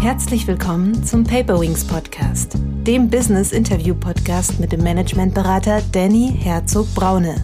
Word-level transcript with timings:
Herzlich 0.00 0.46
willkommen 0.46 1.04
zum 1.04 1.24
Paperwings 1.24 1.84
Podcast, 1.84 2.54
dem 2.86 3.10
Business 3.10 3.52
Interview 3.52 3.94
Podcast 3.94 4.58
mit 4.58 4.72
dem 4.72 4.82
Managementberater 4.82 5.82
Danny 5.92 6.32
Herzog 6.38 6.86
Braune. 6.94 7.34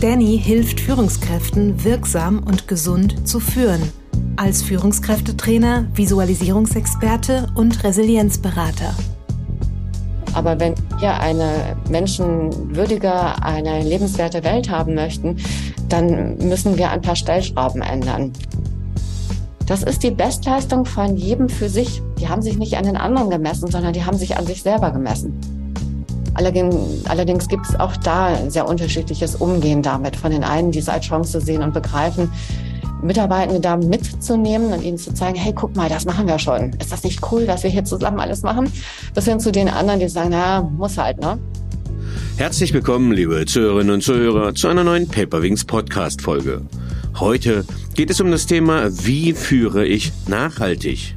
Danny 0.00 0.40
hilft 0.42 0.80
Führungskräften 0.80 1.84
wirksam 1.84 2.38
und 2.38 2.66
gesund 2.66 3.28
zu 3.28 3.40
führen, 3.40 3.92
als 4.36 4.62
Führungskräftetrainer, 4.62 5.86
Visualisierungsexperte 5.92 7.48
und 7.54 7.84
Resilienzberater. 7.84 8.94
Aber 10.32 10.58
wenn 10.58 10.74
wir 10.98 11.20
eine 11.20 11.76
menschenwürdige, 11.90 13.12
eine 13.42 13.82
lebenswerte 13.82 14.42
Welt 14.44 14.70
haben 14.70 14.94
möchten, 14.94 15.36
dann 15.90 16.38
müssen 16.38 16.78
wir 16.78 16.90
ein 16.90 17.02
paar 17.02 17.16
Stellschrauben 17.16 17.82
ändern. 17.82 18.32
Das 19.70 19.84
ist 19.84 20.02
die 20.02 20.10
Bestleistung 20.10 20.84
von 20.84 21.16
jedem 21.16 21.48
für 21.48 21.68
sich. 21.68 22.02
Die 22.18 22.28
haben 22.28 22.42
sich 22.42 22.58
nicht 22.58 22.76
an 22.76 22.86
den 22.86 22.96
anderen 22.96 23.30
gemessen, 23.30 23.70
sondern 23.70 23.92
die 23.92 24.04
haben 24.04 24.18
sich 24.18 24.36
an 24.36 24.44
sich 24.44 24.64
selber 24.64 24.90
gemessen. 24.90 25.32
Allerdings, 26.34 27.46
gibt 27.46 27.66
es 27.68 27.78
auch 27.78 27.96
da 27.98 28.26
ein 28.34 28.50
sehr 28.50 28.66
unterschiedliches 28.68 29.36
Umgehen 29.36 29.80
damit. 29.80 30.16
Von 30.16 30.32
den 30.32 30.42
einen, 30.42 30.72
die 30.72 30.80
es 30.80 30.88
als 30.88 31.06
Chance 31.06 31.40
sehen 31.40 31.62
und 31.62 31.72
begreifen, 31.72 32.32
Mitarbeitende 33.00 33.60
da 33.60 33.76
mitzunehmen 33.76 34.72
und 34.72 34.82
ihnen 34.82 34.98
zu 34.98 35.14
zeigen, 35.14 35.36
hey, 35.36 35.52
guck 35.54 35.76
mal, 35.76 35.88
das 35.88 36.04
machen 36.04 36.26
wir 36.26 36.40
schon. 36.40 36.72
Ist 36.80 36.90
das 36.90 37.04
nicht 37.04 37.20
cool, 37.30 37.46
dass 37.46 37.62
wir 37.62 37.70
hier 37.70 37.84
zusammen 37.84 38.18
alles 38.18 38.42
machen? 38.42 38.72
Bis 39.14 39.26
hin 39.26 39.38
zu 39.38 39.52
den 39.52 39.68
anderen, 39.68 40.00
die 40.00 40.08
sagen, 40.08 40.30
na, 40.32 40.62
muss 40.62 40.98
halt, 40.98 41.20
ne? 41.20 41.38
Herzlich 42.38 42.72
willkommen, 42.72 43.12
liebe 43.12 43.46
Zuhörerinnen 43.46 43.94
und 43.94 44.02
Zuhörer, 44.02 44.52
zu 44.52 44.66
einer 44.66 44.82
neuen 44.82 45.06
Paperwings 45.06 45.64
Podcast 45.64 46.22
Folge. 46.22 46.62
Heute 47.20 47.64
geht 48.00 48.08
es 48.08 48.22
um 48.22 48.30
das 48.30 48.46
Thema, 48.46 48.88
wie 49.04 49.34
führe 49.34 49.86
ich 49.86 50.10
nachhaltig? 50.26 51.16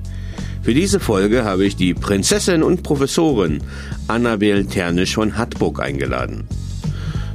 Für 0.64 0.74
diese 0.74 1.00
Folge 1.00 1.46
habe 1.46 1.64
ich 1.64 1.78
die 1.78 1.94
Prinzessin 1.94 2.62
und 2.62 2.84
Professorin 2.84 3.62
Annabel 4.10 4.66
Ternisch 4.66 5.16
von 5.16 5.38
Hattburg 5.38 5.80
eingeladen. 5.80 6.46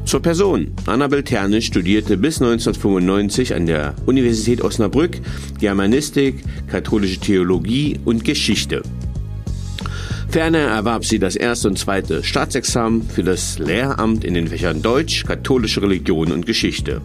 Zur 0.04 0.20
Person. 0.20 0.72
Annabel 0.84 1.22
Ternisch 1.22 1.69
studierte 1.69 2.19
bis 2.19 2.42
1995 2.42 3.54
an 3.54 3.64
der 3.64 3.94
Universität 4.04 4.60
Osnabrück 4.60 5.19
Germanistik, 5.58 6.44
katholische 6.66 7.20
Theologie 7.20 7.98
und 8.04 8.26
Geschichte. 8.26 8.82
Ferner 10.28 10.58
erwarb 10.58 11.06
sie 11.06 11.19
das 11.19 11.36
erste 11.36 11.69
und 11.69 11.78
zweite 11.78 12.22
Staatsexamen 12.22 13.00
für 13.08 13.22
das 13.22 13.58
Lehramt 13.58 14.24
in 14.24 14.34
den 14.34 14.48
Fächern 14.48 14.82
Deutsch, 14.82 15.24
katholische 15.24 15.80
Religion 15.80 16.32
und 16.32 16.44
Geschichte. 16.44 17.00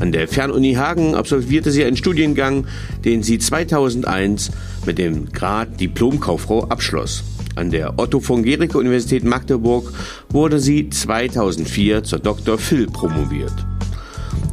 An 0.00 0.12
der 0.12 0.28
Fernuni 0.28 0.74
Hagen 0.74 1.14
absolvierte 1.14 1.70
sie 1.70 1.84
einen 1.84 1.96
Studiengang, 1.96 2.66
den 3.04 3.22
sie 3.22 3.38
2001 3.38 4.50
mit 4.86 4.96
dem 4.96 5.30
Grad 5.30 5.78
Diplomkauffrau 5.78 6.64
abschloss. 6.64 7.22
An 7.54 7.70
der 7.70 7.98
Otto 7.98 8.20
von 8.20 8.42
Gericke 8.42 8.78
Universität 8.78 9.24
Magdeburg 9.24 9.92
wurde 10.30 10.58
sie 10.58 10.88
2004 10.88 12.02
zur 12.04 12.18
Dr. 12.18 12.56
Phil 12.56 12.86
promoviert. 12.86 13.52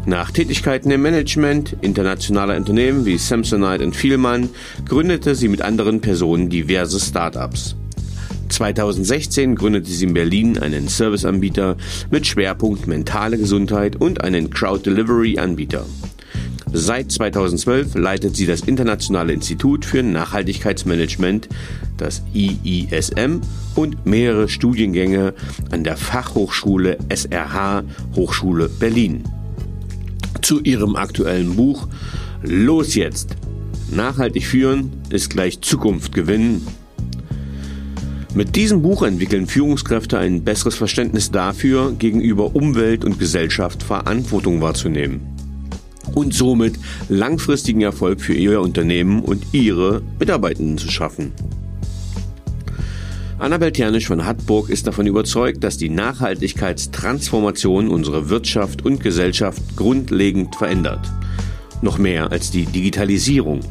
Nach 0.05 0.31
Tätigkeiten 0.31 0.91
im 0.91 1.01
Management 1.01 1.77
internationaler 1.81 2.57
Unternehmen 2.57 3.05
wie 3.05 3.17
Samsonite 3.17 3.83
und 3.83 3.95
Vielmann 3.95 4.49
gründete 4.85 5.33
sie 5.35 5.47
mit 5.47 5.61
anderen 5.61 6.01
Personen 6.01 6.49
diverse 6.49 6.99
Startups. 6.99 7.75
2016 8.49 9.55
gründete 9.55 9.89
sie 9.89 10.05
in 10.05 10.13
Berlin 10.13 10.57
einen 10.57 10.87
Serviceanbieter 10.87 11.77
mit 12.09 12.27
Schwerpunkt 12.27 12.87
mentale 12.87 13.37
Gesundheit 13.37 13.95
und 13.95 14.23
einen 14.23 14.49
Crowd 14.49 14.83
Delivery 14.89 15.39
Anbieter. 15.39 15.85
Seit 16.73 17.11
2012 17.11 17.95
leitet 17.95 18.35
sie 18.35 18.45
das 18.45 18.61
Internationale 18.61 19.33
Institut 19.33 19.85
für 19.85 20.03
Nachhaltigkeitsmanagement, 20.03 21.47
das 21.97 22.21
IISM, 22.33 23.41
und 23.75 24.05
mehrere 24.05 24.49
Studiengänge 24.49 25.33
an 25.71 25.83
der 25.83 25.97
Fachhochschule 25.97 26.97
SRH 27.09 27.83
Hochschule 28.15 28.69
Berlin. 28.69 29.23
Zu 30.41 30.61
ihrem 30.61 30.95
aktuellen 30.95 31.55
Buch 31.55 31.87
Los 32.41 32.95
jetzt! 32.95 33.35
Nachhaltig 33.89 34.45
führen 34.45 34.91
ist 35.09 35.29
gleich 35.29 35.61
Zukunft 35.61 36.13
gewinnen. 36.13 36.67
Mit 38.37 38.55
diesem 38.55 38.83
Buch 38.83 39.01
entwickeln 39.01 39.47
Führungskräfte 39.47 40.19
ein 40.19 40.43
besseres 40.43 40.75
Verständnis 40.75 41.31
dafür, 41.31 41.93
gegenüber 41.97 42.55
Umwelt 42.55 43.03
und 43.03 43.17
Gesellschaft 43.17 43.81
Verantwortung 43.81 44.61
wahrzunehmen 44.61 45.21
und 46.13 46.35
somit 46.35 46.77
langfristigen 47.09 47.81
Erfolg 47.81 48.21
für 48.21 48.35
Ihr 48.35 48.61
Unternehmen 48.61 49.23
und 49.23 49.43
Ihre 49.53 50.03
Mitarbeitenden 50.19 50.77
zu 50.77 50.91
schaffen. 50.91 51.31
Annabel 53.39 53.71
Ternisch 53.71 54.05
von 54.05 54.23
Hattburg 54.23 54.69
ist 54.69 54.85
davon 54.85 55.07
überzeugt, 55.07 55.63
dass 55.63 55.77
die 55.77 55.89
Nachhaltigkeitstransformation 55.89 57.87
unsere 57.87 58.29
Wirtschaft 58.29 58.85
und 58.85 59.01
Gesellschaft 59.01 59.63
grundlegend 59.75 60.55
verändert. 60.55 61.11
Noch 61.81 61.97
mehr 61.97 62.31
als 62.31 62.51
die 62.51 62.67
Digitalisierung. 62.67 63.61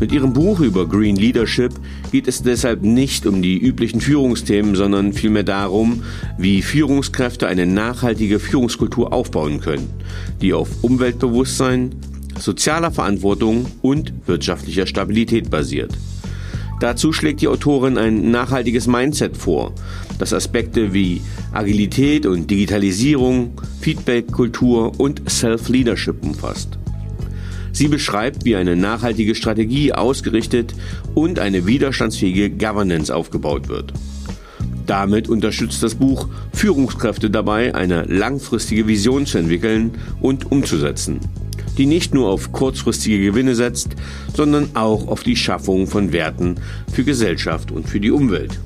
Mit 0.00 0.12
ihrem 0.12 0.32
Buch 0.32 0.60
über 0.60 0.86
Green 0.86 1.16
Leadership 1.16 1.72
geht 2.12 2.28
es 2.28 2.42
deshalb 2.42 2.82
nicht 2.82 3.26
um 3.26 3.42
die 3.42 3.58
üblichen 3.58 4.00
Führungsthemen, 4.00 4.76
sondern 4.76 5.12
vielmehr 5.12 5.42
darum, 5.42 6.04
wie 6.38 6.62
Führungskräfte 6.62 7.48
eine 7.48 7.66
nachhaltige 7.66 8.38
Führungskultur 8.38 9.12
aufbauen 9.12 9.60
können, 9.60 9.90
die 10.40 10.52
auf 10.52 10.68
Umweltbewusstsein, 10.82 11.96
sozialer 12.38 12.92
Verantwortung 12.92 13.66
und 13.82 14.12
wirtschaftlicher 14.26 14.86
Stabilität 14.86 15.50
basiert. 15.50 15.92
Dazu 16.78 17.12
schlägt 17.12 17.40
die 17.40 17.48
Autorin 17.48 17.98
ein 17.98 18.30
nachhaltiges 18.30 18.86
Mindset 18.86 19.36
vor, 19.36 19.72
das 20.20 20.32
Aspekte 20.32 20.94
wie 20.94 21.20
Agilität 21.52 22.24
und 22.24 22.48
Digitalisierung, 22.48 23.60
Feedback-Kultur 23.80 25.00
und 25.00 25.28
Self-Leadership 25.28 26.22
umfasst. 26.22 26.78
Sie 27.78 27.86
beschreibt, 27.86 28.44
wie 28.44 28.56
eine 28.56 28.74
nachhaltige 28.74 29.36
Strategie 29.36 29.92
ausgerichtet 29.92 30.74
und 31.14 31.38
eine 31.38 31.64
widerstandsfähige 31.64 32.50
Governance 32.50 33.14
aufgebaut 33.14 33.68
wird. 33.68 33.92
Damit 34.84 35.28
unterstützt 35.28 35.80
das 35.84 35.94
Buch 35.94 36.26
Führungskräfte 36.52 37.30
dabei, 37.30 37.76
eine 37.76 38.02
langfristige 38.02 38.88
Vision 38.88 39.26
zu 39.26 39.38
entwickeln 39.38 39.92
und 40.20 40.50
umzusetzen, 40.50 41.20
die 41.76 41.86
nicht 41.86 42.12
nur 42.14 42.30
auf 42.30 42.50
kurzfristige 42.50 43.20
Gewinne 43.20 43.54
setzt, 43.54 43.90
sondern 44.34 44.70
auch 44.74 45.06
auf 45.06 45.22
die 45.22 45.36
Schaffung 45.36 45.86
von 45.86 46.12
Werten 46.12 46.56
für 46.92 47.04
Gesellschaft 47.04 47.70
und 47.70 47.88
für 47.88 48.00
die 48.00 48.10
Umwelt. 48.10 48.58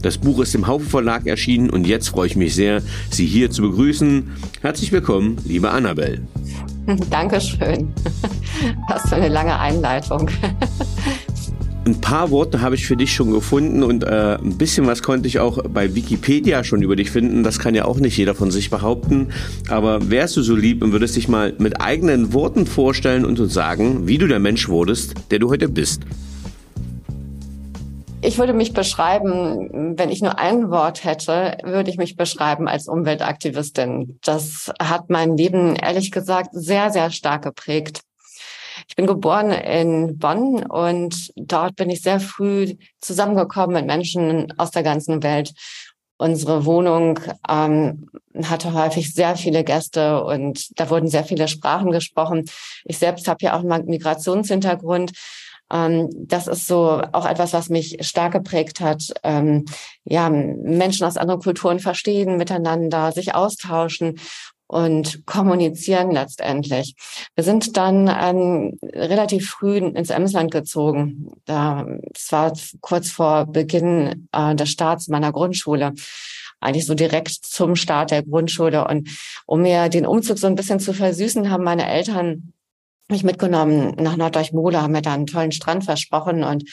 Das 0.00 0.16
Buch 0.16 0.40
ist 0.40 0.54
im 0.54 0.66
Haufe 0.66 0.86
Verlag 0.86 1.26
erschienen 1.26 1.68
und 1.68 1.86
jetzt 1.86 2.08
freue 2.08 2.28
ich 2.28 2.36
mich 2.36 2.54
sehr, 2.54 2.82
Sie 3.10 3.26
hier 3.26 3.50
zu 3.50 3.60
begrüßen. 3.60 4.30
Herzlich 4.62 4.92
willkommen, 4.92 5.36
liebe 5.44 5.70
Annabelle. 5.72 6.22
Dankeschön. 7.10 7.92
Was 8.88 9.08
für 9.08 9.16
eine 9.16 9.28
lange 9.28 9.58
Einleitung. 9.58 10.30
Ein 11.84 12.00
paar 12.00 12.30
Worte 12.30 12.62
habe 12.62 12.74
ich 12.74 12.84
für 12.84 12.96
dich 12.96 13.14
schon 13.14 13.30
gefunden 13.30 13.84
und 13.84 14.02
äh, 14.02 14.38
ein 14.42 14.58
bisschen 14.58 14.86
was 14.88 15.04
konnte 15.04 15.28
ich 15.28 15.38
auch 15.38 15.62
bei 15.68 15.94
Wikipedia 15.94 16.64
schon 16.64 16.82
über 16.82 16.96
dich 16.96 17.12
finden. 17.12 17.44
Das 17.44 17.60
kann 17.60 17.76
ja 17.76 17.84
auch 17.84 17.98
nicht 17.98 18.16
jeder 18.16 18.34
von 18.34 18.50
sich 18.50 18.70
behaupten. 18.70 19.28
Aber 19.68 20.10
wärst 20.10 20.36
du 20.36 20.42
so 20.42 20.56
lieb 20.56 20.82
und 20.82 20.90
würdest 20.90 21.14
dich 21.14 21.28
mal 21.28 21.54
mit 21.58 21.80
eigenen 21.80 22.32
Worten 22.32 22.66
vorstellen 22.66 23.24
und 23.24 23.38
uns 23.38 23.54
sagen, 23.54 24.08
wie 24.08 24.18
du 24.18 24.26
der 24.26 24.40
Mensch 24.40 24.68
wurdest, 24.68 25.14
der 25.30 25.38
du 25.38 25.48
heute 25.48 25.68
bist? 25.68 26.02
Ich 28.22 28.38
würde 28.38 28.54
mich 28.54 28.72
beschreiben, 28.72 29.96
wenn 29.98 30.10
ich 30.10 30.22
nur 30.22 30.38
ein 30.38 30.70
Wort 30.70 31.04
hätte, 31.04 31.58
würde 31.62 31.90
ich 31.90 31.98
mich 31.98 32.16
beschreiben 32.16 32.66
als 32.66 32.88
Umweltaktivistin. 32.88 34.18
Das 34.22 34.72
hat 34.80 35.10
mein 35.10 35.36
Leben 35.36 35.76
ehrlich 35.76 36.10
gesagt 36.10 36.50
sehr, 36.52 36.90
sehr 36.90 37.10
stark 37.10 37.42
geprägt. 37.42 38.00
Ich 38.88 38.96
bin 38.96 39.06
geboren 39.06 39.50
in 39.50 40.18
Bonn 40.18 40.64
und 40.64 41.32
dort 41.36 41.76
bin 41.76 41.90
ich 41.90 42.02
sehr 42.02 42.20
früh 42.20 42.74
zusammengekommen 43.00 43.76
mit 43.76 43.86
Menschen 43.86 44.52
aus 44.58 44.70
der 44.70 44.82
ganzen 44.82 45.22
Welt. 45.22 45.52
Unsere 46.18 46.64
Wohnung 46.64 47.20
ähm, 47.48 48.08
hatte 48.42 48.72
häufig 48.72 49.12
sehr 49.12 49.36
viele 49.36 49.64
Gäste 49.64 50.24
und 50.24 50.78
da 50.80 50.88
wurden 50.88 51.08
sehr 51.08 51.24
viele 51.24 51.46
Sprachen 51.46 51.90
gesprochen. 51.90 52.44
Ich 52.84 52.98
selbst 52.98 53.28
habe 53.28 53.44
ja 53.44 53.54
auch 53.54 53.62
einen 53.62 53.86
Migrationshintergrund 53.86 55.12
ähm, 55.72 56.08
das 56.12 56.46
ist 56.46 56.66
so 56.66 57.02
auch 57.12 57.26
etwas, 57.26 57.52
was 57.52 57.68
mich 57.68 57.98
stark 58.00 58.32
geprägt 58.32 58.80
hat. 58.80 59.12
Ähm, 59.22 59.64
ja, 60.04 60.28
Menschen 60.30 61.06
aus 61.06 61.16
anderen 61.16 61.40
Kulturen 61.40 61.80
verstehen 61.80 62.36
miteinander, 62.36 63.12
sich 63.12 63.34
austauschen 63.34 64.18
und 64.68 65.24
kommunizieren 65.26 66.10
letztendlich. 66.10 66.94
Wir 67.34 67.44
sind 67.44 67.76
dann 67.76 68.08
ähm, 68.08 68.78
relativ 68.92 69.50
früh 69.50 69.78
ins 69.78 70.10
Emsland 70.10 70.50
gezogen. 70.50 71.28
Da, 71.44 71.86
das 72.12 72.32
war 72.32 72.52
kurz 72.80 73.10
vor 73.10 73.46
Beginn 73.46 74.28
äh, 74.32 74.54
des 74.54 74.70
Starts 74.70 75.08
meiner 75.08 75.32
Grundschule 75.32 75.92
eigentlich 76.58 76.86
so 76.86 76.94
direkt 76.94 77.28
zum 77.28 77.76
Start 77.76 78.10
der 78.10 78.22
Grundschule. 78.22 78.88
Und 78.88 79.10
um 79.46 79.62
mir 79.62 79.88
den 79.88 80.06
Umzug 80.06 80.38
so 80.38 80.46
ein 80.46 80.54
bisschen 80.54 80.80
zu 80.80 80.92
versüßen, 80.92 81.50
haben 81.50 81.64
meine 81.64 81.88
Eltern 81.88 82.54
mich 83.08 83.24
mitgenommen 83.24 83.94
nach 83.98 84.16
Norddeuch-Mole, 84.16 84.82
haben 84.82 84.92
mir 84.92 85.02
da 85.02 85.14
einen 85.14 85.26
tollen 85.26 85.52
Strand 85.52 85.84
versprochen 85.84 86.44
und 86.44 86.64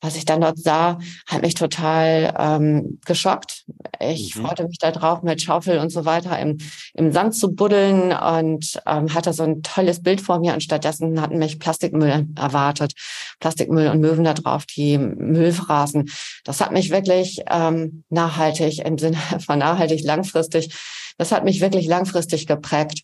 was 0.00 0.14
ich 0.14 0.24
dann 0.24 0.40
dort 0.40 0.58
sah, 0.58 0.98
hat 1.26 1.42
mich 1.42 1.54
total 1.54 2.32
ähm, 2.38 3.00
geschockt. 3.04 3.64
Ich 3.98 4.36
mhm. 4.36 4.46
freute 4.46 4.64
mich 4.64 4.78
darauf, 4.78 5.22
mit 5.22 5.42
Schaufel 5.42 5.78
und 5.78 5.90
so 5.90 6.04
weiter 6.04 6.38
im, 6.38 6.58
im 6.94 7.10
Sand 7.10 7.34
zu 7.34 7.52
buddeln 7.52 8.12
und 8.12 8.80
ähm, 8.86 9.12
hatte 9.12 9.32
so 9.32 9.42
ein 9.42 9.62
tolles 9.62 10.00
Bild 10.00 10.20
vor 10.20 10.38
mir. 10.38 10.54
Und 10.54 10.62
stattdessen 10.62 11.20
hatten 11.20 11.38
mich 11.38 11.58
Plastikmüll 11.58 12.28
erwartet. 12.36 12.92
Plastikmüll 13.40 13.88
und 13.88 14.00
Möwen 14.00 14.22
da 14.22 14.34
drauf, 14.34 14.66
die 14.66 14.98
Müll 14.98 15.52
fraßen. 15.52 16.08
Das 16.44 16.60
hat 16.60 16.70
mich 16.70 16.90
wirklich 16.90 17.42
ähm, 17.50 18.04
nachhaltig, 18.08 18.78
im 18.84 18.98
Sinne 18.98 19.18
von 19.44 19.58
nachhaltig 19.58 20.04
langfristig, 20.04 20.72
das 21.16 21.32
hat 21.32 21.42
mich 21.42 21.60
wirklich 21.60 21.88
langfristig 21.88 22.46
geprägt 22.46 23.02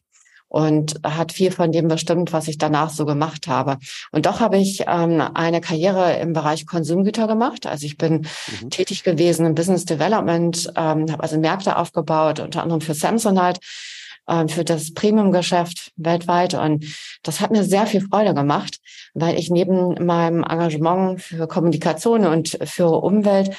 und 0.49 1.01
hat 1.05 1.33
viel 1.33 1.51
von 1.51 1.73
dem 1.73 1.89
bestimmt, 1.89 2.33
was 2.33 2.49
ich 2.49 2.59
danach 2.59 2.91
so 2.91 3.07
gemacht 3.07 3.49
habe. 3.49 3.79
Und 4.13 4.27
doch 4.27 4.41
habe 4.41 4.59
ich 4.59 4.85
ähm, 4.87 5.21
eine 5.35 5.61
Karriere 5.61 6.15
im 6.19 6.33
Bereich 6.33 6.67
Konsumgüter 6.67 7.27
gemacht. 7.27 7.67
Also 7.67 7.87
ich 7.87 7.97
bin 7.97 8.27
mhm. 8.61 8.71
tätig 8.71 9.03
gewesen 9.03 9.47
im 9.47 9.55
Business 9.55 9.85
Development, 9.85 10.73
ähm, 10.77 11.11
habe 11.11 11.23
also 11.23 11.39
Märkte 11.39 11.77
aufgebaut, 11.77 12.41
unter 12.41 12.63
anderem 12.63 12.81
für 12.81 12.95
Samsonite 12.95 13.61
ähm, 14.29 14.49
für 14.49 14.65
das 14.65 14.95
Premium-Geschäft 14.95 15.93
weltweit. 15.97 16.55
Und 16.55 16.85
das 17.23 17.41
hat 17.41 17.51
mir 17.51 17.65
sehr 17.65 17.87
viel 17.87 18.01
Freude 18.01 18.35
gemacht, 18.35 18.79
weil 19.15 19.39
ich 19.39 19.51
neben 19.51 20.05
meinem 20.05 20.43
Engagement 20.43 21.21
für 21.21 21.47
Kommunikation 21.47 22.27
und 22.27 22.59
für 22.65 23.03
Umwelt 23.03 23.51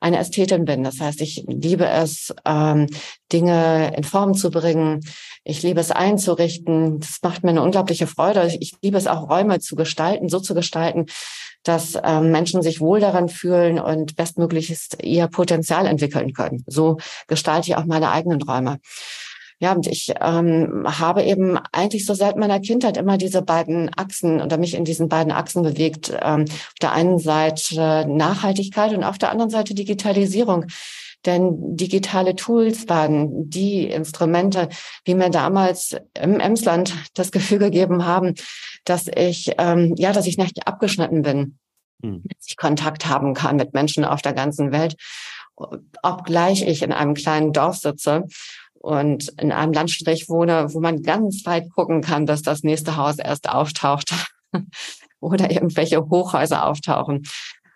eine 0.00 0.18
Ästhetin 0.18 0.64
bin. 0.64 0.84
Das 0.84 1.00
heißt, 1.00 1.20
ich 1.20 1.44
liebe 1.46 1.86
es, 1.86 2.34
ähm, 2.44 2.86
Dinge 3.32 3.94
in 3.96 4.04
Form 4.04 4.34
zu 4.34 4.50
bringen. 4.50 5.00
Ich 5.44 5.62
liebe 5.62 5.80
es 5.80 5.90
einzurichten. 5.90 7.00
Das 7.00 7.18
macht 7.22 7.44
mir 7.44 7.50
eine 7.50 7.62
unglaubliche 7.62 8.06
Freude. 8.06 8.50
Ich 8.60 8.76
liebe 8.82 8.96
es 8.96 9.06
auch, 9.06 9.28
Räume 9.28 9.60
zu 9.60 9.76
gestalten, 9.76 10.30
so 10.30 10.40
zu 10.40 10.54
gestalten, 10.54 11.06
dass 11.62 11.98
ähm, 12.02 12.30
Menschen 12.30 12.62
sich 12.62 12.80
wohl 12.80 13.00
daran 13.00 13.28
fühlen 13.28 13.78
und 13.78 14.16
bestmöglichst 14.16 15.02
ihr 15.02 15.28
Potenzial 15.28 15.86
entwickeln 15.86 16.32
können. 16.32 16.64
So 16.66 16.96
gestalte 17.26 17.68
ich 17.68 17.76
auch 17.76 17.84
meine 17.84 18.10
eigenen 18.10 18.42
Räume. 18.42 18.78
Ja, 19.60 19.72
und 19.72 19.86
ich 19.86 20.12
ähm, 20.20 20.84
habe 20.86 21.22
eben 21.22 21.58
eigentlich 21.72 22.06
so 22.06 22.14
seit 22.14 22.36
meiner 22.36 22.60
Kindheit 22.60 22.96
immer 22.96 23.18
diese 23.18 23.40
beiden 23.40 23.90
Achsen 23.96 24.40
oder 24.40 24.58
mich 24.58 24.74
in 24.74 24.84
diesen 24.84 25.08
beiden 25.08 25.32
Achsen 25.32 25.62
bewegt. 25.62 26.12
Ähm, 26.20 26.42
auf 26.42 26.74
der 26.80 26.92
einen 26.92 27.18
Seite 27.18 28.06
Nachhaltigkeit 28.08 28.92
und 28.94 29.04
auf 29.04 29.18
der 29.18 29.30
anderen 29.30 29.50
Seite 29.50 29.74
Digitalisierung. 29.74 30.66
Denn 31.26 31.76
digitale 31.76 32.36
Tools 32.36 32.88
waren 32.88 33.48
die 33.48 33.86
Instrumente, 33.86 34.68
die 35.06 35.14
mir 35.14 35.30
damals 35.30 35.96
im 36.20 36.40
Emsland 36.40 36.94
das 37.14 37.32
Gefühl 37.32 37.58
gegeben 37.58 38.04
haben, 38.04 38.34
dass 38.84 39.08
ich, 39.08 39.52
ähm, 39.58 39.94
ja, 39.96 40.12
dass 40.12 40.26
ich 40.26 40.38
nicht 40.38 40.66
abgeschnitten 40.66 41.22
bin, 41.22 41.58
hm. 42.02 42.22
dass 42.24 42.46
ich 42.48 42.56
Kontakt 42.56 43.06
haben 43.06 43.34
kann 43.34 43.56
mit 43.56 43.72
Menschen 43.74 44.04
auf 44.04 44.22
der 44.22 44.34
ganzen 44.34 44.72
Welt, 44.72 44.96
obgleich 46.02 46.62
ich 46.62 46.82
in 46.82 46.92
einem 46.92 47.14
kleinen 47.14 47.52
Dorf 47.52 47.76
sitze 47.76 48.24
und 48.74 49.28
in 49.40 49.52
einem 49.52 49.72
Landstrich 49.72 50.28
wohne, 50.28 50.74
wo 50.74 50.80
man 50.80 51.02
ganz 51.02 51.46
weit 51.46 51.70
gucken 51.70 52.02
kann, 52.02 52.26
dass 52.26 52.42
das 52.42 52.62
nächste 52.62 52.96
Haus 52.96 53.18
erst 53.18 53.48
auftaucht 53.48 54.12
oder 55.20 55.50
irgendwelche 55.50 56.00
Hochhäuser 56.00 56.66
auftauchen. 56.66 57.22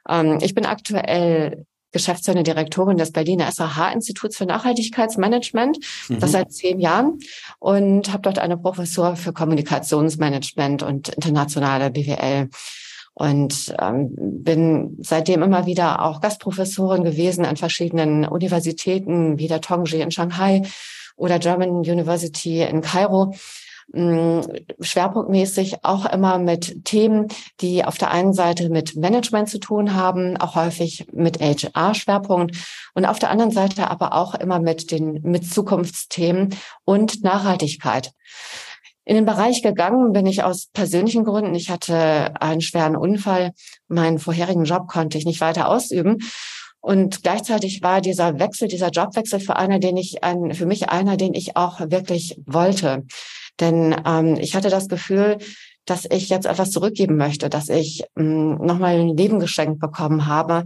Ähm, 0.08 0.38
ich 0.42 0.54
bin 0.54 0.66
aktuell 0.66 1.64
geschäftsführende 1.92 2.42
Direktorin 2.42 2.98
des 2.98 3.12
Berliner 3.12 3.50
SAH-Instituts 3.50 4.36
für 4.36 4.46
Nachhaltigkeitsmanagement, 4.46 5.78
mhm. 6.08 6.20
das 6.20 6.32
seit 6.32 6.52
zehn 6.52 6.80
Jahren 6.80 7.18
und 7.58 8.12
habe 8.12 8.22
dort 8.22 8.38
eine 8.38 8.58
Professur 8.58 9.16
für 9.16 9.32
Kommunikationsmanagement 9.32 10.82
und 10.82 11.08
internationale 11.08 11.90
BWL 11.90 12.48
und 13.14 13.74
ähm, 13.80 14.14
bin 14.14 14.96
seitdem 15.00 15.42
immer 15.42 15.66
wieder 15.66 16.04
auch 16.04 16.20
Gastprofessorin 16.20 17.02
gewesen 17.02 17.44
an 17.44 17.56
verschiedenen 17.56 18.24
Universitäten 18.24 19.38
wie 19.38 19.48
der 19.48 19.60
Tongji 19.60 20.00
in 20.00 20.12
Shanghai 20.12 20.62
oder 21.16 21.40
German 21.40 21.70
University 21.70 22.62
in 22.62 22.80
Kairo 22.80 23.34
schwerpunktmäßig 23.90 25.84
auch 25.84 26.04
immer 26.06 26.38
mit 26.38 26.84
Themen, 26.84 27.28
die 27.60 27.84
auf 27.84 27.96
der 27.96 28.10
einen 28.10 28.34
Seite 28.34 28.68
mit 28.68 28.96
Management 28.96 29.48
zu 29.48 29.58
tun 29.58 29.94
haben, 29.94 30.36
auch 30.36 30.56
häufig 30.56 31.06
mit 31.12 31.40
HR-Schwerpunkt 31.40 32.54
und 32.94 33.06
auf 33.06 33.18
der 33.18 33.30
anderen 33.30 33.50
Seite 33.50 33.90
aber 33.90 34.12
auch 34.12 34.34
immer 34.34 34.60
mit 34.60 34.90
den 34.90 35.22
mit 35.22 35.50
Zukunftsthemen 35.50 36.54
und 36.84 37.24
Nachhaltigkeit. 37.24 38.12
In 39.06 39.14
den 39.14 39.24
Bereich 39.24 39.62
gegangen 39.62 40.12
bin 40.12 40.26
ich 40.26 40.42
aus 40.42 40.66
persönlichen 40.66 41.24
Gründen. 41.24 41.54
Ich 41.54 41.70
hatte 41.70 42.34
einen 42.42 42.60
schweren 42.60 42.94
Unfall. 42.94 43.52
Meinen 43.88 44.18
vorherigen 44.18 44.64
Job 44.64 44.86
konnte 44.86 45.16
ich 45.16 45.24
nicht 45.24 45.40
weiter 45.40 45.70
ausüben. 45.70 46.18
Und 46.80 47.22
gleichzeitig 47.22 47.82
war 47.82 48.02
dieser 48.02 48.38
Wechsel, 48.38 48.68
dieser 48.68 48.90
Jobwechsel 48.90 49.40
für 49.40 49.56
einer, 49.56 49.78
den 49.78 49.96
ich, 49.96 50.18
für 50.52 50.66
mich 50.66 50.90
einer, 50.90 51.16
den 51.16 51.32
ich 51.32 51.56
auch 51.56 51.80
wirklich 51.80 52.38
wollte. 52.44 53.04
Denn 53.60 53.96
ähm, 54.06 54.36
ich 54.36 54.54
hatte 54.54 54.70
das 54.70 54.88
Gefühl, 54.88 55.38
dass 55.84 56.06
ich 56.10 56.28
jetzt 56.28 56.46
etwas 56.46 56.70
zurückgeben 56.70 57.16
möchte, 57.16 57.48
dass 57.48 57.68
ich 57.68 58.04
ähm, 58.16 58.56
nochmal 58.56 58.98
ein 58.98 59.16
Leben 59.16 59.40
geschenkt 59.40 59.80
bekommen 59.80 60.26
habe 60.26 60.64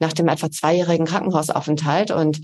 nach 0.00 0.12
dem 0.12 0.28
etwa 0.28 0.50
zweijährigen 0.50 1.06
Krankenhausaufenthalt. 1.06 2.10
Und 2.10 2.40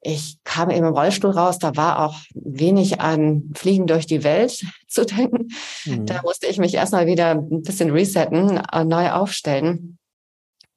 ich 0.00 0.38
kam 0.44 0.70
eben 0.70 0.86
im 0.86 0.94
Rollstuhl 0.94 1.30
raus, 1.30 1.58
da 1.58 1.76
war 1.76 2.04
auch 2.04 2.16
wenig 2.34 3.00
an 3.00 3.50
Fliegen 3.54 3.86
durch 3.86 4.06
die 4.06 4.24
Welt 4.24 4.64
zu 4.88 5.04
denken. 5.04 5.48
Mhm. 5.84 6.06
Da 6.06 6.22
musste 6.22 6.46
ich 6.46 6.58
mich 6.58 6.74
erstmal 6.74 7.06
wieder 7.06 7.30
ein 7.30 7.62
bisschen 7.62 7.90
resetten, 7.90 8.58
äh, 8.72 8.84
neu 8.84 9.10
aufstellen. 9.10 9.98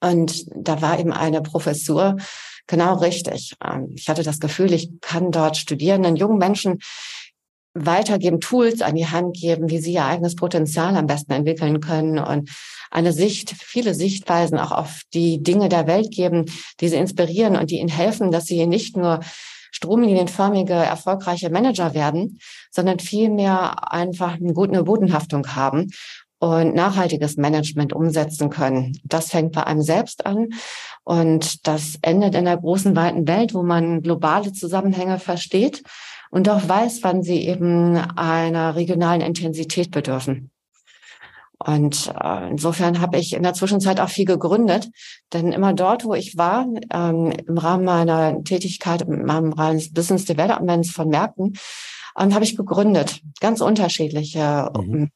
Und 0.01 0.45
da 0.55 0.81
war 0.81 0.99
eben 0.99 1.13
eine 1.13 1.41
Professur 1.41 2.17
genau 2.67 2.95
richtig. 2.95 3.55
Ähm, 3.63 3.93
ich 3.95 4.09
hatte 4.09 4.23
das 4.23 4.39
Gefühl, 4.39 4.73
ich 4.73 4.91
kann 5.01 5.31
dort 5.31 5.57
Studierenden, 5.57 6.15
jungen 6.15 6.37
Menschen 6.37 6.79
weitergeben, 7.75 8.39
Tools 8.39 8.81
an 8.81 8.95
die 8.95 9.07
Hand 9.07 9.35
geben, 9.35 9.69
wie 9.69 9.79
sie 9.79 9.93
ihr 9.93 10.05
eigenes 10.05 10.35
Potenzial 10.35 10.95
am 10.95 11.07
besten 11.07 11.33
entwickeln 11.33 11.81
können 11.81 12.17
und 12.17 12.49
eine 12.89 13.11
Sicht, 13.11 13.51
viele 13.51 13.93
Sichtweisen 13.93 14.57
auch 14.57 14.71
auf 14.71 15.01
die 15.13 15.43
Dinge 15.43 15.67
der 15.67 15.85
Welt 15.85 16.11
geben, 16.11 16.45
die 16.79 16.87
sie 16.87 16.95
inspirieren 16.95 17.57
und 17.57 17.69
die 17.69 17.79
ihnen 17.79 17.89
helfen, 17.89 18.31
dass 18.31 18.45
sie 18.45 18.65
nicht 18.65 18.95
nur 18.95 19.19
stromlinienförmige, 19.71 20.73
erfolgreiche 20.73 21.49
Manager 21.49 21.93
werden, 21.93 22.39
sondern 22.71 22.99
vielmehr 22.99 23.91
einfach 23.91 24.35
eine 24.35 24.53
gute 24.53 24.83
Bodenhaftung 24.83 25.53
haben 25.53 25.91
und 26.39 26.73
nachhaltiges 26.75 27.35
Management 27.35 27.91
umsetzen 27.91 28.49
können. 28.49 28.97
Das 29.03 29.31
fängt 29.31 29.51
bei 29.51 29.65
einem 29.65 29.81
selbst 29.81 30.25
an 30.25 30.49
und 31.03 31.67
das 31.67 31.97
endet 32.01 32.35
in 32.35 32.45
der 32.45 32.57
großen, 32.57 32.95
weiten 32.95 33.27
Welt, 33.27 33.53
wo 33.53 33.63
man 33.63 34.01
globale 34.01 34.53
Zusammenhänge 34.53 35.19
versteht 35.19 35.83
und 36.31 36.49
auch 36.49 36.67
weiß, 36.67 36.99
wann 37.03 37.23
sie 37.23 37.47
eben 37.47 37.97
einer 37.97 38.75
regionalen 38.75 39.21
Intensität 39.21 39.91
bedürfen. 39.91 40.51
Und 41.57 42.13
äh, 42.21 42.49
insofern 42.49 42.99
habe 42.99 43.17
ich 43.17 43.33
in 43.33 43.43
der 43.43 43.53
Zwischenzeit 43.53 43.99
auch 43.99 44.09
viel 44.09 44.25
gegründet, 44.25 44.89
denn 45.33 45.51
immer 45.51 45.73
dort, 45.73 46.03
wo 46.03 46.13
ich 46.13 46.37
war, 46.37 46.67
ähm, 46.91 47.31
im 47.31 47.57
Rahmen 47.57 47.85
meiner 47.85 48.43
Tätigkeit, 48.43 49.03
im 49.03 49.29
Rahmen 49.29 49.53
meines 49.55 49.93
Business 49.93 50.25
Developments 50.25 50.91
von 50.91 51.07
Märkten, 51.07 51.53
ähm, 52.19 52.33
habe 52.33 52.43
ich 52.43 52.57
gegründet, 52.57 53.21
ganz 53.39 53.61
unterschiedliche 53.61 54.69
mhm. 54.75 55.11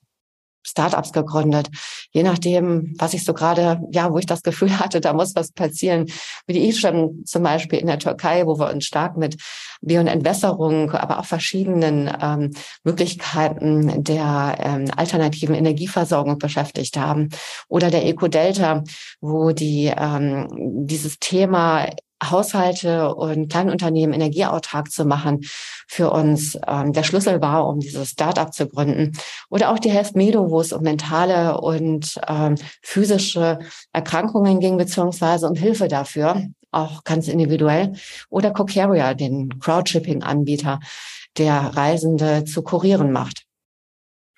Startups 0.63 1.13
gegründet. 1.13 1.69
Je 2.11 2.23
nachdem, 2.23 2.93
was 2.97 3.13
ich 3.13 3.23
so 3.23 3.33
gerade, 3.33 3.81
ja, 3.91 4.11
wo 4.11 4.17
ich 4.17 4.25
das 4.25 4.41
Gefühl 4.43 4.79
hatte, 4.79 5.01
da 5.01 5.13
muss 5.13 5.35
was 5.35 5.51
passieren. 5.51 6.05
Wie 6.47 6.53
die 6.53 6.73
schon 6.73 7.23
zum 7.25 7.43
Beispiel 7.43 7.79
in 7.79 7.87
der 7.87 7.99
Türkei, 7.99 8.45
wo 8.45 8.59
wir 8.59 8.71
uns 8.71 8.85
stark 8.85 9.17
mit 9.17 9.37
Bio- 9.81 10.01
und 10.01 10.07
Entwässerung, 10.07 10.91
aber 10.91 11.19
auch 11.19 11.25
verschiedenen 11.25 12.11
ähm, 12.21 12.51
Möglichkeiten 12.83 14.03
der 14.03 14.57
ähm, 14.59 14.85
alternativen 14.95 15.55
Energieversorgung 15.55 16.37
beschäftigt 16.37 16.97
haben. 16.97 17.29
Oder 17.67 17.89
der 17.89 18.05
Eco-Delta, 18.05 18.83
wo 19.21 19.51
die 19.51 19.91
ähm, 19.95 20.47
dieses 20.85 21.19
Thema 21.19 21.87
Haushalte 22.23 23.15
und 23.15 23.49
Kleinunternehmen 23.49 24.13
energieautark 24.13 24.91
zu 24.91 25.05
machen, 25.05 25.41
für 25.87 26.11
uns 26.11 26.57
ähm, 26.67 26.93
der 26.93 27.03
Schlüssel 27.03 27.41
war, 27.41 27.67
um 27.67 27.79
dieses 27.79 28.09
Startup 28.09 28.53
zu 28.53 28.67
gründen. 28.67 29.13
Oder 29.49 29.71
auch 29.71 29.79
die 29.79 29.91
Health 29.91 30.15
Medo, 30.15 30.49
wo 30.49 30.61
es 30.61 30.73
um 30.73 30.83
mentale 30.83 31.59
und 31.59 32.19
ähm, 32.27 32.55
physische 32.81 33.59
Erkrankungen 33.93 34.59
ging, 34.59 34.77
beziehungsweise 34.77 35.47
um 35.47 35.55
Hilfe 35.55 35.87
dafür, 35.87 36.43
auch 36.71 37.03
ganz 37.03 37.27
individuell. 37.27 37.93
Oder 38.29 38.51
Cocaria, 38.51 39.13
den 39.13 39.59
Crowdshipping-Anbieter, 39.59 40.79
der 41.37 41.75
Reisende 41.75 42.43
zu 42.45 42.63
kurieren 42.63 43.11
macht. 43.11 43.45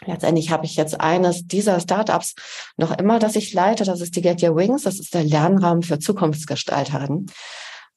Letztendlich 0.06 0.50
habe 0.52 0.66
ich 0.66 0.76
jetzt 0.76 1.00
eines 1.00 1.46
dieser 1.46 1.80
Startups 1.80 2.34
noch 2.76 2.98
immer, 2.98 3.20
das 3.20 3.36
ich 3.36 3.54
leite. 3.54 3.84
Das 3.84 4.02
ist 4.02 4.16
die 4.16 4.22
Get 4.22 4.42
Your 4.42 4.56
Wings. 4.56 4.84
Das 4.84 5.00
ist 5.00 5.14
der 5.14 5.24
Lernraum 5.24 5.84
für 5.84 6.00
Zukunftsgestalterinnen 6.00 7.28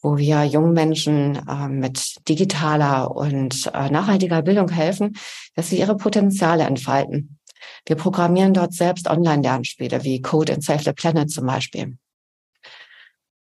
wo 0.04 0.18
wir 0.18 0.44
jungen 0.44 0.74
Menschen 0.74 1.36
äh, 1.48 1.68
mit 1.68 2.16
digitaler 2.28 3.10
und 3.10 3.70
äh, 3.72 3.88
nachhaltiger 3.88 4.42
Bildung 4.42 4.68
helfen, 4.68 5.16
dass 5.56 5.70
sie 5.70 5.78
ihre 5.78 5.96
Potenziale 5.96 6.64
entfalten. 6.64 7.38
Wir 7.86 7.96
programmieren 7.96 8.52
dort 8.52 8.74
selbst 8.74 9.08
Online-Lernspiele 9.08 10.04
wie 10.04 10.20
Code 10.20 10.52
and 10.52 10.62
Save 10.62 10.82
the 10.82 10.92
Planet 10.92 11.30
zum 11.30 11.46
Beispiel. 11.46 11.96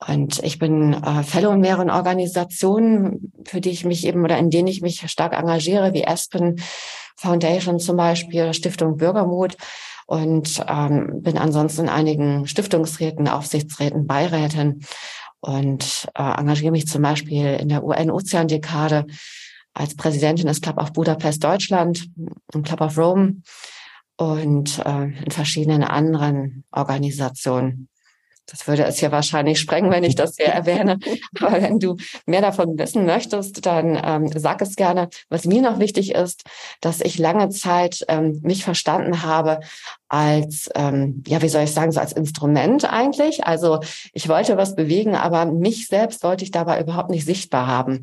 Und 0.05 0.43
ich 0.43 0.59
bin 0.59 0.95
äh, 0.95 1.23
Fellow 1.23 1.53
in 1.53 1.61
mehreren 1.61 1.91
Organisationen, 1.91 3.33
für 3.45 3.61
die 3.61 3.71
ich 3.71 3.85
mich 3.85 4.05
eben 4.05 4.25
oder 4.25 4.37
in 4.37 4.51
denen 4.51 4.67
ich 4.67 4.83
mich 4.83 5.09
stark 5.09 5.35
engagiere, 5.35 5.95
wie 5.95 6.09
Aspen 6.09 6.61
Foundation 7.17 7.79
zum 7.79 7.97
Beispiel, 7.97 8.53
Stiftung 8.53 8.97
Bürgermut 8.97 9.57
und 10.07 10.65
ähm, 10.69 11.23
bin 11.23 11.39
ansonsten 11.39 11.83
in 11.83 11.89
einigen 11.89 12.49
Stiftungsräten, 12.49 13.29
Aufsichtsräten, 13.29 14.09
Beiräten 14.09 14.85
und 15.41 16.09
äh, 16.15 16.23
engagiere 16.23 16.73
mich 16.73 16.87
zum 16.87 17.03
Beispiel 17.03 17.55
in 17.61 17.69
der 17.69 17.85
UN-Ozeandekade 17.85 19.07
als 19.75 19.95
Präsidentin 19.95 20.47
des 20.47 20.61
Club 20.61 20.79
of 20.79 20.93
Budapest 20.93 21.43
Deutschland, 21.45 22.09
im 22.53 22.63
Club 22.63 22.81
of 22.81 22.99
Rome 22.99 23.43
und 24.17 24.79
äh, 24.85 25.05
in 25.05 25.31
verschiedenen 25.31 25.85
anderen 25.85 26.65
Organisationen. 26.73 27.89
Das 28.51 28.67
würde 28.67 28.85
es 28.85 28.99
hier 28.99 29.13
wahrscheinlich 29.13 29.61
sprengen, 29.61 29.91
wenn 29.91 30.05
ich 30.05 30.15
das 30.15 30.37
hier 30.37 30.47
erwähne. 30.47 30.99
Aber 31.41 31.61
wenn 31.61 31.79
du 31.79 31.97
mehr 32.27 32.41
davon 32.41 32.79
wissen 32.79 33.05
möchtest, 33.05 33.65
dann 33.67 34.01
ähm, 34.03 34.31
sag 34.35 34.63
es 34.63 34.75
gerne. 34.75 35.09
Was 35.29 35.45
mir 35.45 35.61
noch 35.61 35.79
wichtig 35.79 36.15
ist, 36.15 36.45
dass 36.81 37.01
ich 37.01 37.19
lange 37.19 37.51
Zeit 37.51 38.05
ähm, 38.09 38.41
mich 38.43 38.65
verstanden 38.65 39.23
habe 39.23 39.61
als, 40.09 40.71
ähm, 40.75 41.23
ja, 41.27 41.43
wie 41.43 41.49
soll 41.49 41.65
ich 41.65 41.73
sagen, 41.73 41.93
so 41.93 42.01
als 42.01 42.13
Instrument 42.13 42.91
eigentlich. 42.91 43.45
Also 43.45 43.81
ich 44.15 44.29
wollte 44.29 44.57
was 44.57 44.75
bewegen, 44.75 45.15
aber 45.15 45.45
mich 45.45 45.87
selbst 45.87 46.23
wollte 46.23 46.45
ich 46.45 46.51
dabei 46.51 46.81
überhaupt 46.81 47.11
nicht 47.11 47.27
sichtbar 47.27 47.67
haben 47.67 48.03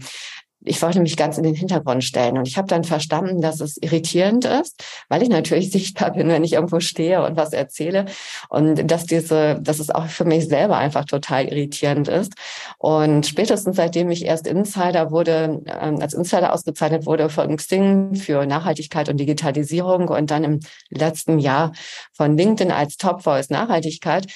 ich 0.66 0.82
wollte 0.82 1.00
mich 1.00 1.16
ganz 1.16 1.38
in 1.38 1.44
den 1.44 1.56
Hintergrund 1.56 2.04
stellen. 2.04 2.38
Und 2.38 2.48
ich 2.48 2.58
habe 2.58 2.68
dann 2.68 2.84
verstanden, 2.84 3.42
dass 3.42 3.62
es 3.62 3.78
irritierend 3.78 4.46
ist, 4.46 4.84
weil 5.10 5.22
ich 5.22 5.30
natürlich 5.30 5.72
sichtbar 5.76 6.12
bin, 6.12 6.28
wenn 6.28 6.44
ich 6.44 6.54
irgendwo 6.54 6.80
stehe 6.80 7.24
und 7.24 7.38
was 7.38 7.54
erzähle. 7.54 8.06
Und 8.50 8.90
dass 8.90 9.06
diese, 9.06 9.60
dass 9.62 9.80
es 9.80 9.90
auch 9.90 10.08
für 10.08 10.26
mich 10.26 10.48
selber 10.48 10.78
einfach 10.78 11.06
total 11.06 11.46
irritierend 11.46 12.08
ist. 12.08 12.34
Und 12.78 13.26
spätestens 13.26 13.76
seitdem 13.76 14.10
ich 14.10 14.26
erst 14.26 14.48
Insider 14.48 15.12
wurde, 15.12 15.62
ähm, 15.66 16.02
als 16.02 16.14
Insider 16.14 16.54
ausgezeichnet 16.54 17.06
wurde 17.06 17.30
von 17.30 17.56
Xing 17.56 18.16
für 18.16 18.46
Nachhaltigkeit 18.46 19.10
und 19.10 19.18
Digitalisierung 19.18 20.10
und 20.10 20.32
dann 20.32 20.44
im 20.44 20.60
letzten 20.90 21.40
Jahr 21.40 21.72
von 22.14 22.38
LinkedIn 22.38 22.72
als 22.72 22.98
Top 22.98 23.24
Voice 23.24 23.50
Nachhaltigkeit, 23.50 24.28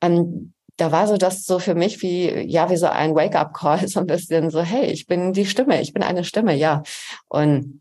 ähm, 0.00 0.52
da 0.82 0.90
war 0.90 1.06
so 1.06 1.16
das 1.16 1.44
so 1.44 1.60
für 1.60 1.76
mich 1.76 2.02
wie, 2.02 2.28
ja, 2.28 2.68
wie 2.68 2.76
so 2.76 2.86
ein 2.86 3.14
Wake-up-Call, 3.14 3.86
so 3.88 4.00
ein 4.00 4.06
bisschen 4.06 4.50
so, 4.50 4.62
hey, 4.62 4.86
ich 4.86 5.06
bin 5.06 5.32
die 5.32 5.46
Stimme, 5.46 5.80
ich 5.80 5.92
bin 5.92 6.02
eine 6.02 6.24
Stimme, 6.24 6.56
ja. 6.56 6.82
Und 7.28 7.80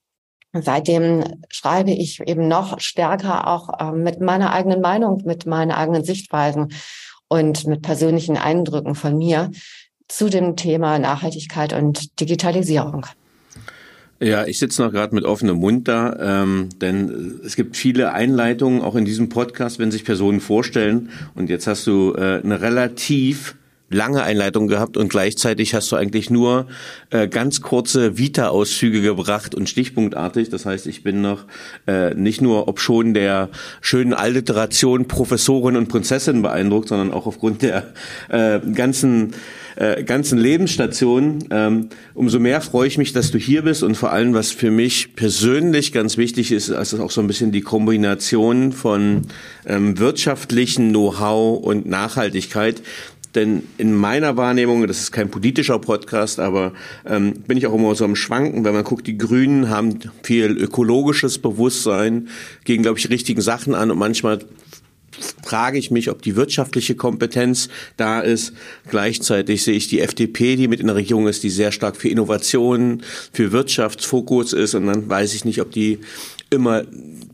seitdem 0.54 1.24
schreibe 1.50 1.90
ich 1.90 2.20
eben 2.20 2.48
noch 2.48 2.80
stärker 2.80 3.48
auch 3.48 3.80
äh, 3.80 3.92
mit 3.92 4.22
meiner 4.22 4.54
eigenen 4.54 4.82
Meinung, 4.82 5.24
mit 5.26 5.48
meinen 5.48 5.72
eigenen 5.72 6.04
Sichtweisen 6.04 6.74
und 7.28 7.66
mit 7.66 7.82
persönlichen 7.82 8.38
Eindrücken 8.38 8.94
von 8.94 9.18
mir 9.18 9.50
zu 10.08 10.30
dem 10.30 10.56
Thema 10.56 11.00
Nachhaltigkeit 11.00 11.74
und 11.74 12.20
Digitalisierung. 12.20 13.08
Ja, 14.22 14.46
ich 14.46 14.60
sitze 14.60 14.84
noch 14.84 14.92
gerade 14.92 15.16
mit 15.16 15.24
offenem 15.24 15.58
Mund 15.58 15.88
da, 15.88 16.44
ähm, 16.44 16.70
denn 16.80 17.40
es 17.44 17.56
gibt 17.56 17.76
viele 17.76 18.14
Einleitungen 18.14 18.82
auch 18.82 18.96
in 18.96 19.04
diesem 19.04 19.30
Podcast, 19.30 19.80
wenn 19.80 19.90
sich 19.90 20.06
Personen 20.06 20.42
vorstellen. 20.42 21.10
Und 21.34 21.50
jetzt 21.50 21.66
hast 21.66 21.88
du 21.88 22.14
äh, 22.16 22.40
eine 22.44 22.62
relativ 22.62 23.56
lange 23.92 24.24
Einleitung 24.24 24.68
gehabt 24.68 24.98
und 24.98 25.10
gleichzeitig 25.10 25.74
hast 25.74 25.92
du 25.92 25.96
eigentlich 25.96 26.30
nur 26.30 26.68
äh, 27.10 27.28
ganz 27.28 27.62
kurze 27.62 28.18
Vita-Auszüge 28.18 29.02
gebracht 29.02 29.54
und 29.56 29.70
stichpunktartig. 29.70 30.50
Das 30.50 30.66
heißt, 30.66 30.88
ich 30.88 31.04
bin 31.04 31.22
noch 31.22 31.46
äh, 31.88 32.14
nicht 32.14 32.42
nur 32.42 32.68
ob 32.68 32.80
schon 32.80 33.14
der 33.14 33.50
schönen 33.82 34.14
Alliteration 34.14 35.08
Professorin 35.08 35.76
und 35.76 35.90
Prinzessin 35.90 36.42
beeindruckt, 36.42 36.90
sondern 36.90 37.12
auch 37.12 37.28
aufgrund 37.28 37.62
der 37.62 37.94
äh, 38.30 38.60
ganzen 38.74 39.34
äh, 39.76 40.04
ganzen 40.04 40.38
Lebensstationen. 40.38 41.46
Ähm, 41.50 41.90
umso 42.14 42.40
mehr 42.40 42.62
freue 42.62 42.88
ich 42.88 42.98
mich, 42.98 43.14
dass 43.14 43.32
du 43.32 43.38
hier 43.38 43.64
bist 43.64 43.84
und 43.84 43.96
vor 43.96 44.12
allem, 44.12 44.34
was 44.34 44.52
für 44.52 44.72
mich 44.72 45.16
persönlich 45.16 45.92
ganz 45.92 46.18
wichtig 46.18 46.52
ist, 46.52 46.70
ist 46.70 46.94
auch 46.94 47.12
so 47.12 47.22
ein 47.22 47.28
bisschen 47.28 47.52
die 47.52 47.62
Kombination 47.62 48.74
von 48.74 49.24
ähm, 49.66 49.98
wirtschaftlichen 49.98 50.90
Know-how 50.90 51.64
und 51.64 51.86
Nachhaltigkeit. 51.86 52.82
Denn 53.36 53.64
in 53.78 53.94
meiner 53.94 54.36
Wahrnehmung, 54.38 54.86
das 54.88 55.00
ist 55.00 55.12
kein 55.12 55.30
politischer 55.30 55.80
Podcast, 55.80 56.40
aber 56.40 56.74
ähm, 57.06 57.34
bin 57.48 57.58
ich 57.58 57.68
auch 57.68 57.74
immer 57.74 57.96
so 57.96 58.06
am 58.06 58.16
Schwanken, 58.16 58.66
wenn 58.66 58.74
man 58.74 58.84
guckt, 58.84 59.08
die 59.08 59.18
Grünen 59.18 59.70
haben 59.70 60.00
viel 60.24 60.52
ökologisches 60.52 61.40
Bewusstsein, 61.40 62.28
gehen, 62.66 62.82
glaube 62.82 63.00
ich, 63.00 63.10
richtigen 63.10 63.42
Sachen 63.42 63.74
an 63.74 63.92
und 63.92 63.98
manchmal 63.98 64.40
frage 65.44 65.78
ich 65.78 65.92
mich, 65.92 66.10
ob 66.10 66.22
die 66.22 66.36
wirtschaftliche 66.36 66.96
Kompetenz 66.96 67.70
da 67.98 68.22
ist. 68.22 68.54
Gleichzeitig 68.90 69.64
sehe 69.64 69.76
ich 69.76 69.88
die 69.88 70.00
FDP, 70.00 70.56
die 70.56 70.68
mit 70.68 70.80
in 70.80 70.88
der 70.88 70.96
Regierung 70.96 71.28
ist, 71.28 71.44
die 71.44 71.50
sehr 71.50 71.72
stark 71.72 71.98
für 71.98 72.10
Innovationen, 72.10 73.04
für 73.34 73.52
Wirtschaftsfokus 73.52 74.54
ist. 74.54 74.74
Und 74.74 74.88
dann 74.88 75.10
weiß 75.10 75.34
ich 75.34 75.46
nicht, 75.46 75.62
ob 75.62 75.72
die 75.72 76.00
immer 76.52 76.84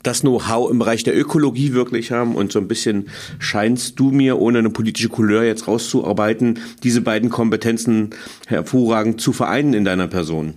das 0.03 0.21
Know-how 0.21 0.69
im 0.69 0.79
Bereich 0.79 1.03
der 1.03 1.17
Ökologie 1.17 1.73
wirklich 1.73 2.11
haben 2.11 2.35
und 2.35 2.51
so 2.51 2.59
ein 2.59 2.67
bisschen 2.67 3.09
scheinst 3.39 3.99
du 3.99 4.11
mir, 4.11 4.39
ohne 4.39 4.59
eine 4.59 4.69
politische 4.69 5.09
Couleur 5.09 5.43
jetzt 5.43 5.67
rauszuarbeiten, 5.67 6.59
diese 6.83 7.01
beiden 7.01 7.29
Kompetenzen 7.29 8.11
hervorragend 8.47 9.19
zu 9.19 9.33
vereinen 9.33 9.73
in 9.73 9.83
deiner 9.83 10.07
Person. 10.07 10.53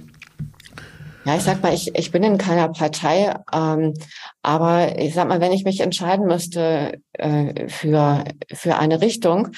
Ja, 1.24 1.36
ich 1.36 1.42
sag 1.42 1.62
mal, 1.62 1.74
ich, 1.74 1.94
ich 1.94 2.12
bin 2.12 2.22
in 2.22 2.38
keiner 2.38 2.68
Partei, 2.68 3.34
ähm, 3.52 3.94
aber 4.42 4.98
ich 4.98 5.14
sag 5.14 5.28
mal, 5.28 5.40
wenn 5.40 5.52
ich 5.52 5.64
mich 5.64 5.80
entscheiden 5.80 6.26
müsste 6.26 7.00
äh, 7.12 7.68
für, 7.68 8.24
für 8.52 8.76
eine 8.76 9.00
Richtung, 9.00 9.48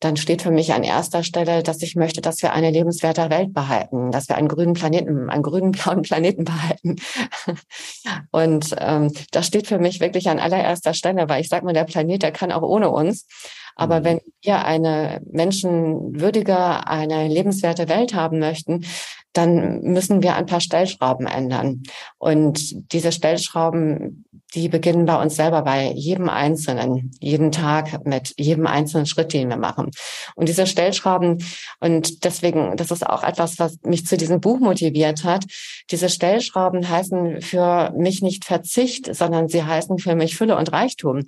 dann 0.00 0.16
steht 0.16 0.42
für 0.42 0.50
mich 0.50 0.74
an 0.74 0.82
erster 0.82 1.22
Stelle, 1.22 1.62
dass 1.62 1.80
ich 1.82 1.96
möchte, 1.96 2.20
dass 2.20 2.42
wir 2.42 2.52
eine 2.52 2.70
lebenswerte 2.70 3.30
Welt 3.30 3.54
behalten, 3.54 4.10
dass 4.10 4.28
wir 4.28 4.36
einen 4.36 4.48
grünen 4.48 4.74
Planeten, 4.74 5.30
einen 5.30 5.42
grünen 5.42 5.72
blauen 5.72 6.02
Planeten 6.02 6.44
behalten. 6.44 6.96
Und 8.30 8.74
ähm, 8.78 9.12
das 9.30 9.46
steht 9.46 9.66
für 9.66 9.78
mich 9.78 10.00
wirklich 10.00 10.28
an 10.28 10.38
allererster 10.38 10.94
Stelle, 10.94 11.28
weil 11.28 11.40
ich 11.40 11.48
sag 11.48 11.64
mal, 11.64 11.72
der 11.72 11.84
Planet, 11.84 12.22
der 12.22 12.32
kann 12.32 12.52
auch 12.52 12.62
ohne 12.62 12.90
uns. 12.90 13.26
Aber 13.76 14.00
mhm. 14.00 14.04
wenn 14.04 14.20
wir 14.42 14.64
eine 14.64 15.20
menschenwürdige, 15.30 16.86
eine 16.86 17.28
lebenswerte 17.28 17.88
Welt 17.88 18.14
haben 18.14 18.38
möchten, 18.38 18.84
dann 19.36 19.82
müssen 19.82 20.22
wir 20.22 20.34
ein 20.34 20.46
paar 20.46 20.60
Stellschrauben 20.60 21.26
ändern. 21.26 21.82
Und 22.18 22.92
diese 22.92 23.12
Stellschrauben, 23.12 24.24
die 24.56 24.70
beginnen 24.70 25.04
bei 25.04 25.20
uns 25.20 25.36
selber, 25.36 25.62
bei 25.62 25.92
jedem 25.92 26.30
Einzelnen, 26.30 27.12
jeden 27.20 27.52
Tag 27.52 28.06
mit 28.06 28.32
jedem 28.38 28.66
einzelnen 28.66 29.04
Schritt, 29.04 29.34
den 29.34 29.50
wir 29.50 29.58
machen. 29.58 29.90
Und 30.34 30.48
diese 30.48 30.66
Stellschrauben, 30.66 31.44
und 31.78 32.24
deswegen, 32.24 32.76
das 32.76 32.90
ist 32.90 33.06
auch 33.06 33.22
etwas, 33.22 33.58
was 33.58 33.76
mich 33.82 34.06
zu 34.06 34.16
diesem 34.16 34.40
Buch 34.40 34.58
motiviert 34.58 35.24
hat. 35.24 35.44
Diese 35.90 36.08
Stellschrauben 36.08 36.88
heißen 36.88 37.42
für 37.42 37.92
mich 37.96 38.22
nicht 38.22 38.46
Verzicht, 38.46 39.14
sondern 39.14 39.48
sie 39.48 39.62
heißen 39.62 39.98
für 39.98 40.14
mich 40.14 40.36
Fülle 40.36 40.56
und 40.56 40.72
Reichtum. 40.72 41.24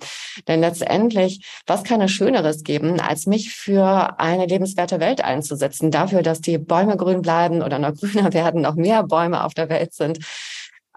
Denn 0.47 0.59
letztendlich, 0.59 1.45
was 1.67 1.83
kann 1.83 2.01
es 2.01 2.11
Schöneres 2.11 2.63
geben, 2.63 2.99
als 2.99 3.27
mich 3.27 3.53
für 3.53 4.19
eine 4.19 4.47
lebenswerte 4.47 4.99
Welt 4.99 5.23
einzusetzen, 5.23 5.91
dafür, 5.91 6.23
dass 6.23 6.41
die 6.41 6.57
Bäume 6.57 6.97
grün 6.97 7.21
bleiben 7.21 7.61
oder 7.61 7.77
noch 7.77 7.93
grüner 7.99 8.33
werden, 8.33 8.61
noch 8.61 8.75
mehr 8.75 9.03
Bäume 9.03 9.43
auf 9.43 9.53
der 9.53 9.69
Welt 9.69 9.93
sind. 9.93 10.17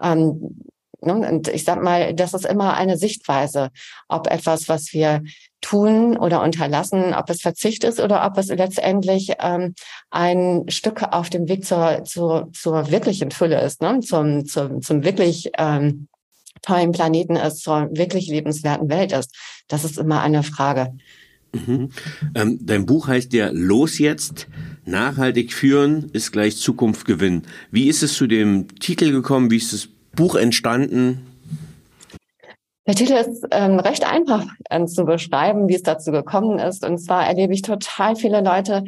Ähm, 0.01 0.63
und 1.11 1.47
ich 1.47 1.63
sag 1.63 1.81
mal, 1.81 2.13
das 2.13 2.33
ist 2.33 2.45
immer 2.45 2.75
eine 2.75 2.97
Sichtweise, 2.97 3.69
ob 4.07 4.27
etwas, 4.27 4.69
was 4.69 4.93
wir 4.93 5.23
tun 5.61 6.17
oder 6.17 6.41
unterlassen, 6.43 7.13
ob 7.13 7.29
es 7.29 7.41
Verzicht 7.41 7.83
ist 7.83 7.99
oder 7.99 8.25
ob 8.25 8.37
es 8.37 8.47
letztendlich 8.47 9.33
ähm, 9.39 9.73
ein 10.11 10.65
Stück 10.67 11.03
auf 11.03 11.29
dem 11.29 11.47
Weg 11.47 11.65
zur, 11.65 12.03
zur, 12.03 12.49
zur 12.53 12.91
wirklichen 12.91 13.31
Fülle 13.31 13.61
ist, 13.61 13.81
ne? 13.81 13.99
zum, 14.01 14.45
zum, 14.45 14.81
zum 14.81 15.03
wirklich 15.03 15.51
ähm, 15.57 16.07
tollen 16.61 16.91
Planeten 16.91 17.35
ist, 17.35 17.63
zur 17.63 17.89
wirklich 17.91 18.27
lebenswerten 18.27 18.89
Welt 18.89 19.11
ist. 19.11 19.35
Das 19.67 19.83
ist 19.83 19.97
immer 19.97 20.21
eine 20.21 20.43
Frage. 20.43 20.93
Mhm. 21.53 21.89
Ähm, 22.33 22.59
dein 22.61 22.85
Buch 22.85 23.07
heißt 23.07 23.31
ja 23.33 23.49
Los 23.51 23.99
jetzt, 23.99 24.47
nachhaltig 24.85 25.53
führen 25.53 26.09
ist 26.11 26.31
gleich 26.31 26.57
Zukunft 26.57 27.05
gewinnen. 27.05 27.43
Wie 27.71 27.87
ist 27.87 28.01
es 28.01 28.15
zu 28.15 28.27
dem 28.27 28.67
Titel 28.79 29.11
gekommen? 29.11 29.51
Wie 29.51 29.57
ist 29.57 29.71
das 29.71 29.89
Buch 30.15 30.35
entstanden? 30.35 31.27
Der 32.85 32.95
Titel 32.95 33.13
ist 33.13 33.45
ähm, 33.51 33.79
recht 33.79 34.05
einfach 34.05 34.45
äh, 34.69 34.85
zu 34.85 35.05
beschreiben, 35.05 35.69
wie 35.69 35.75
es 35.75 35.83
dazu 35.83 36.11
gekommen 36.11 36.59
ist. 36.59 36.85
Und 36.85 36.97
zwar 36.97 37.25
erlebe 37.25 37.53
ich 37.53 37.61
total 37.61 38.15
viele 38.15 38.41
Leute, 38.41 38.83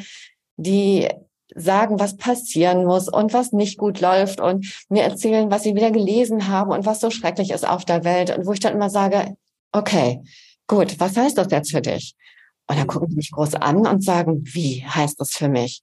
die 0.58 1.08
sagen, 1.56 2.00
was 2.00 2.18
passieren 2.18 2.86
muss 2.86 3.08
und 3.08 3.32
was 3.34 3.54
nicht 3.54 3.78
gut 3.78 4.02
läuft 4.02 4.42
und 4.42 4.86
mir 4.90 5.04
erzählen, 5.04 5.50
was 5.50 5.64
sie 5.64 5.76
wieder 5.76 5.92
gelesen 5.92 6.50
haben 6.50 6.72
und 6.72 6.86
was 6.86 7.00
so 7.00 7.10
schrecklich 7.10 7.52
ist 7.52 7.68
auf 7.68 7.86
der 7.86 8.04
Welt. 8.04 8.36
Und 8.36 8.46
wo 8.46 8.52
ich 8.52 8.60
dann 8.60 8.74
immer 8.74 8.90
sage, 8.90 9.38
okay, 9.72 10.22
gut, 10.68 11.00
was 11.00 11.16
heißt 11.16 11.38
das 11.38 11.48
jetzt 11.52 11.72
für 11.72 11.82
dich? 11.82 12.16
Und 12.68 12.78
dann 12.78 12.88
gucken 12.88 13.10
die 13.10 13.16
mich 13.16 13.32
groß 13.32 13.56
an 13.56 13.88
und 13.88 14.04
sagen, 14.04 14.42
wie 14.44 14.84
heißt 14.86 15.20
das 15.20 15.32
für 15.32 15.48
mich? 15.48 15.82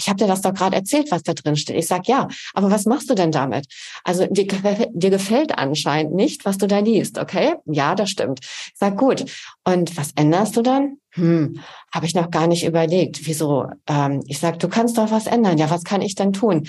Ich 0.00 0.08
habe 0.08 0.16
dir 0.16 0.26
das 0.26 0.40
doch 0.40 0.54
gerade 0.54 0.76
erzählt, 0.76 1.10
was 1.10 1.22
da 1.22 1.34
drin 1.34 1.56
steht. 1.56 1.76
Ich 1.76 1.86
sag 1.86 2.08
ja, 2.08 2.26
aber 2.54 2.70
was 2.70 2.86
machst 2.86 3.10
du 3.10 3.14
denn 3.14 3.30
damit? 3.30 3.66
Also 4.02 4.26
dir, 4.26 4.46
dir 4.46 5.10
gefällt 5.10 5.58
anscheinend 5.58 6.14
nicht, 6.14 6.46
was 6.46 6.56
du 6.56 6.66
da 6.66 6.78
liest, 6.78 7.18
okay? 7.18 7.54
Ja, 7.66 7.94
das 7.94 8.08
stimmt. 8.08 8.40
Ich 8.42 8.72
sag 8.76 8.96
gut. 8.96 9.26
Und 9.64 9.96
was 9.98 10.12
änderst 10.16 10.56
du 10.56 10.62
dann? 10.62 10.96
Hm, 11.12 11.60
habe 11.92 12.06
ich 12.06 12.14
noch 12.14 12.30
gar 12.30 12.46
nicht 12.46 12.64
überlegt. 12.64 13.26
Wieso? 13.26 13.66
Ähm, 13.86 14.22
ich 14.26 14.38
sag, 14.38 14.58
du 14.58 14.68
kannst 14.68 14.96
doch 14.96 15.10
was 15.10 15.26
ändern. 15.26 15.58
Ja, 15.58 15.68
was 15.68 15.84
kann 15.84 16.00
ich 16.00 16.14
denn 16.14 16.32
tun? 16.32 16.66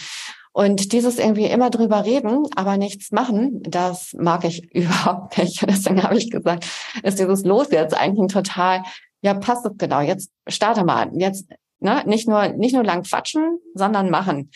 Und 0.53 0.91
dieses 0.91 1.17
irgendwie 1.17 1.45
immer 1.45 1.69
drüber 1.69 2.03
reden, 2.03 2.43
aber 2.57 2.75
nichts 2.75 3.11
machen, 3.11 3.61
das 3.63 4.13
mag 4.17 4.43
ich 4.43 4.63
überhaupt 4.75 5.38
nicht. 5.38 5.65
Deswegen 5.67 6.03
habe 6.03 6.17
ich 6.17 6.29
gesagt, 6.29 6.65
ist 7.03 7.19
dieses 7.19 7.45
Los 7.45 7.71
jetzt 7.71 7.95
eigentlich 7.95 8.33
total, 8.33 8.83
ja, 9.21 9.33
passt 9.35 9.65
es 9.65 9.77
genau. 9.77 10.01
Jetzt 10.01 10.31
starte 10.47 10.83
mal. 10.83 11.09
Jetzt, 11.13 11.47
ne, 11.81 12.03
nicht 12.05 12.27
nur, 12.27 12.47
nicht 12.50 12.73
nur 12.73 12.83
lang 12.83 13.03
quatschen, 13.03 13.59
sondern 13.73 14.09
machen 14.09 14.51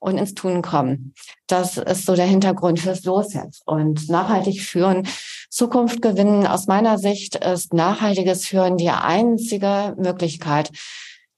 und 0.00 0.18
ins 0.18 0.34
Tun 0.34 0.62
kommen. 0.62 1.14
Das 1.46 1.76
ist 1.76 2.06
so 2.06 2.16
der 2.16 2.26
Hintergrund 2.26 2.80
fürs 2.80 3.04
Los 3.04 3.34
jetzt. 3.34 3.62
Und 3.66 4.08
nachhaltig 4.08 4.62
führen, 4.62 5.06
Zukunft 5.50 6.00
gewinnen, 6.00 6.46
aus 6.46 6.66
meiner 6.66 6.98
Sicht 6.98 7.36
ist 7.36 7.74
nachhaltiges 7.74 8.46
Führen 8.46 8.76
die 8.78 8.90
einzige 8.90 9.94
Möglichkeit, 9.98 10.70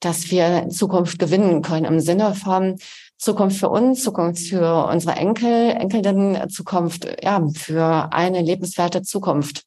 dass 0.00 0.30
wir 0.30 0.68
Zukunft 0.68 1.18
gewinnen 1.18 1.62
können 1.62 1.84
im 1.84 2.00
Sinne 2.00 2.34
von 2.34 2.78
Zukunft 3.18 3.58
für 3.58 3.68
uns, 3.68 4.02
Zukunft 4.02 4.48
für 4.48 4.86
unsere 4.86 5.14
Enkel, 5.16 5.70
Enkelinnen, 5.70 6.48
Zukunft, 6.50 7.06
ja, 7.22 7.40
für 7.54 8.12
eine 8.12 8.42
lebenswerte 8.42 9.02
Zukunft. 9.02 9.64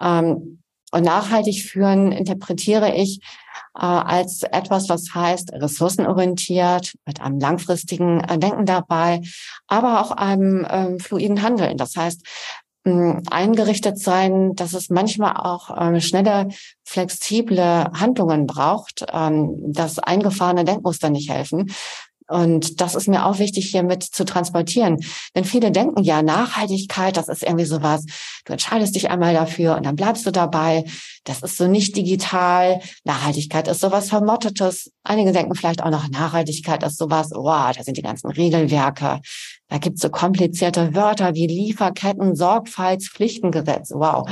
Ähm, 0.00 0.60
und 0.90 1.04
nachhaltig 1.04 1.62
führen 1.62 2.12
interpretiere 2.12 2.94
ich 2.94 3.20
als 3.80 4.42
etwas, 4.44 4.88
was 4.88 5.14
heißt 5.14 5.52
ressourcenorientiert, 5.52 6.94
mit 7.06 7.20
einem 7.20 7.40
langfristigen 7.40 8.20
äh, 8.20 8.38
Denken 8.38 8.66
dabei, 8.66 9.20
aber 9.66 10.00
auch 10.00 10.12
einem 10.12 10.66
ähm, 10.70 11.00
fluiden 11.00 11.42
Handeln. 11.42 11.76
Das 11.76 11.96
heißt, 11.96 12.22
eingerichtet 12.86 13.98
sein, 13.98 14.54
dass 14.56 14.74
es 14.74 14.90
manchmal 14.90 15.36
auch 15.38 15.70
ähm, 15.80 16.00
schnelle, 16.00 16.48
flexible 16.84 17.90
Handlungen 17.94 18.46
braucht, 18.46 19.06
ähm, 19.10 19.72
dass 19.72 19.98
eingefahrene 19.98 20.64
Denkmuster 20.64 21.08
nicht 21.08 21.30
helfen, 21.30 21.72
und 22.28 22.80
das 22.80 22.94
ist 22.94 23.06
mir 23.06 23.26
auch 23.26 23.38
wichtig, 23.38 23.66
hier 23.70 23.82
mit 23.82 24.02
zu 24.02 24.24
transportieren. 24.24 25.04
Denn 25.34 25.44
viele 25.44 25.70
denken 25.70 26.02
ja, 26.02 26.22
Nachhaltigkeit, 26.22 27.16
das 27.16 27.28
ist 27.28 27.42
irgendwie 27.42 27.66
sowas, 27.66 28.04
du 28.46 28.52
entscheidest 28.52 28.94
dich 28.94 29.10
einmal 29.10 29.34
dafür 29.34 29.76
und 29.76 29.84
dann 29.84 29.96
bleibst 29.96 30.24
du 30.24 30.30
dabei. 30.30 30.84
Das 31.24 31.42
ist 31.42 31.58
so 31.58 31.66
nicht 31.66 31.96
digital. 31.96 32.80
Nachhaltigkeit 33.04 33.68
ist 33.68 33.80
sowas 33.80 34.08
Vermottetes. 34.08 34.90
Einige 35.02 35.32
denken 35.32 35.54
vielleicht 35.54 35.82
auch 35.82 35.90
noch, 35.90 36.08
Nachhaltigkeit 36.08 36.82
ist 36.82 36.96
sowas, 36.96 37.30
wow, 37.34 37.72
da 37.76 37.82
sind 37.82 37.98
die 37.98 38.02
ganzen 38.02 38.30
Regelwerke. 38.30 39.20
Da 39.68 39.78
gibt's 39.78 40.00
so 40.00 40.08
komplizierte 40.08 40.94
Wörter 40.94 41.34
wie 41.34 41.46
Lieferketten, 41.46 42.36
Sorgfaltspflichtengesetz, 42.36 43.90
wow. 43.94 44.28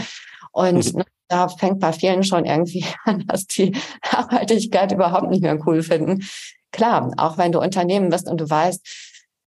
Und 0.52 0.94
mhm. 0.94 1.02
Da 1.32 1.48
fängt 1.48 1.80
bei 1.80 1.92
vielen 1.92 2.22
schon 2.22 2.44
irgendwie 2.44 2.84
an, 3.04 3.24
dass 3.26 3.46
die 3.46 3.74
Nachhaltigkeit 4.12 4.92
überhaupt 4.92 5.30
nicht 5.30 5.42
mehr 5.42 5.58
cool 5.66 5.82
finden 5.82 6.24
klar, 6.72 7.12
auch 7.18 7.38
wenn 7.38 7.52
du 7.52 7.60
Unternehmen 7.60 8.08
bist 8.08 8.28
und 8.28 8.40
du 8.40 8.50
weißt, 8.50 8.80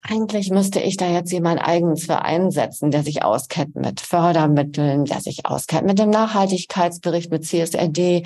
eigentlich 0.06 0.50
müsste 0.50 0.80
ich 0.80 0.98
da 0.98 1.08
jetzt 1.08 1.32
jemand 1.32 1.66
eigens 1.66 2.04
für 2.04 2.20
einsetzen, 2.20 2.90
der 2.90 3.02
sich 3.02 3.22
auskennt 3.22 3.74
mit 3.74 4.02
Fördermitteln, 4.02 5.06
der 5.06 5.22
sich 5.22 5.46
auskennt 5.46 5.86
mit 5.86 5.98
dem 5.98 6.10
Nachhaltigkeitsbericht, 6.10 7.30
mit 7.30 7.46
CSRD, 7.46 8.22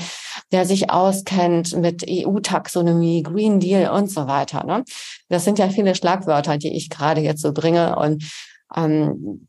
der 0.51 0.67
sich 0.67 0.91
auskennt 0.91 1.77
mit 1.77 2.05
EU-Taxonomie, 2.09 3.23
Green 3.23 3.61
Deal 3.61 3.93
und 3.93 4.11
so 4.11 4.27
weiter. 4.27 4.65
Ne? 4.65 4.83
Das 5.29 5.45
sind 5.45 5.61
ja 5.61 5.69
viele 5.69 5.95
Schlagwörter, 5.95 6.59
die 6.59 6.77
ich 6.77 6.91
gerade 6.91 7.21
jetzt 7.21 7.43
so 7.43 7.53
bringe 7.53 7.95
und 7.97 8.25
ähm, 8.75 9.48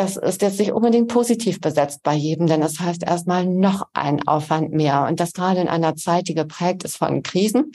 das 0.00 0.16
ist 0.16 0.40
jetzt 0.40 0.58
nicht 0.58 0.72
unbedingt 0.72 1.08
positiv 1.08 1.60
besetzt 1.60 2.02
bei 2.02 2.14
jedem, 2.14 2.46
denn 2.46 2.62
es 2.62 2.74
das 2.74 2.86
heißt 2.86 3.02
erstmal 3.02 3.44
noch 3.44 3.86
ein 3.92 4.26
Aufwand 4.26 4.72
mehr. 4.72 5.06
Und 5.06 5.20
das 5.20 5.34
gerade 5.34 5.60
in 5.60 5.68
einer 5.68 5.94
Zeit, 5.94 6.28
die 6.28 6.34
geprägt 6.34 6.84
ist 6.84 6.96
von 6.96 7.22
Krisen, 7.22 7.72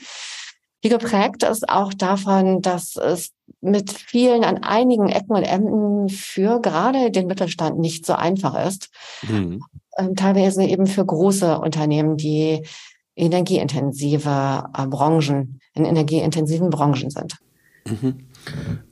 die 0.82 0.88
geprägt 0.88 1.44
ist 1.44 1.68
auch 1.68 1.94
davon, 1.94 2.62
dass 2.62 2.96
es 2.96 3.30
mit 3.60 3.92
vielen 3.92 4.42
an 4.42 4.58
einigen 4.58 5.08
Ecken 5.08 5.36
und 5.36 5.44
Enden 5.44 6.08
für 6.08 6.60
gerade 6.60 7.12
den 7.12 7.28
Mittelstand 7.28 7.78
nicht 7.78 8.04
so 8.04 8.14
einfach 8.14 8.66
ist. 8.66 8.90
Mhm. 9.22 9.62
Ähm, 9.96 10.16
teilweise 10.16 10.64
eben 10.64 10.86
für 10.86 11.06
große 11.06 11.58
Unternehmen, 11.58 12.16
die 12.16 12.66
energieintensive 13.14 14.64
äh, 14.76 14.86
Branchen, 14.86 15.60
in 15.74 15.84
energieintensiven 15.84 16.70
Branchen 16.70 17.10
sind. 17.10 17.36
Mhm. 17.86 18.26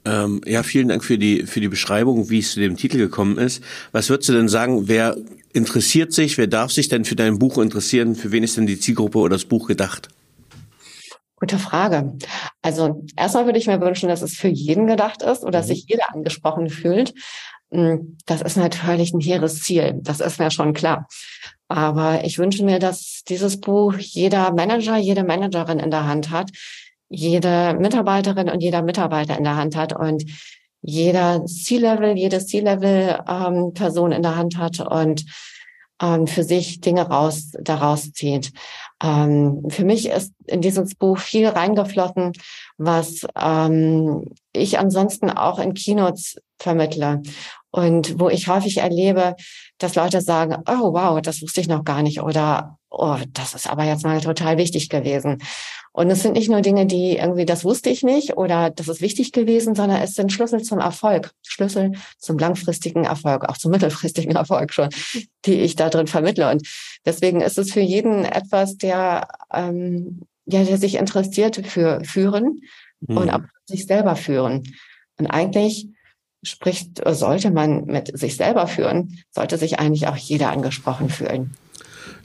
Ähm, 0.05 0.41
ja, 0.47 0.63
vielen 0.63 0.89
Dank 0.89 1.05
für 1.05 1.19
die, 1.19 1.45
für 1.47 1.61
die 1.61 1.69
Beschreibung, 1.69 2.31
wie 2.31 2.39
es 2.39 2.53
zu 2.53 2.61
dem 2.61 2.77
Titel 2.77 2.99
gekommen 2.99 3.39
ist. 3.39 3.63
Was 3.93 4.11
würdest 4.11 4.29
du 4.29 4.33
denn 4.33 4.49
sagen, 4.49 4.89
wer 4.89 5.17
interessiert 5.53 6.13
sich, 6.13 6.37
wer 6.37 6.47
darf 6.47 6.73
sich 6.73 6.89
denn 6.89 7.05
für 7.05 7.17
dein 7.17 7.39
Buch 7.39 7.59
interessieren? 7.59 8.15
Für 8.15 8.33
wen 8.33 8.43
ist 8.43 8.57
denn 8.57 8.67
die 8.67 8.79
Zielgruppe 8.79 9.19
oder 9.19 9.37
das 9.37 9.45
Buch 9.45 9.67
gedacht? 9.67 10.09
Gute 11.37 11.59
Frage. 11.59 12.17
Also 12.63 13.05
erstmal 13.17 13.47
würde 13.47 13.59
ich 13.59 13.67
mir 13.67 13.81
wünschen, 13.81 14.09
dass 14.09 14.23
es 14.23 14.35
für 14.35 14.49
jeden 14.49 14.87
gedacht 14.87 15.23
ist 15.23 15.43
oder 15.43 15.53
dass 15.53 15.67
mhm. 15.67 15.75
sich 15.75 15.87
jeder 15.89 16.15
angesprochen 16.15 16.71
fühlt. 16.71 17.15
Hm, 17.71 18.19
das 18.27 18.41
ist 18.41 18.57
natürlich 18.57 19.13
ein 19.13 19.21
hehres 19.21 19.61
Ziel. 19.61 19.95
Das 20.03 20.21
ist 20.21 20.39
mir 20.39 20.51
schon 20.51 20.75
klar. 20.75 21.07
Aber 21.69 22.25
ich 22.25 22.39
wünsche 22.39 22.65
mir, 22.65 22.79
dass 22.79 23.23
dieses 23.29 23.61
Buch 23.61 23.95
jeder 23.99 24.53
Manager, 24.53 24.97
jede 24.97 25.25
Managerin 25.25 25.81
in 25.81 25.91
der 25.91 26.07
Hand 26.07 26.31
hat, 26.31 26.51
jede 27.15 27.75
Mitarbeiterin 27.79 28.51
und 28.51 28.63
jeder 28.63 28.83
Mitarbeiter 28.83 29.37
in 29.37 29.45
der 29.45 29.57
Hand 29.57 29.77
hat 29.77 29.95
und 29.95 30.25
jeder 30.83 31.45
C-Level, 31.47 32.17
jede 32.17 32.45
C-Level-Person 32.45 34.13
ähm, 34.13 34.17
in 34.17 34.23
der 34.23 34.37
Hand 34.37 34.59
hat 34.59 34.81
und 34.81 35.25
ähm, 36.03 36.27
für 36.27 36.43
sich 36.43 36.81
Dinge 36.81 37.03
raus, 37.09 37.53
daraus 37.61 38.13
zieht. 38.13 38.53
Ähm, 39.03 39.65
für 39.69 39.85
mich 39.85 40.09
ist 40.09 40.33
in 40.47 40.61
dieses 40.61 40.95
Buch 40.95 41.19
viel 41.19 41.47
reingeflossen, 41.47 42.33
was 42.77 43.27
ähm, 43.41 44.25
ich 44.53 44.79
ansonsten 44.79 45.31
auch 45.31 45.59
in 45.59 45.75
Keynotes 45.75 46.37
vermittle 46.59 47.23
und 47.75 48.21
wo 48.21 48.29
ich 48.29 48.47
häufig 48.47 48.77
erlebe, 48.77 49.35
dass 49.79 49.97
Leute 49.97 50.21
sagen, 50.21 50.63
oh 50.69 50.93
wow, 50.93 51.21
das 51.21 51.43
wusste 51.43 51.61
ich 51.61 51.67
noch 51.67 51.83
gar 51.83 52.03
nicht 52.03 52.21
oder 52.21 52.79
oh, 52.89 53.17
das 53.33 53.53
ist 53.55 53.69
aber 53.69 53.83
jetzt 53.83 54.05
mal 54.05 54.21
total 54.21 54.59
wichtig 54.59 54.89
gewesen. 54.89 55.43
Und 55.91 56.09
es 56.09 56.23
sind 56.23 56.35
nicht 56.35 56.49
nur 56.49 56.61
Dinge, 56.61 56.87
die 56.87 57.17
irgendwie, 57.17 57.45
das 57.45 57.65
wusste 57.65 57.91
ich 57.91 58.05
nicht 58.05 58.37
oder 58.37 58.71
das 58.71 58.87
ist 58.87 59.01
wichtig 59.01 59.33
gewesen, 59.33 59.75
sondern 59.75 60.01
es 60.03 60.15
sind 60.15 60.33
Schlüssel 60.33 60.63
zum 60.63 60.79
Erfolg, 60.79 61.33
Schlüssel 61.43 61.91
zum 62.17 62.39
langfristigen 62.39 63.07
Erfolg, 63.07 63.49
auch 63.49 63.59
zum 63.59 63.73
mittelfristigen 63.73 64.37
Erfolg 64.37 64.73
schon, 64.73 64.91
die 65.45 65.55
ich 65.55 65.75
da 65.75 65.91
drin 65.91 66.07
vermittle. 66.07 66.49
Und 66.53 66.69
deswegen 67.05 67.41
ist 67.41 67.59
es 67.59 67.73
für 67.73 67.81
jeden 67.81 68.25
etwas, 68.25 68.77
der, 68.77 69.27
ähm, 69.53 70.21
ja, 70.47 70.63
der 70.63 70.79
sich 70.79 70.95
interessiert 70.95 71.67
für 71.67 72.05
Führen 72.05 72.61
mhm. 73.01 73.17
und 73.17 73.31
auch 73.31 73.41
sich 73.67 73.87
selber 73.87 74.15
führen. 74.15 74.63
Und 75.19 75.27
eigentlich 75.27 75.89
spricht, 76.45 77.03
sollte 77.07 77.51
man 77.51 77.85
mit 77.87 78.17
sich 78.17 78.37
selber 78.37 78.67
führen, 78.67 79.19
sollte 79.31 79.59
sich 79.59 79.79
eigentlich 79.79 80.07
auch 80.07 80.17
jeder 80.17 80.51
angesprochen 80.51 81.09
fühlen. 81.09 81.55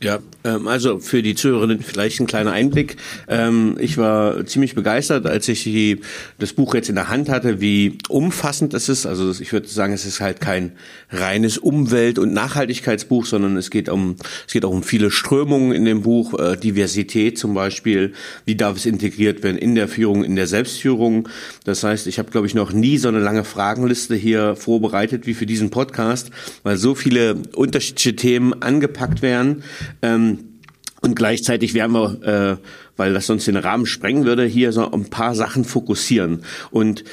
Ja, 0.01 0.19
ähm, 0.45 0.67
also 0.67 0.99
für 0.99 1.21
die 1.21 1.35
Zuhörerinnen 1.35 1.81
vielleicht 1.81 2.21
ein 2.21 2.27
kleiner 2.27 2.53
Einblick. 2.53 2.95
Ähm, 3.27 3.75
ich 3.79 3.97
war 3.97 4.45
ziemlich 4.45 4.73
begeistert, 4.73 5.25
als 5.25 5.49
ich 5.49 5.63
die, 5.63 5.99
das 6.37 6.53
Buch 6.53 6.73
jetzt 6.73 6.87
in 6.87 6.95
der 6.95 7.09
Hand 7.09 7.27
hatte, 7.27 7.59
wie 7.59 7.97
umfassend 8.07 8.73
es 8.73 8.87
ist. 8.87 9.05
Also 9.05 9.31
ich 9.31 9.51
würde 9.51 9.67
sagen, 9.67 9.91
es 9.91 10.05
ist 10.05 10.21
halt 10.21 10.39
kein 10.39 10.71
reines 11.11 11.57
Umwelt- 11.57 12.17
und 12.17 12.31
Nachhaltigkeitsbuch, 12.33 13.25
sondern 13.25 13.57
es 13.57 13.69
geht 13.69 13.89
um 13.89 14.15
es 14.47 14.53
geht 14.53 14.63
auch 14.63 14.71
um 14.71 14.83
viele 14.83 15.11
Strömungen 15.11 15.73
in 15.73 15.83
dem 15.83 16.03
Buch, 16.03 16.39
äh, 16.39 16.55
Diversität 16.55 17.37
zum 17.37 17.53
Beispiel, 17.53 18.13
wie 18.45 18.55
darf 18.55 18.77
es 18.77 18.85
integriert 18.85 19.43
werden 19.43 19.57
in 19.57 19.75
der 19.75 19.89
Führung, 19.89 20.23
in 20.23 20.37
der 20.37 20.47
Selbstführung. 20.47 21.27
Das 21.65 21.83
heißt, 21.83 22.07
ich 22.07 22.19
habe 22.19 22.31
glaube 22.31 22.47
ich 22.47 22.53
noch 22.53 22.71
nie 22.71 22.97
so 22.97 23.09
eine 23.09 23.19
lange 23.19 23.43
Fragenliste 23.43 24.15
hier 24.15 24.55
vorbereitet 24.55 25.27
wie 25.27 25.33
für 25.33 25.45
diesen 25.45 25.71
Podcast, 25.71 26.31
weil 26.63 26.77
so 26.77 26.95
viele 26.95 27.35
unterschiedliche 27.53 28.15
Themen 28.15 28.61
angepackt 28.61 29.21
werden. 29.21 29.63
Ähm, 30.01 30.59
und 31.01 31.15
gleichzeitig 31.15 31.73
werden 31.73 31.93
wir, 31.93 32.23
äh, 32.23 32.57
weil 32.97 33.13
das 33.13 33.27
sonst 33.27 33.47
den 33.47 33.55
Rahmen 33.55 33.85
sprengen 33.85 34.25
würde, 34.25 34.45
hier 34.45 34.71
so 34.71 34.91
ein 34.91 35.09
paar 35.09 35.33
Sachen 35.33 35.63
fokussieren. 35.63 36.43
Und 36.71 37.03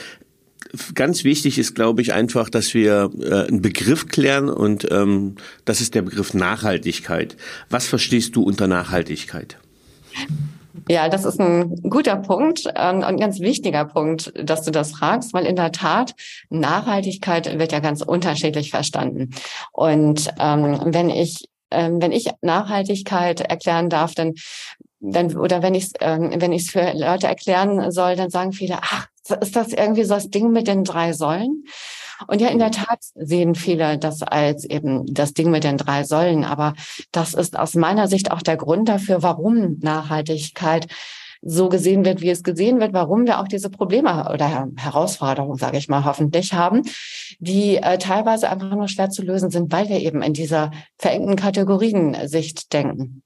ganz 0.94 1.24
wichtig 1.24 1.58
ist, 1.58 1.74
glaube 1.74 2.02
ich, 2.02 2.12
einfach, 2.12 2.48
dass 2.48 2.74
wir 2.74 3.10
äh, 3.20 3.46
einen 3.46 3.62
Begriff 3.62 4.08
klären 4.08 4.48
und 4.48 4.90
ähm, 4.90 5.36
das 5.64 5.80
ist 5.80 5.94
der 5.94 6.02
Begriff 6.02 6.34
Nachhaltigkeit. 6.34 7.36
Was 7.70 7.86
verstehst 7.86 8.36
du 8.36 8.42
unter 8.42 8.66
Nachhaltigkeit? 8.66 9.58
Ja, 10.88 11.08
das 11.08 11.24
ist 11.24 11.40
ein 11.40 11.76
guter 11.88 12.16
Punkt 12.16 12.64
ähm, 12.74 12.98
und 12.98 13.04
ein 13.04 13.16
ganz 13.16 13.40
wichtiger 13.40 13.84
Punkt, 13.86 14.32
dass 14.36 14.62
du 14.62 14.70
das 14.70 14.92
fragst, 14.92 15.32
weil 15.32 15.46
in 15.46 15.56
der 15.56 15.72
Tat 15.72 16.14
Nachhaltigkeit 16.50 17.58
wird 17.58 17.72
ja 17.72 17.80
ganz 17.80 18.02
unterschiedlich 18.02 18.70
verstanden. 18.70 19.30
Und 19.72 20.28
ähm, 20.38 20.80
wenn 20.86 21.10
ich 21.10 21.48
ähm, 21.70 22.00
wenn 22.00 22.12
ich 22.12 22.30
Nachhaltigkeit 22.42 23.40
erklären 23.40 23.88
darf, 23.90 24.14
dann 24.14 24.34
dann 25.00 25.36
oder 25.36 25.62
wenn 25.62 25.74
ich 25.74 25.90
ähm, 26.00 26.32
wenn 26.36 26.52
ich 26.52 26.62
es 26.62 26.70
für 26.70 26.92
Leute 26.94 27.26
erklären 27.26 27.90
soll, 27.90 28.16
dann 28.16 28.30
sagen 28.30 28.52
viele, 28.52 28.78
ach, 28.80 29.06
ist 29.40 29.56
das 29.56 29.72
irgendwie 29.72 30.04
so 30.04 30.14
das 30.14 30.30
Ding 30.30 30.50
mit 30.50 30.68
den 30.68 30.84
drei 30.84 31.12
Säulen? 31.12 31.64
Und 32.28 32.40
ja, 32.40 32.48
in 32.48 32.58
der 32.58 32.70
Tat 32.70 33.00
sehen 33.14 33.54
viele 33.54 33.98
das 33.98 34.22
als 34.22 34.64
eben 34.64 35.04
das 35.06 35.34
Ding 35.34 35.50
mit 35.50 35.64
den 35.64 35.76
drei 35.76 36.02
Säulen. 36.04 36.44
Aber 36.44 36.74
das 37.12 37.34
ist 37.34 37.58
aus 37.58 37.74
meiner 37.74 38.08
Sicht 38.08 38.30
auch 38.30 38.42
der 38.42 38.56
Grund 38.56 38.88
dafür, 38.88 39.22
warum 39.22 39.78
Nachhaltigkeit 39.80 40.86
so 41.42 41.68
gesehen 41.68 42.04
wird, 42.04 42.20
wie 42.20 42.30
es 42.30 42.42
gesehen 42.42 42.80
wird, 42.80 42.92
warum 42.92 43.26
wir 43.26 43.40
auch 43.40 43.48
diese 43.48 43.70
Probleme 43.70 44.30
oder 44.32 44.68
Herausforderungen, 44.76 45.56
sage 45.56 45.78
ich 45.78 45.88
mal, 45.88 46.04
hoffentlich 46.04 46.52
haben, 46.52 46.82
die 47.38 47.76
äh, 47.76 47.98
teilweise 47.98 48.50
einfach 48.50 48.70
nur 48.70 48.88
schwer 48.88 49.10
zu 49.10 49.22
lösen 49.22 49.50
sind, 49.50 49.72
weil 49.72 49.88
wir 49.88 50.00
eben 50.00 50.22
in 50.22 50.32
dieser 50.32 50.70
verengten 50.98 51.36
Kategoriensicht 51.36 52.72
denken. 52.72 53.22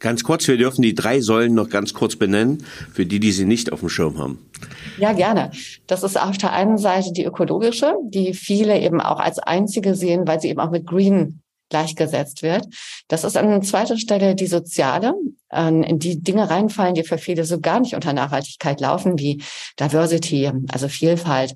Ganz 0.00 0.22
kurz, 0.22 0.46
wir 0.48 0.58
dürfen 0.58 0.82
die 0.82 0.94
drei 0.94 1.20
Säulen 1.20 1.54
noch 1.54 1.70
ganz 1.70 1.94
kurz 1.94 2.16
benennen, 2.16 2.64
für 2.92 3.06
die, 3.06 3.20
die 3.20 3.32
sie 3.32 3.46
nicht 3.46 3.72
auf 3.72 3.80
dem 3.80 3.88
Schirm 3.88 4.18
haben. 4.18 4.50
Ja, 4.98 5.12
gerne. 5.12 5.50
Das 5.86 6.02
ist 6.02 6.20
auf 6.20 6.36
der 6.36 6.52
einen 6.52 6.78
Seite 6.78 7.12
die 7.12 7.24
ökologische, 7.24 7.94
die 8.04 8.34
viele 8.34 8.78
eben 8.80 9.00
auch 9.00 9.18
als 9.18 9.38
einzige 9.38 9.94
sehen, 9.94 10.26
weil 10.26 10.40
sie 10.40 10.48
eben 10.48 10.60
auch 10.60 10.70
mit 10.70 10.86
Green 10.86 11.40
gleichgesetzt 11.68 12.42
wird. 12.42 12.66
Das 13.08 13.24
ist 13.24 13.36
an 13.36 13.62
zweiter 13.62 13.98
Stelle 13.98 14.34
die 14.34 14.46
soziale, 14.46 15.14
in 15.52 15.98
die 16.00 16.20
Dinge 16.20 16.50
reinfallen, 16.50 16.94
die 16.94 17.04
für 17.04 17.18
viele 17.18 17.44
so 17.44 17.60
gar 17.60 17.78
nicht 17.78 17.94
unter 17.94 18.12
Nachhaltigkeit 18.12 18.80
laufen, 18.80 19.18
wie 19.18 19.42
Diversity, 19.78 20.50
also 20.72 20.88
Vielfalt, 20.88 21.54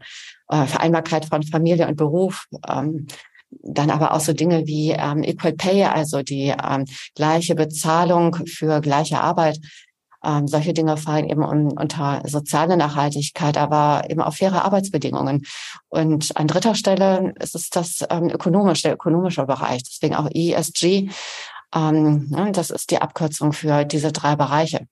äh, 0.48 0.66
Vereinbarkeit 0.66 1.26
von 1.26 1.42
Familie 1.42 1.86
und 1.88 1.96
Beruf, 1.96 2.46
ähm, 2.68 3.06
dann 3.50 3.90
aber 3.90 4.12
auch 4.12 4.20
so 4.20 4.32
Dinge 4.32 4.66
wie 4.66 4.90
ähm, 4.90 5.22
Equal 5.22 5.54
Pay, 5.54 5.84
also 5.84 6.22
die 6.22 6.54
ähm, 6.62 6.84
gleiche 7.14 7.54
Bezahlung 7.54 8.36
für 8.46 8.80
gleiche 8.80 9.20
Arbeit. 9.20 9.58
Ähm, 10.24 10.48
solche 10.48 10.72
Dinge 10.72 10.96
fallen 10.96 11.28
eben 11.28 11.44
un 11.44 11.72
unter 11.78 12.22
soziale 12.26 12.76
Nachhaltigkeit, 12.76 13.56
aber 13.56 14.02
eben 14.08 14.20
auch 14.20 14.34
faire 14.34 14.64
Arbeitsbedingungen. 14.64 15.44
Und 15.88 16.36
an 16.36 16.46
dritter 16.46 16.74
Stelle 16.74 17.34
ist 17.40 17.54
es 17.54 17.70
das 17.70 18.04
ähm, 18.10 18.28
ökonomische, 18.28 18.82
der 18.82 18.94
ökonomische 18.94 19.44
Bereich, 19.44 19.82
deswegen 19.84 20.16
auch 20.16 20.28
ESG. 20.32 21.10
Ähm, 21.74 22.28
ne, 22.30 22.50
das 22.52 22.70
ist 22.70 22.90
die 22.90 23.00
Abkürzung 23.00 23.52
für 23.52 23.84
diese 23.84 24.12
drei 24.12 24.36
Bereiche. 24.36 24.86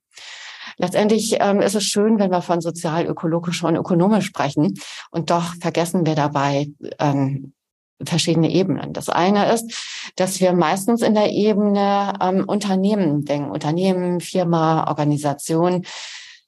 Letztendlich 0.79 1.37
ähm, 1.41 1.61
ist 1.61 1.75
es 1.75 1.85
schön, 1.85 2.19
wenn 2.19 2.31
wir 2.31 2.43
von 2.43 2.61
sozial, 2.61 3.07
ökologisch 3.07 3.65
und 3.65 3.77
ökonomisch 3.77 4.27
sprechen. 4.27 4.75
Und 5.11 5.31
doch 5.31 5.55
vergessen 5.61 6.05
wir 6.05 6.15
dabei 6.15 6.69
ähm, 6.99 7.55
verschiedene 8.05 8.51
Ebenen. 8.51 8.93
Das 8.93 9.09
eine 9.09 9.53
ist, 9.53 10.11
dass 10.17 10.41
wir 10.41 10.53
meistens 10.53 11.03
in 11.03 11.15
der 11.15 11.31
Ebene 11.33 12.15
ähm, 12.21 12.45
Unternehmen 12.47 13.25
denken, 13.25 13.51
Unternehmen, 13.51 14.21
Firma, 14.21 14.89
Organisation. 14.89 15.85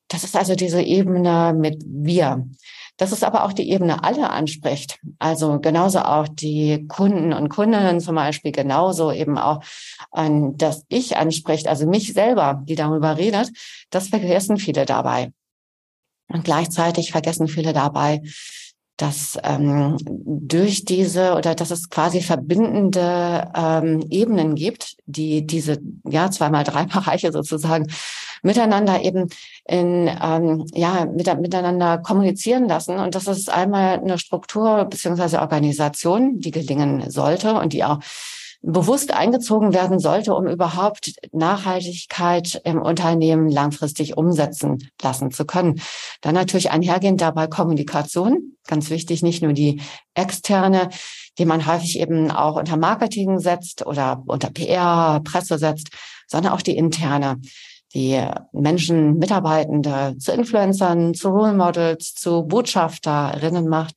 Das 0.08 0.24
ist 0.24 0.36
also 0.36 0.54
diese 0.54 0.82
Ebene 0.82 1.54
mit 1.56 1.82
wir. 1.86 2.46
Das 2.98 3.12
ist 3.12 3.22
aber 3.22 3.44
auch 3.44 3.52
die 3.52 3.70
Ebene 3.70 4.02
alle 4.02 4.28
anspricht. 4.28 4.98
Also 5.20 5.60
genauso 5.60 6.00
auch 6.00 6.26
die 6.26 6.86
Kunden 6.88 7.32
und 7.32 7.48
Kundinnen 7.48 8.00
zum 8.00 8.16
Beispiel, 8.16 8.50
genauso 8.50 9.12
eben 9.12 9.38
auch 9.38 9.62
an 10.10 10.56
das 10.56 10.84
Ich 10.88 11.16
anspricht, 11.16 11.68
also 11.68 11.86
mich 11.86 12.12
selber, 12.12 12.60
die 12.64 12.74
darüber 12.74 13.16
redet. 13.16 13.50
Das 13.90 14.08
vergessen 14.08 14.56
viele 14.56 14.84
dabei. 14.84 15.32
Und 16.26 16.44
gleichzeitig 16.44 17.12
vergessen 17.12 17.46
viele 17.46 17.72
dabei, 17.72 18.20
dass 18.98 19.38
ähm, 19.44 19.96
durch 20.04 20.84
diese 20.84 21.34
oder 21.34 21.54
dass 21.54 21.70
es 21.70 21.88
quasi 21.88 22.20
verbindende 22.20 23.50
ähm, 23.54 24.04
Ebenen 24.10 24.56
gibt, 24.56 24.96
die 25.06 25.46
diese 25.46 25.78
ja 26.04 26.30
zweimal 26.30 26.64
drei 26.64 26.84
Bereiche 26.92 27.32
sozusagen 27.32 27.86
miteinander 28.42 29.02
eben 29.02 29.28
in 29.66 30.10
ähm, 30.22 30.66
ja 30.74 31.06
mit, 31.06 31.26
miteinander 31.40 31.98
kommunizieren 31.98 32.68
lassen. 32.68 32.98
Und 32.98 33.14
das 33.14 33.28
ist 33.28 33.48
einmal 33.50 34.00
eine 34.00 34.18
Struktur 34.18 34.84
beziehungsweise 34.84 35.40
Organisation, 35.40 36.40
die 36.40 36.50
gelingen 36.50 37.08
sollte 37.10 37.54
und 37.54 37.72
die 37.72 37.84
auch 37.84 38.00
bewusst 38.60 39.12
eingezogen 39.12 39.72
werden 39.72 39.98
sollte, 39.98 40.34
um 40.34 40.46
überhaupt 40.46 41.12
Nachhaltigkeit 41.32 42.60
im 42.64 42.82
Unternehmen 42.82 43.48
langfristig 43.48 44.16
umsetzen 44.16 44.90
lassen 45.00 45.30
zu 45.30 45.44
können. 45.44 45.80
Dann 46.20 46.34
natürlich 46.34 46.70
einhergehend 46.70 47.20
dabei 47.20 47.46
Kommunikation, 47.46 48.56
ganz 48.66 48.90
wichtig, 48.90 49.22
nicht 49.22 49.42
nur 49.42 49.52
die 49.52 49.80
externe, 50.14 50.90
die 51.38 51.44
man 51.44 51.66
häufig 51.66 52.00
eben 52.00 52.30
auch 52.30 52.56
unter 52.56 52.76
Marketing 52.76 53.38
setzt 53.38 53.86
oder 53.86 54.22
unter 54.26 54.50
PR, 54.50 55.20
Presse 55.22 55.58
setzt, 55.58 55.90
sondern 56.26 56.52
auch 56.52 56.62
die 56.62 56.76
interne 56.76 57.40
die 57.94 58.22
Menschen, 58.52 59.18
Mitarbeitende 59.18 60.16
zu 60.18 60.32
Influencern, 60.32 61.14
zu 61.14 61.30
Role 61.30 61.54
Models, 61.54 62.14
zu 62.14 62.42
Botschafterinnen 62.44 63.66
macht 63.66 63.94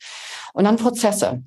und 0.53 0.63
dann 0.63 0.77
Prozesse. 0.77 1.43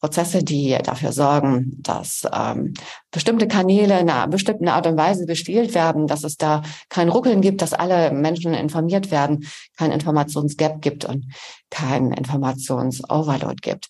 Prozesse, 0.00 0.44
die 0.44 0.76
dafür 0.82 1.12
sorgen, 1.12 1.72
dass 1.82 2.22
ähm, 2.32 2.74
bestimmte 3.10 3.48
Kanäle 3.48 3.98
in 3.98 4.08
einer 4.08 4.28
bestimmten 4.28 4.68
Art 4.68 4.86
und 4.86 4.96
Weise 4.96 5.26
bespielt 5.26 5.74
werden, 5.74 6.06
dass 6.06 6.22
es 6.22 6.36
da 6.36 6.62
kein 6.88 7.08
Ruckeln 7.08 7.40
gibt, 7.40 7.62
dass 7.62 7.72
alle 7.72 8.12
Menschen 8.12 8.54
informiert 8.54 9.10
werden, 9.10 9.48
kein 9.76 9.90
Informationsgap 9.90 10.80
gibt 10.80 11.04
und 11.04 11.26
kein 11.70 12.12
Informationsoverload 12.12 13.56
gibt. 13.60 13.88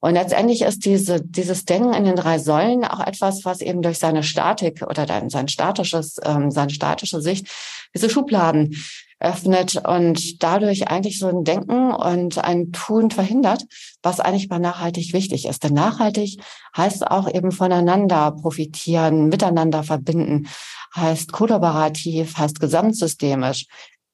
Und 0.00 0.14
letztendlich 0.14 0.62
ist 0.62 0.84
diese, 0.84 1.22
dieses 1.22 1.64
Denken 1.64 1.94
in 1.94 2.04
den 2.04 2.16
drei 2.16 2.38
Säulen 2.38 2.84
auch 2.84 3.00
etwas, 3.00 3.44
was 3.44 3.62
eben 3.62 3.80
durch 3.80 3.98
seine 3.98 4.22
Statik 4.22 4.82
oder 4.82 5.06
sein 5.28 5.48
statisches, 5.48 6.16
ähm, 6.22 6.50
seine 6.50 6.70
statische 6.70 7.22
Sicht 7.22 7.48
diese 7.94 8.10
Schubladen 8.10 8.76
öffnet 9.18 9.76
und 9.86 10.42
dadurch 10.42 10.88
eigentlich 10.88 11.18
so 11.18 11.28
ein 11.28 11.44
Denken 11.44 11.92
und 11.92 12.38
ein 12.38 12.72
Tun 12.72 13.10
verhindert, 13.10 13.64
was 14.02 14.20
eigentlich 14.20 14.48
bei 14.48 14.58
nachhaltig 14.58 15.12
wichtig 15.12 15.46
ist. 15.46 15.64
Denn 15.64 15.72
nachhaltig 15.72 16.38
heißt 16.76 17.06
auch 17.06 17.32
eben 17.32 17.50
voneinander 17.50 18.32
profitieren, 18.32 19.28
miteinander 19.28 19.82
verbinden, 19.82 20.48
heißt 20.94 21.32
kollaborativ, 21.32 22.36
heißt 22.36 22.60
gesamtsystemisch. 22.60 23.66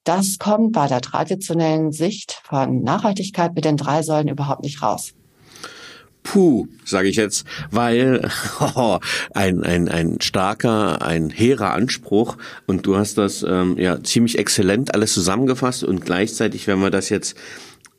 Das 0.05 0.37
kommt 0.37 0.73
bei 0.73 0.87
der 0.87 1.01
traditionellen 1.01 1.91
Sicht 1.91 2.41
von 2.43 2.81
Nachhaltigkeit 2.81 3.55
mit 3.55 3.65
den 3.65 3.77
drei 3.77 4.03
Säulen 4.03 4.27
überhaupt 4.27 4.63
nicht 4.63 4.81
raus. 4.81 5.13
Puh, 6.23 6.67
sage 6.85 7.09
ich 7.09 7.17
jetzt, 7.17 7.45
weil 7.69 8.29
oh, 8.59 8.99
ein, 9.33 9.63
ein, 9.63 9.89
ein 9.89 10.21
starker, 10.21 11.01
ein 11.01 11.29
hehrer 11.29 11.73
Anspruch 11.73 12.37
und 12.65 12.85
du 12.85 12.95
hast 12.95 13.17
das 13.17 13.43
ähm, 13.43 13.77
ja 13.77 14.01
ziemlich 14.01 14.39
exzellent 14.39 14.93
alles 14.93 15.13
zusammengefasst 15.13 15.83
und 15.83 16.05
gleichzeitig, 16.05 16.67
wenn 16.67 16.79
wir 16.79 16.89
das 16.89 17.09
jetzt 17.09 17.35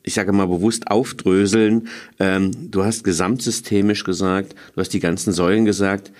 ich 0.05 0.13
sage 0.13 0.31
mal 0.31 0.47
bewusst 0.47 0.87
aufdröseln. 0.87 1.87
Ähm, 2.19 2.51
du 2.69 2.85
hast 2.85 3.03
gesamtsystemisch 3.03 4.03
gesagt, 4.03 4.53
du 4.75 4.81
hast 4.81 4.93
die 4.93 4.99
ganzen 4.99 5.33
Säulen 5.33 5.65
gesagt. 5.65 6.11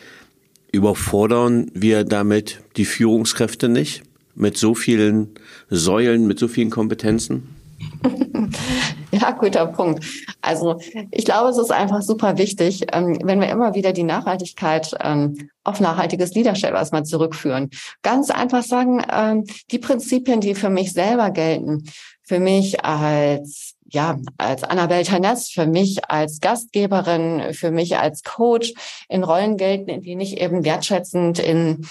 Überfordern 0.71 1.69
wir 1.73 2.03
damit 2.03 2.61
die 2.77 2.85
Führungskräfte 2.85 3.69
nicht 3.69 4.01
mit 4.33 4.57
so 4.57 4.73
vielen 4.73 5.29
Säulen, 5.69 6.25
mit 6.25 6.39
so 6.39 6.47
vielen 6.47 6.71
Kompetenzen? 6.71 7.54
Ja, 9.11 9.31
guter 9.31 9.67
Punkt. 9.67 10.05
Also 10.41 10.79
ich 11.11 11.25
glaube, 11.25 11.49
es 11.49 11.57
ist 11.57 11.71
einfach 11.71 12.01
super 12.01 12.38
wichtig, 12.38 12.88
ähm, 12.91 13.17
wenn 13.23 13.39
wir 13.39 13.49
immer 13.49 13.73
wieder 13.73 13.93
die 13.93 14.03
Nachhaltigkeit 14.03 14.93
ähm, 14.99 15.49
auf 15.63 15.79
nachhaltiges 15.79 16.33
Leadership 16.33 16.71
erstmal 16.71 17.05
zurückführen. 17.05 17.69
Ganz 18.01 18.29
einfach 18.29 18.63
sagen, 18.63 19.03
ähm, 19.11 19.45
die 19.71 19.79
Prinzipien, 19.79 20.41
die 20.41 20.53
für 20.53 20.69
mich 20.69 20.91
selber 20.91 21.31
gelten, 21.31 21.89
für 22.23 22.39
mich 22.39 22.83
als 22.83 23.73
ja, 23.88 24.17
als 24.38 24.63
Annabelle 24.63 25.03
Taness, 25.03 25.49
für 25.49 25.67
mich 25.67 26.09
als 26.09 26.39
Gastgeberin, 26.41 27.53
für 27.53 27.69
mich 27.71 27.97
als 27.97 28.23
Coach 28.23 28.73
in 29.07 29.23
Rollen 29.23 29.57
gelten, 29.57 29.89
in 29.89 30.01
denen 30.01 30.21
ich 30.21 30.41
eben 30.41 30.65
wertschätzend 30.65 31.38
in 31.39 31.88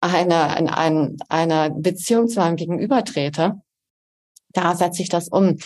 einer, 0.00 0.56
in 0.56 0.68
ein, 0.68 1.18
einer 1.28 1.70
Beziehung 1.70 2.28
zu 2.28 2.40
meinem 2.40 2.56
Gegenüber 2.56 3.04
trete 3.04 3.60
da 4.52 4.74
setze 4.74 5.02
ich 5.02 5.08
das 5.08 5.28
um. 5.28 5.56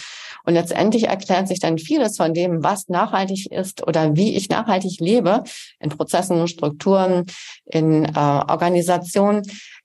Und 0.45 0.55
letztendlich 0.55 1.09
erklärt 1.09 1.49
sich 1.49 1.59
dann 1.59 1.79
vieles 1.79 2.17
von 2.17 2.35
dem, 2.35 2.63
was 2.63 2.89
nachhaltig 2.89 3.51
ist 3.51 3.87
oder 3.87 4.15
wie 4.15 4.37
ich 4.37 4.49
nachhaltig 4.49 5.01
lebe, 5.01 5.43
in 5.81 5.91
Prozessen, 5.91 6.47
Strukturen, 6.49 7.25
in 7.65 8.05
äh, 8.05 8.19
Organisationen. 8.19 9.43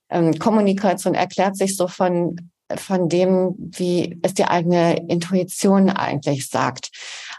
Ähm, 0.10 0.38
Kommunikation 0.38 1.14
erklärt 1.14 1.56
sich 1.56 1.78
so 1.78 1.88
von, 1.88 2.52
von 2.76 3.08
dem, 3.08 3.56
wie 3.58 4.20
es 4.22 4.34
die 4.34 4.46
eigene 4.46 4.98
Intuition 5.08 5.90
eigentlich 5.90 6.50
sagt. 6.50 6.90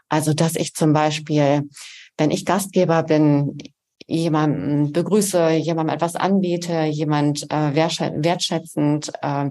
Also, 0.08 0.32
dass 0.32 0.56
ich 0.56 0.74
zum 0.74 0.92
Beispiel, 0.92 1.68
wenn 2.16 2.30
ich 2.30 2.46
Gastgeber 2.46 3.02
bin, 3.02 3.58
jemanden 4.06 4.92
begrüße, 4.92 5.50
jemandem 5.50 5.94
etwas 5.94 6.16
anbiete, 6.16 6.82
jemand 6.84 7.44
äh, 7.50 7.74
wertschätzend 7.74 9.12
äh, 9.22 9.50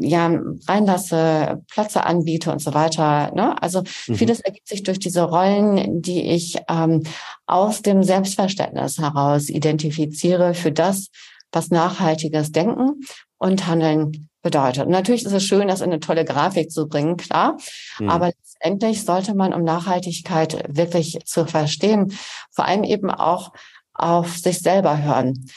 ja, 0.00 0.30
reinlasse, 0.68 1.62
Plätze 1.70 2.04
anbiete 2.04 2.52
und 2.52 2.60
so 2.60 2.74
weiter. 2.74 3.32
Ne? 3.34 3.60
Also 3.62 3.82
mhm. 4.06 4.14
vieles 4.14 4.40
ergibt 4.40 4.68
sich 4.68 4.82
durch 4.82 4.98
diese 4.98 5.22
Rollen, 5.22 6.02
die 6.02 6.22
ich 6.22 6.58
ähm, 6.68 7.02
aus 7.46 7.82
dem 7.82 8.02
Selbstverständnis 8.02 8.98
heraus 8.98 9.48
identifiziere 9.48 10.54
für 10.54 10.72
das, 10.72 11.08
was 11.52 11.70
nachhaltiges 11.70 12.52
Denken 12.52 13.00
und 13.38 13.66
Handeln 13.66 14.28
bedeutet. 14.42 14.84
Und 14.86 14.92
natürlich 14.92 15.24
ist 15.24 15.32
es 15.32 15.44
schön, 15.44 15.68
das 15.68 15.80
in 15.80 15.90
eine 15.90 16.00
tolle 16.00 16.24
Grafik 16.24 16.70
zu 16.70 16.86
bringen, 16.86 17.16
klar. 17.16 17.56
Mhm. 17.98 18.10
Aber 18.10 18.26
letztendlich 18.26 19.04
sollte 19.04 19.34
man, 19.34 19.52
um 19.52 19.64
Nachhaltigkeit 19.64 20.64
wirklich 20.68 21.18
zu 21.24 21.46
verstehen, 21.46 22.12
vor 22.50 22.66
allem 22.66 22.84
eben 22.84 23.10
auch 23.10 23.52
auf 23.92 24.36
sich 24.36 24.60
selber 24.60 25.02
hören. 25.02 25.48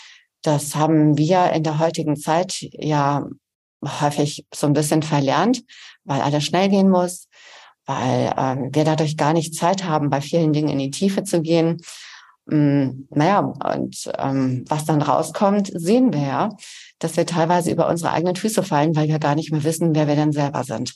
Das 0.41 0.75
haben 0.75 1.17
wir 1.17 1.51
in 1.51 1.63
der 1.63 1.79
heutigen 1.79 2.15
Zeit 2.15 2.55
ja 2.71 3.25
häufig 3.83 4.45
so 4.53 4.67
ein 4.67 4.73
bisschen 4.73 5.03
verlernt, 5.03 5.63
weil 6.03 6.21
alles 6.21 6.43
schnell 6.43 6.69
gehen 6.69 6.89
muss, 6.89 7.27
weil 7.85 8.33
ähm, 8.37 8.69
wir 8.73 8.83
dadurch 8.83 9.17
gar 9.17 9.33
nicht 9.33 9.55
Zeit 9.55 9.83
haben, 9.83 10.09
bei 10.09 10.21
vielen 10.21 10.53
Dingen 10.53 10.69
in 10.69 10.79
die 10.79 10.91
Tiefe 10.91 11.23
zu 11.23 11.41
gehen. 11.41 11.81
Ähm, 12.51 13.07
naja, 13.09 13.39
und 13.39 14.11
ähm, 14.17 14.65
was 14.67 14.85
dann 14.85 15.01
rauskommt, 15.01 15.71
sehen 15.73 16.13
wir 16.13 16.21
ja, 16.21 16.49
dass 16.99 17.17
wir 17.17 17.25
teilweise 17.25 17.71
über 17.71 17.87
unsere 17.89 18.11
eigenen 18.11 18.35
Füße 18.35 18.63
fallen, 18.63 18.95
weil 18.95 19.07
wir 19.07 19.19
gar 19.19 19.35
nicht 19.35 19.51
mehr 19.51 19.63
wissen, 19.63 19.95
wer 19.95 20.07
wir 20.07 20.15
denn 20.15 20.31
selber 20.31 20.63
sind. 20.63 20.95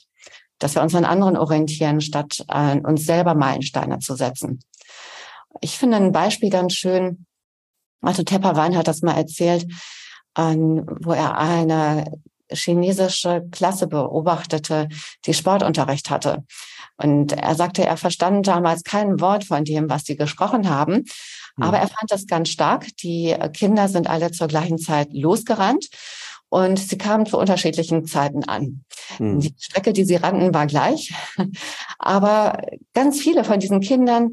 Dass 0.58 0.74
wir 0.74 0.82
uns 0.82 0.94
an 0.94 1.04
anderen 1.04 1.36
orientieren, 1.36 2.00
statt 2.00 2.44
an 2.48 2.84
uns 2.84 3.04
selber 3.04 3.34
Meilensteine 3.34 3.98
zu 3.98 4.14
setzen. 4.14 4.60
Ich 5.60 5.78
finde 5.78 5.96
ein 5.96 6.12
Beispiel 6.12 6.50
ganz 6.50 6.74
schön, 6.74 7.26
also 8.02 8.22
Tepperwein 8.22 8.76
hat 8.76 8.88
das 8.88 9.02
mal 9.02 9.16
erzählt, 9.16 9.66
an, 10.34 10.84
wo 11.00 11.12
er 11.12 11.38
eine 11.38 12.04
chinesische 12.54 13.42
Klasse 13.50 13.86
beobachtete, 13.86 14.88
die 15.26 15.34
Sportunterricht 15.34 16.10
hatte. 16.10 16.44
Und 16.96 17.32
er 17.32 17.54
sagte, 17.54 17.84
er 17.84 17.96
verstand 17.96 18.46
damals 18.46 18.84
kein 18.84 19.20
Wort 19.20 19.44
von 19.44 19.64
dem, 19.64 19.90
was 19.90 20.04
sie 20.04 20.16
gesprochen 20.16 20.68
haben. 20.68 21.04
Hm. 21.56 21.62
Aber 21.62 21.78
er 21.78 21.88
fand 21.88 22.10
das 22.10 22.26
ganz 22.26 22.50
stark. 22.50 22.86
Die 22.98 23.34
Kinder 23.52 23.88
sind 23.88 24.08
alle 24.08 24.30
zur 24.30 24.48
gleichen 24.48 24.78
Zeit 24.78 25.08
losgerannt 25.12 25.88
und 26.48 26.78
sie 26.78 26.98
kamen 26.98 27.26
zu 27.26 27.36
unterschiedlichen 27.36 28.06
Zeiten 28.06 28.44
an. 28.44 28.84
Hm. 29.16 29.40
Die 29.40 29.54
Strecke, 29.58 29.92
die 29.92 30.04
sie 30.04 30.16
rannten, 30.16 30.54
war 30.54 30.66
gleich. 30.66 31.12
Aber 31.98 32.62
ganz 32.92 33.20
viele 33.20 33.42
von 33.42 33.58
diesen 33.58 33.80
Kindern 33.80 34.30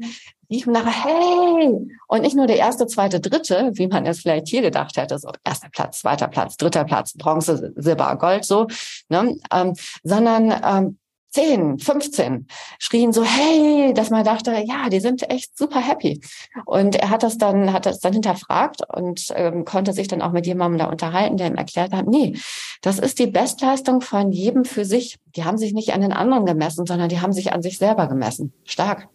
riefen 0.52 0.72
nachher, 0.72 1.04
hey! 1.04 1.88
Und 2.08 2.22
nicht 2.22 2.36
nur 2.36 2.46
der 2.46 2.56
erste, 2.56 2.86
zweite, 2.86 3.20
dritte, 3.20 3.70
wie 3.74 3.88
man 3.88 4.06
es 4.06 4.20
vielleicht 4.20 4.48
hier 4.48 4.62
gedacht 4.62 4.96
hätte, 4.96 5.18
so 5.18 5.30
erster 5.44 5.68
Platz, 5.70 6.00
zweiter 6.00 6.28
Platz, 6.28 6.56
dritter 6.56 6.84
Platz, 6.84 7.14
Bronze, 7.14 7.72
Silber, 7.76 8.16
Gold, 8.16 8.44
so, 8.44 8.66
ne? 9.08 9.36
ähm, 9.52 9.74
sondern 10.04 10.54
ähm, 10.64 10.98
10, 11.32 11.78
15 11.78 12.46
schrien 12.78 13.12
so, 13.12 13.24
hey, 13.24 13.94
dass 13.94 14.10
man 14.10 14.22
dachte, 14.24 14.52
ja, 14.66 14.90
die 14.90 15.00
sind 15.00 15.28
echt 15.30 15.56
super 15.56 15.80
happy. 15.80 16.20
Und 16.66 16.96
er 16.96 17.08
hat 17.08 17.22
das 17.22 17.38
dann, 17.38 17.72
hat 17.72 17.86
das 17.86 18.00
dann 18.00 18.12
hinterfragt 18.12 18.82
und 18.94 19.28
ähm, 19.34 19.64
konnte 19.64 19.94
sich 19.94 20.08
dann 20.08 20.20
auch 20.20 20.32
mit 20.32 20.46
jemandem 20.46 20.78
da 20.78 20.84
unterhalten, 20.86 21.38
der 21.38 21.46
ihm 21.46 21.54
erklärt 21.54 21.92
hat, 21.92 22.06
nee, 22.06 22.36
das 22.82 22.98
ist 22.98 23.18
die 23.18 23.28
Bestleistung 23.28 24.02
von 24.02 24.30
jedem 24.30 24.64
für 24.64 24.84
sich. 24.84 25.18
Die 25.34 25.44
haben 25.44 25.56
sich 25.56 25.72
nicht 25.72 25.94
an 25.94 26.02
den 26.02 26.12
anderen 26.12 26.44
gemessen, 26.44 26.84
sondern 26.84 27.08
die 27.08 27.20
haben 27.20 27.32
sich 27.32 27.52
an 27.52 27.62
sich 27.62 27.78
selber 27.78 28.08
gemessen. 28.08 28.52
Stark. 28.64 29.08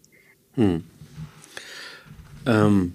Hm. 0.54 0.84
Ähm, 2.48 2.94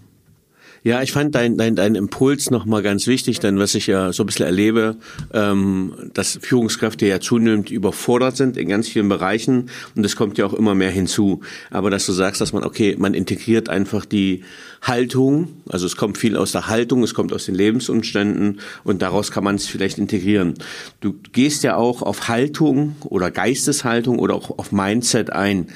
ja, 0.85 1.01
ich 1.01 1.13
fand 1.13 1.33
dein, 1.33 1.57
dein, 1.57 1.77
dein 1.77 1.95
Impuls 1.95 2.51
nochmal 2.51 2.83
ganz 2.83 3.07
wichtig, 3.07 3.39
denn 3.39 3.57
was 3.57 3.73
ich 3.73 3.87
ja 3.87 4.11
so 4.11 4.23
ein 4.23 4.25
bisschen 4.25 4.45
erlebe, 4.45 4.97
ähm, 5.33 5.93
dass 6.13 6.37
Führungskräfte 6.41 7.07
ja 7.07 7.21
zunehmend 7.21 7.71
überfordert 7.71 8.35
sind 8.35 8.57
in 8.57 8.67
ganz 8.67 8.89
vielen 8.89 9.07
Bereichen 9.07 9.69
und 9.95 10.05
es 10.05 10.17
kommt 10.17 10.37
ja 10.37 10.45
auch 10.45 10.53
immer 10.53 10.75
mehr 10.75 10.91
hinzu. 10.91 11.39
Aber 11.71 11.89
dass 11.89 12.05
du 12.05 12.11
sagst, 12.11 12.41
dass 12.41 12.51
man, 12.51 12.65
okay, 12.65 12.97
man 12.99 13.13
integriert 13.13 13.69
einfach 13.69 14.03
die 14.03 14.43
Haltung, 14.81 15.47
also 15.69 15.85
es 15.85 15.95
kommt 15.95 16.17
viel 16.17 16.35
aus 16.35 16.51
der 16.51 16.67
Haltung, 16.67 17.01
es 17.03 17.13
kommt 17.13 17.31
aus 17.31 17.45
den 17.45 17.55
Lebensumständen 17.55 18.59
und 18.83 19.01
daraus 19.01 19.31
kann 19.31 19.45
man 19.45 19.55
es 19.55 19.67
vielleicht 19.67 19.97
integrieren. 19.97 20.55
Du 20.99 21.15
gehst 21.31 21.63
ja 21.63 21.77
auch 21.77 22.01
auf 22.01 22.27
Haltung 22.27 22.97
oder 23.05 23.31
Geisteshaltung 23.31 24.19
oder 24.19 24.35
auch 24.35 24.59
auf 24.59 24.73
Mindset 24.73 25.29
ein. 25.29 25.67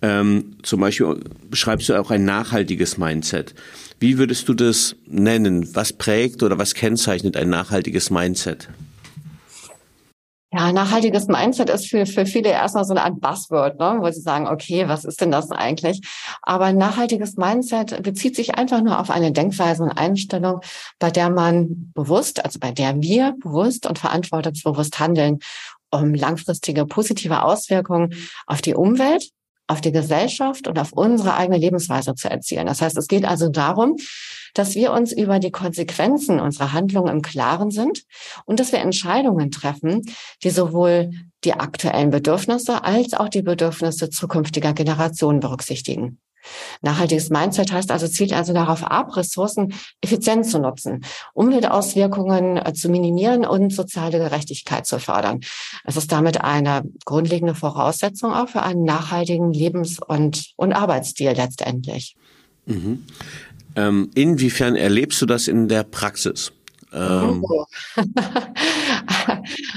Ähm, 0.00 0.56
zum 0.62 0.80
Beispiel 0.80 1.20
beschreibst 1.50 1.88
du 1.88 1.98
auch 1.98 2.10
ein 2.10 2.24
nachhaltiges 2.24 2.98
Mindset. 2.98 3.54
Wie 3.98 4.18
würdest 4.18 4.48
du 4.48 4.54
das 4.54 4.94
nennen? 5.06 5.74
Was 5.74 5.92
prägt 5.92 6.42
oder 6.42 6.58
was 6.58 6.74
kennzeichnet 6.74 7.36
ein 7.36 7.50
nachhaltiges 7.50 8.10
Mindset? 8.10 8.68
Ja, 10.50 10.72
nachhaltiges 10.72 11.26
Mindset 11.26 11.68
ist 11.68 11.88
für, 11.88 12.06
für 12.06 12.24
viele 12.24 12.48
erstmal 12.48 12.84
so 12.84 12.94
eine 12.94 13.02
Art 13.02 13.20
Buzzword, 13.20 13.78
ne? 13.78 13.98
wo 14.00 14.10
sie 14.10 14.22
sagen, 14.22 14.46
okay, 14.48 14.88
was 14.88 15.04
ist 15.04 15.20
denn 15.20 15.30
das 15.30 15.50
eigentlich? 15.50 16.00
Aber 16.40 16.72
nachhaltiges 16.72 17.36
Mindset 17.36 18.02
bezieht 18.02 18.34
sich 18.34 18.54
einfach 18.54 18.80
nur 18.80 18.98
auf 18.98 19.10
eine 19.10 19.30
Denkweise 19.30 19.82
und 19.82 19.90
Einstellung, 19.90 20.60
bei 20.98 21.10
der 21.10 21.28
man 21.28 21.92
bewusst, 21.92 22.42
also 22.42 22.58
bei 22.60 22.70
der 22.70 23.02
wir 23.02 23.34
bewusst 23.42 23.86
und 23.86 23.98
verantwortungsbewusst 23.98 24.98
handeln, 24.98 25.40
um 25.90 26.14
langfristige 26.14 26.86
positive 26.86 27.42
Auswirkungen 27.42 28.14
auf 28.46 28.62
die 28.62 28.74
Umwelt 28.74 29.28
auf 29.68 29.80
die 29.80 29.92
Gesellschaft 29.92 30.66
und 30.66 30.78
auf 30.78 30.92
unsere 30.92 31.34
eigene 31.34 31.58
Lebensweise 31.58 32.14
zu 32.14 32.28
erzielen. 32.28 32.66
Das 32.66 32.80
heißt, 32.80 32.96
es 32.96 33.06
geht 33.06 33.24
also 33.24 33.48
darum, 33.48 33.96
dass 34.54 34.74
wir 34.74 34.92
uns 34.92 35.12
über 35.12 35.38
die 35.38 35.50
Konsequenzen 35.50 36.40
unserer 36.40 36.72
Handlungen 36.72 37.14
im 37.14 37.22
Klaren 37.22 37.70
sind 37.70 38.02
und 38.46 38.60
dass 38.60 38.72
wir 38.72 38.80
Entscheidungen 38.80 39.50
treffen, 39.50 40.02
die 40.42 40.50
sowohl 40.50 41.10
die 41.44 41.52
aktuellen 41.52 42.10
Bedürfnisse 42.10 42.82
als 42.82 43.14
auch 43.14 43.28
die 43.28 43.42
Bedürfnisse 43.42 44.10
zukünftiger 44.10 44.72
Generationen 44.72 45.40
berücksichtigen. 45.40 46.18
Nachhaltiges 46.82 47.30
Mindset 47.30 47.72
heißt 47.72 47.90
also, 47.90 48.06
zielt 48.08 48.32
also 48.32 48.52
darauf 48.52 48.84
ab, 48.84 49.16
Ressourcen 49.16 49.74
effizient 50.00 50.46
zu 50.46 50.58
nutzen, 50.58 51.04
Umweltauswirkungen 51.34 52.56
äh, 52.56 52.72
zu 52.72 52.88
minimieren 52.88 53.44
und 53.44 53.72
soziale 53.72 54.18
Gerechtigkeit 54.18 54.86
zu 54.86 54.98
fördern. 54.98 55.40
Es 55.84 55.96
ist 55.96 56.12
damit 56.12 56.40
eine 56.42 56.82
grundlegende 57.04 57.54
Voraussetzung 57.54 58.32
auch 58.32 58.48
für 58.48 58.62
einen 58.62 58.84
nachhaltigen 58.84 59.52
Lebens- 59.52 59.98
und, 59.98 60.52
und 60.56 60.72
Arbeitsstil 60.72 61.32
letztendlich. 61.32 62.16
Mhm. 62.66 63.04
Ähm, 63.76 64.10
inwiefern 64.14 64.76
erlebst 64.76 65.20
du 65.22 65.26
das 65.26 65.48
in 65.48 65.68
der 65.68 65.84
Praxis? 65.84 66.52
Ähm. 66.92 67.44
Oh. 67.48 67.64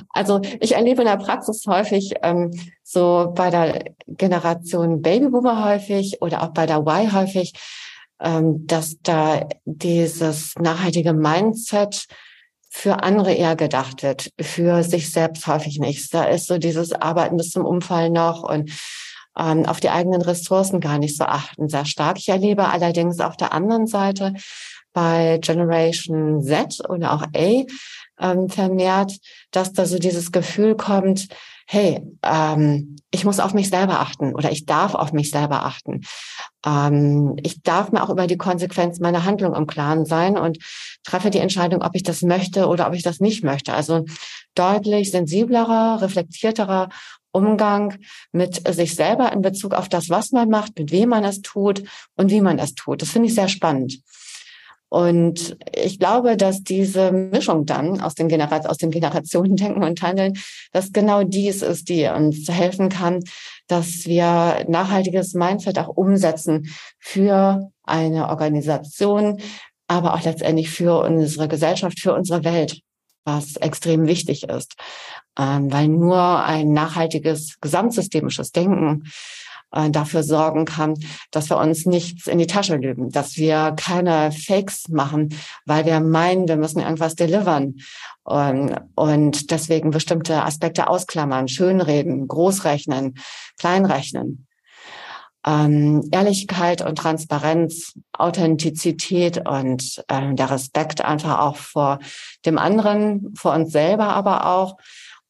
also 0.10 0.42
ich 0.60 0.74
erlebe 0.76 1.02
in 1.02 1.08
der 1.08 1.18
Praxis 1.18 1.66
häufig 1.68 2.14
ähm, 2.24 2.52
so 2.84 3.32
bei 3.36 3.50
der 3.50 3.84
Generation 4.08 5.02
Babyboomer 5.02 5.66
häufig 5.66 6.22
oder 6.22 6.44
auch 6.44 6.50
bei 6.50 6.66
der 6.66 6.80
Y 6.80 7.14
häufig, 7.14 7.54
ähm, 8.20 8.66
dass 8.68 9.02
da 9.02 9.48
dieses 9.66 10.54
nachhaltige 10.60 11.14
Mindset 11.14 12.06
für 12.70 13.04
andere 13.04 13.34
eher 13.34 13.58
gedacht 13.58 14.02
wird, 14.02 14.32
für 14.40 14.84
sich 14.84 15.12
selbst 15.12 15.46
häufig 15.48 15.80
nicht. 15.80 16.14
Da 16.14 16.24
ist 16.24 16.48
so 16.48 16.58
dieses 16.58 16.94
Arbeiten 16.94 17.36
bis 17.36 17.50
zum 17.50 17.66
Umfallen 17.66 18.14
noch 18.14 18.44
und 18.44 18.72
ähm, 19.38 19.66
auf 19.66 19.80
die 19.80 19.90
eigenen 19.90 20.22
Ressourcen 20.22 20.80
gar 20.80 20.98
nicht 20.98 21.18
so 21.18 21.26
achten, 21.26 21.70
sehr 21.70 21.86
stark. 21.86 22.18
Ich 22.18 22.30
erlebe 22.30 22.68
allerdings 22.70 23.20
auf 23.20 23.38
der 23.38 23.54
anderen 23.54 23.88
Seite 23.88 24.34
bei 24.94 25.40
Generation 25.42 26.42
Z 26.42 26.82
oder 26.90 27.14
auch 27.14 27.24
A 27.36 27.64
ähm, 28.20 28.50
vermehrt, 28.50 29.18
dass 29.52 29.74
da 29.74 29.86
so 29.86 29.98
dieses 29.98 30.32
Gefühl 30.32 30.76
kommt, 30.76 31.28
hey, 31.68 32.02
ähm, 32.24 32.98
ich 33.12 33.24
muss 33.24 33.40
auf 33.40 33.54
mich 33.54 33.70
selber 33.70 34.02
achten 34.02 34.36
oder 34.36 34.52
ich 34.52 34.66
darf 34.66 34.94
auf 34.94 35.14
mich 35.14 35.32
selber 35.32 35.66
achten. 35.66 36.02
Ähm, 36.66 37.38
ich 37.42 37.62
darf 37.62 37.92
mir 37.92 38.04
auch 38.04 38.10
über 38.10 38.28
die 38.28 38.38
Konsequenz 38.38 39.00
meiner 39.00 39.24
Handlung 39.24 39.56
im 39.56 39.68
Klaren 39.68 40.06
sein 40.06 40.38
und 40.38 40.60
treffe 41.04 41.30
die 41.30 41.40
Entscheidung, 41.40 41.82
ob 41.82 41.96
ich 41.96 42.04
das 42.04 42.22
möchte 42.22 42.68
oder 42.68 42.88
ob 42.88 42.94
ich 42.94 43.04
das 43.04 43.20
nicht 43.20 43.44
möchte. 43.44 43.74
Also 43.74 44.06
deutlich 44.54 45.12
sensiblerer, 45.12 46.02
reflektierterer 46.02 46.90
Umgang 47.32 47.98
mit 48.34 48.68
sich 48.74 48.96
selber 48.96 49.32
in 49.32 49.42
Bezug 49.42 49.74
auf 49.74 49.88
das, 49.88 50.10
was 50.10 50.32
man 50.32 50.50
macht, 50.50 50.78
mit 50.78 50.92
wem 50.92 51.10
man 51.10 51.24
es 51.24 51.42
tut 51.42 51.84
und 52.16 52.30
wie 52.30 52.42
man 52.42 52.60
es 52.60 52.76
tut. 52.76 53.02
Das 53.02 53.10
finde 53.10 53.30
ich 53.30 53.36
sehr 53.36 53.48
spannend. 53.48 54.02
Und 54.92 55.56
ich 55.74 56.00
glaube, 56.00 56.36
dass 56.36 56.64
diese 56.64 57.14
Mischung 57.14 57.66
dann 57.66 58.02
aus, 58.02 58.14
den 58.14 58.28
Genera 58.28 58.58
aus 58.68 58.76
dem 58.76 58.92
Generationendenken 58.92 59.84
und 59.86 60.02
Handeln, 60.02 60.34
dass 60.74 60.92
genau 60.92 61.24
dies 61.24 61.62
ist, 61.62 61.88
die 61.88 62.08
uns 62.08 62.50
helfen 62.50 62.90
kann, 62.90 63.24
dass 63.68 64.06
wir 64.06 64.66
nachhaltiges 64.68 65.34
Mindset 65.34 65.80
auch 65.80 65.88
umsetzen 65.88 66.68
für 67.00 67.72
eine 67.84 68.28
Organisation, 68.28 69.40
aber 69.88 70.14
auch 70.14 70.24
letztendlich 70.24 70.70
für 70.70 71.02
unsere 71.06 71.48
Gesellschaft, 71.48 72.02
für 72.02 72.14
unsere 72.14 72.44
Welt, 72.44 72.82
was 73.24 73.56
extrem 73.56 74.08
wichtig 74.08 74.50
ist. 74.50 74.74
Ähm, 75.40 75.72
weil 75.72 75.88
nur 75.88 76.44
ein 76.44 76.74
nachhaltiges 76.74 77.56
gesamtsystemisches 77.62 78.52
Denken 78.52 79.06
äh, 79.72 79.90
dafür 79.90 80.24
sorgen 80.24 80.66
kann, 80.66 80.96
dass 81.32 81.50
wir 81.50 81.58
uns 81.58 81.86
nichts 81.86 82.28
in 82.28 82.38
die 82.40 82.48
Tasche 82.48 82.76
lügen, 82.76 83.10
dass 83.10 83.38
wir 83.38 83.74
keine 83.78 84.32
Fakes 84.32 84.90
machen, 84.90 85.36
weil 85.66 85.86
wir 85.86 86.00
meinen, 86.00 86.48
wir 86.48 86.58
müssen 86.58 86.80
irgendwas 86.80 87.16
delivern 87.16 87.76
und, 88.24 88.76
und 88.96 89.52
deswegen 89.52 89.92
bestimmte 89.92 90.44
Aspekte 90.44 90.88
ausklammern, 90.88 91.48
schönreden, 91.48 92.28
großrechnen, 92.28 93.16
kleinrechnen. 93.58 94.48
ähm, 95.46 96.08
Ehrlichkeit 96.12 96.82
und 96.82 96.98
Transparenz, 96.98 97.94
Authentizität 98.14 99.48
und 99.48 100.04
äh, 100.08 100.34
der 100.34 100.52
Respekt 100.52 101.04
einfach 101.04 101.40
auch 101.40 101.56
vor 101.56 102.00
dem 102.46 102.58
anderen, 102.58 103.34
vor 103.36 103.54
uns 103.54 103.72
selber 103.72 104.10
aber 104.10 104.46
auch 104.46 104.78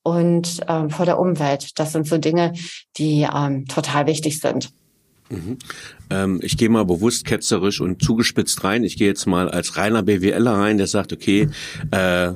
und 0.04 0.62
ähm, 0.68 0.90
vor 0.90 1.06
der 1.06 1.20
Umwelt. 1.20 1.80
Das 1.80 1.92
sind 1.92 2.08
so 2.08 2.18
Dinge, 2.18 2.54
die 2.98 3.28
ähm, 3.34 3.68
total 3.68 4.08
wichtig 4.08 4.40
sind. 4.40 4.70
Mhm. 5.30 5.58
Ähm, 6.10 6.40
ich 6.42 6.58
gehe 6.58 6.70
mal 6.70 6.86
bewusst 6.86 7.26
ketzerisch 7.26 7.80
und 7.82 8.04
zugespitzt 8.04 8.64
rein. 8.64 8.84
Ich 8.84 8.98
gehe 8.98 9.08
jetzt 9.08 9.26
mal 9.26 9.50
als 9.50 9.78
reiner 9.78 10.04
BWLer 10.04 10.52
rein, 10.52 10.78
der 10.78 10.88
sagt, 10.88 11.14
okay, 11.14 11.50
äh, 11.92 12.34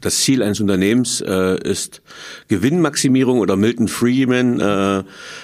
das 0.00 0.18
Ziel 0.18 0.42
eines 0.42 0.60
Unternehmens 0.60 1.20
äh, 1.20 1.60
ist 1.62 2.02
Gewinnmaximierung 2.48 3.40
oder 3.40 3.56
Milton 3.56 3.88
Friedman, 3.88 4.60
äh, 4.60 5.02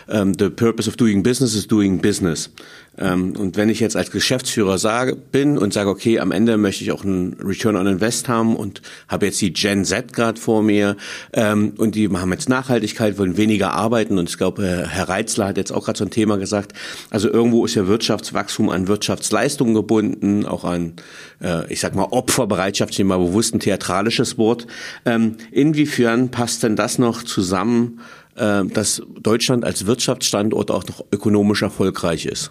ähm, 0.09 0.35
the 0.39 0.49
purpose 0.49 0.89
of 0.89 0.97
doing 0.97 1.23
business 1.23 1.55
is 1.55 1.67
doing 1.67 2.01
business. 2.01 2.51
Ähm, 2.99 3.35
und 3.37 3.57
wenn 3.57 3.69
ich 3.71 3.81
jetzt 3.81 3.97
als 3.97 4.11
Geschäftsführer 4.11 4.77
sage, 4.79 5.17
bin 5.17 5.57
und 5.57 5.73
sage, 5.73 5.89
okay, 5.89 6.21
am 6.21 6.31
Ende 6.31 6.59
möchte 6.59 6.85
ich 6.85 6.93
auch 6.93 7.05
einen 7.05 7.35
Return 7.43 7.77
on 7.77 7.87
Invest 7.87 8.29
haben 8.29 8.55
und 8.55 8.83
habe 9.09 9.27
jetzt 9.27 9.41
die 9.41 9.53
Gen 9.53 9.85
Z 9.85 10.13
gerade 10.13 10.39
vor 10.39 10.63
mir 10.63 10.97
ähm, 11.33 11.73
und 11.79 11.95
die 11.95 12.09
haben 12.09 12.33
jetzt 12.33 12.49
Nachhaltigkeit, 12.49 13.19
wollen 13.19 13.37
weniger 13.37 13.73
arbeiten 13.73 14.19
und 14.19 14.29
ich 14.29 14.37
glaube, 14.37 14.87
Herr 14.89 15.09
Reitzler 15.09 15.49
hat 15.49 15.57
jetzt 15.57 15.73
auch 15.73 15.85
gerade 15.85 15.99
so 15.99 16.05
ein 16.05 16.11
Thema 16.11 16.37
gesagt. 16.37 16.73
Also 17.11 17.31
irgendwo 17.31 17.65
ist 17.65 17.75
ja 17.75 17.87
Wirtschaftswachstum 17.87 18.69
an 18.69 18.89
Wirtschaftsleistungen 18.89 19.75
gebunden, 19.75 20.45
auch 20.45 20.65
an, 20.65 20.95
äh, 21.43 21.73
ich 21.73 21.81
sag 21.81 21.95
mal, 21.95 22.09
Opferbereitschaft, 22.11 22.93
ich 22.93 23.05
mal 23.05 23.19
bewusst 23.19 23.55
ein 23.55 23.61
theatralisches 23.61 24.37
Wort. 24.37 24.67
Ähm, 25.07 25.37
inwiefern 25.51 26.31
passt 26.31 26.63
denn 26.63 26.77
das 26.77 26.99
noch 26.99 27.23
zusammen, 27.23 28.01
äh, 28.37 28.65
dass 28.67 29.03
Deutschland 29.21 29.65
als 29.65 29.87
Wirtschaftsstandort 29.87 30.71
auch 30.71 30.85
noch 30.87 31.05
ökonomisch 31.11 31.63
erfolgreich 31.63 32.27
ist? 32.27 32.51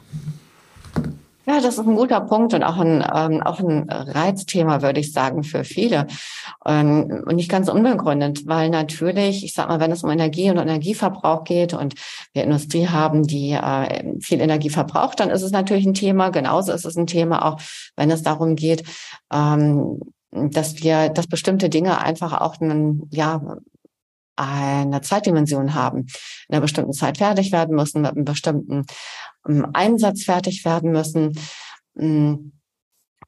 Ja, 1.47 1.59
das 1.59 1.79
ist 1.79 1.87
ein 1.87 1.95
guter 1.95 2.21
Punkt 2.21 2.53
und 2.53 2.63
auch 2.63 2.77
ein, 2.77 3.03
ähm, 3.13 3.41
auch 3.41 3.59
ein 3.59 3.89
Reizthema, 3.89 4.83
würde 4.83 4.99
ich 4.99 5.11
sagen, 5.11 5.43
für 5.43 5.63
viele. 5.63 6.05
Ähm, 6.67 7.23
und 7.25 7.35
nicht 7.35 7.49
ganz 7.49 7.67
unbegründet, 7.67 8.45
weil 8.45 8.69
natürlich, 8.69 9.43
ich 9.43 9.53
sag 9.53 9.67
mal, 9.67 9.79
wenn 9.79 9.91
es 9.91 10.03
um 10.03 10.11
Energie 10.11 10.51
und 10.51 10.57
Energieverbrauch 10.57 11.43
geht 11.43 11.73
und 11.73 11.95
wir 12.33 12.43
Industrie 12.43 12.87
haben, 12.87 13.25
die 13.25 13.53
äh, 13.53 14.19
viel 14.21 14.39
Energie 14.39 14.69
verbraucht, 14.69 15.19
dann 15.19 15.31
ist 15.31 15.41
es 15.41 15.51
natürlich 15.51 15.85
ein 15.87 15.95
Thema. 15.95 16.29
Genauso 16.29 16.73
ist 16.73 16.85
es 16.85 16.95
ein 16.95 17.07
Thema 17.07 17.43
auch, 17.43 17.59
wenn 17.95 18.11
es 18.11 18.21
darum 18.21 18.55
geht, 18.55 18.83
ähm, 19.33 19.99
dass 20.29 20.83
wir, 20.83 21.09
dass 21.09 21.25
bestimmte 21.25 21.69
Dinge 21.69 21.99
einfach 22.01 22.39
auch 22.39 22.61
einen, 22.61 23.07
ja, 23.11 23.41
eine 24.35 25.01
Zeitdimension 25.01 25.73
haben, 25.73 26.07
in 26.47 26.55
einer 26.55 26.61
bestimmten 26.61 26.93
Zeit 26.93 27.17
fertig 27.17 27.51
werden 27.51 27.75
müssen, 27.75 28.01
mit 28.01 28.11
einem 28.11 28.25
bestimmten 28.25 28.85
Einsatz 29.43 30.23
fertig 30.23 30.65
werden 30.65 30.91
müssen, 30.91 31.37
hm, 31.95 32.53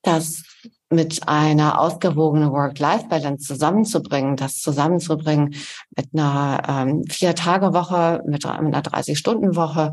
das 0.04 0.44
mit 0.90 1.28
einer 1.28 1.80
ausgewogenen 1.80 2.52
Work-Life-Balance 2.52 3.46
zusammenzubringen, 3.46 4.36
das 4.36 4.58
zusammenzubringen 4.58 5.56
mit 5.96 6.10
einer 6.14 6.62
ähm, 6.68 7.04
Vier-Tage-Woche, 7.10 8.22
mit, 8.26 8.46
mit 8.46 8.46
einer 8.46 8.82
30-Stunden-Woche, 8.82 9.92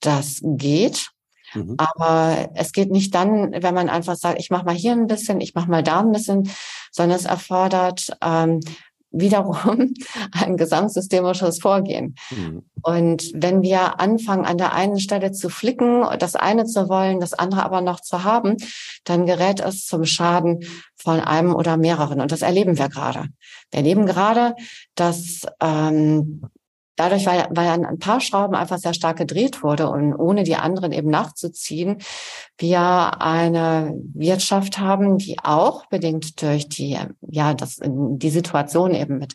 das 0.00 0.40
geht. 0.42 1.10
Mhm. 1.54 1.74
Aber 1.76 2.50
es 2.54 2.72
geht 2.72 2.90
nicht 2.90 3.14
dann, 3.14 3.52
wenn 3.52 3.74
man 3.74 3.88
einfach 3.88 4.16
sagt, 4.16 4.38
ich 4.38 4.50
mache 4.50 4.64
mal 4.64 4.74
hier 4.74 4.92
ein 4.92 5.06
bisschen, 5.06 5.40
ich 5.40 5.54
mache 5.54 5.70
mal 5.70 5.82
da 5.82 6.00
ein 6.00 6.12
bisschen, 6.12 6.48
sondern 6.90 7.18
es 7.18 7.24
erfordert 7.24 8.16
ähm, 8.22 8.60
wiederum 9.12 9.94
ein 10.32 10.56
gesamtsystemisches 10.56 11.60
Vorgehen. 11.60 12.16
Mhm. 12.30 12.62
Und 12.82 13.30
wenn 13.34 13.62
wir 13.62 14.00
anfangen, 14.00 14.44
an 14.44 14.58
der 14.58 14.72
einen 14.72 14.98
Stelle 14.98 15.32
zu 15.32 15.48
flicken, 15.48 16.04
das 16.18 16.34
eine 16.34 16.64
zu 16.64 16.88
wollen, 16.88 17.20
das 17.20 17.34
andere 17.34 17.64
aber 17.64 17.80
noch 17.80 18.00
zu 18.00 18.24
haben, 18.24 18.56
dann 19.04 19.26
gerät 19.26 19.60
es 19.60 19.86
zum 19.86 20.04
Schaden 20.04 20.64
von 20.96 21.20
einem 21.20 21.54
oder 21.54 21.76
mehreren. 21.76 22.20
Und 22.20 22.32
das 22.32 22.42
erleben 22.42 22.78
wir 22.78 22.88
gerade. 22.88 23.28
Wir 23.70 23.78
erleben 23.78 24.06
gerade, 24.06 24.54
dass 24.94 25.42
ähm, 25.60 26.42
dadurch, 26.96 27.26
weil, 27.26 27.46
weil 27.50 27.68
an 27.68 27.84
ein 27.84 27.98
paar 27.98 28.20
Schrauben 28.20 28.54
einfach 28.54 28.78
sehr 28.78 28.94
stark 28.94 29.18
gedreht 29.18 29.62
wurde 29.62 29.88
und 29.88 30.14
ohne 30.14 30.42
die 30.44 30.56
anderen 30.56 30.92
eben 30.92 31.10
nachzuziehen, 31.10 31.98
wir 32.58 33.20
eine 33.20 33.94
Wirtschaft 34.14 34.78
haben, 34.78 35.18
die 35.18 35.38
auch 35.42 35.86
bedingt 35.86 36.42
durch 36.42 36.68
die, 36.68 36.98
ja, 37.22 37.54
das, 37.54 37.80
die 37.82 38.30
Situation 38.30 38.94
eben 38.94 39.18
mit 39.18 39.32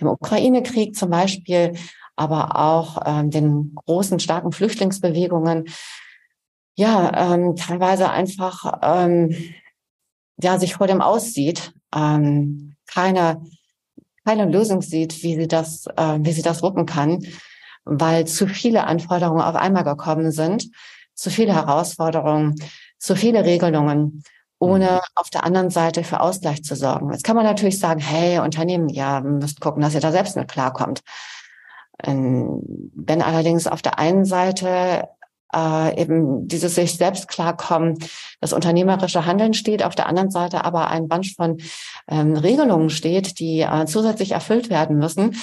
dem 0.00 0.08
Ukraine-Krieg 0.08 0.94
zum 0.94 1.10
Beispiel, 1.10 1.74
aber 2.16 2.56
auch 2.56 3.00
ähm, 3.06 3.30
den 3.30 3.74
großen, 3.86 4.20
starken 4.20 4.52
Flüchtlingsbewegungen, 4.52 5.66
ja, 6.76 7.32
ähm, 7.34 7.56
teilweise 7.56 8.10
einfach, 8.10 8.80
ähm, 8.82 9.34
ja, 10.40 10.58
sich 10.58 10.74
vor 10.74 10.86
dem 10.86 11.00
aussieht, 11.00 11.72
ähm, 11.94 12.76
keine 12.86 13.42
keine 14.28 14.44
Lösung 14.44 14.82
sieht, 14.82 15.22
wie 15.22 15.36
sie 15.36 15.48
das, 15.48 15.86
äh, 15.96 16.18
wie 16.20 16.32
sie 16.32 16.42
das 16.42 16.62
wuppen 16.62 16.84
kann, 16.84 17.24
weil 17.86 18.26
zu 18.26 18.46
viele 18.46 18.84
Anforderungen 18.84 19.40
auf 19.40 19.56
einmal 19.56 19.84
gekommen 19.84 20.32
sind, 20.32 20.68
zu 21.14 21.30
viele 21.30 21.54
Herausforderungen, 21.54 22.54
zu 22.98 23.16
viele 23.16 23.46
Regelungen, 23.46 24.22
ohne 24.58 24.90
mhm. 24.90 25.00
auf 25.14 25.30
der 25.30 25.44
anderen 25.44 25.70
Seite 25.70 26.04
für 26.04 26.20
Ausgleich 26.20 26.62
zu 26.62 26.76
sorgen. 26.76 27.10
Jetzt 27.10 27.24
kann 27.24 27.36
man 27.36 27.46
natürlich 27.46 27.78
sagen, 27.78 28.00
hey, 28.00 28.40
Unternehmen, 28.40 28.90
ja, 28.90 29.22
müsst 29.22 29.62
gucken, 29.62 29.80
dass 29.80 29.94
ihr 29.94 30.00
da 30.00 30.12
selbst 30.12 30.36
mit 30.36 30.48
klarkommt. 30.48 31.00
Ähm, 32.04 32.60
wenn 32.94 33.22
allerdings 33.22 33.66
auf 33.66 33.80
der 33.80 33.98
einen 33.98 34.26
Seite 34.26 35.08
äh, 35.54 36.00
eben 36.00 36.46
dieses 36.48 36.74
sich 36.74 36.96
selbst 36.96 37.28
klarkommen, 37.28 37.98
das 38.40 38.52
unternehmerische 38.52 39.26
Handeln 39.26 39.54
steht, 39.54 39.82
auf 39.82 39.94
der 39.94 40.06
anderen 40.06 40.30
Seite 40.30 40.64
aber 40.64 40.88
ein 40.88 41.08
Bunch 41.08 41.34
von 41.36 41.58
ähm, 42.08 42.36
Regelungen 42.36 42.90
steht, 42.90 43.38
die 43.38 43.60
äh, 43.60 43.86
zusätzlich 43.86 44.32
erfüllt 44.32 44.70
werden 44.70 44.98
müssen, 44.98 45.36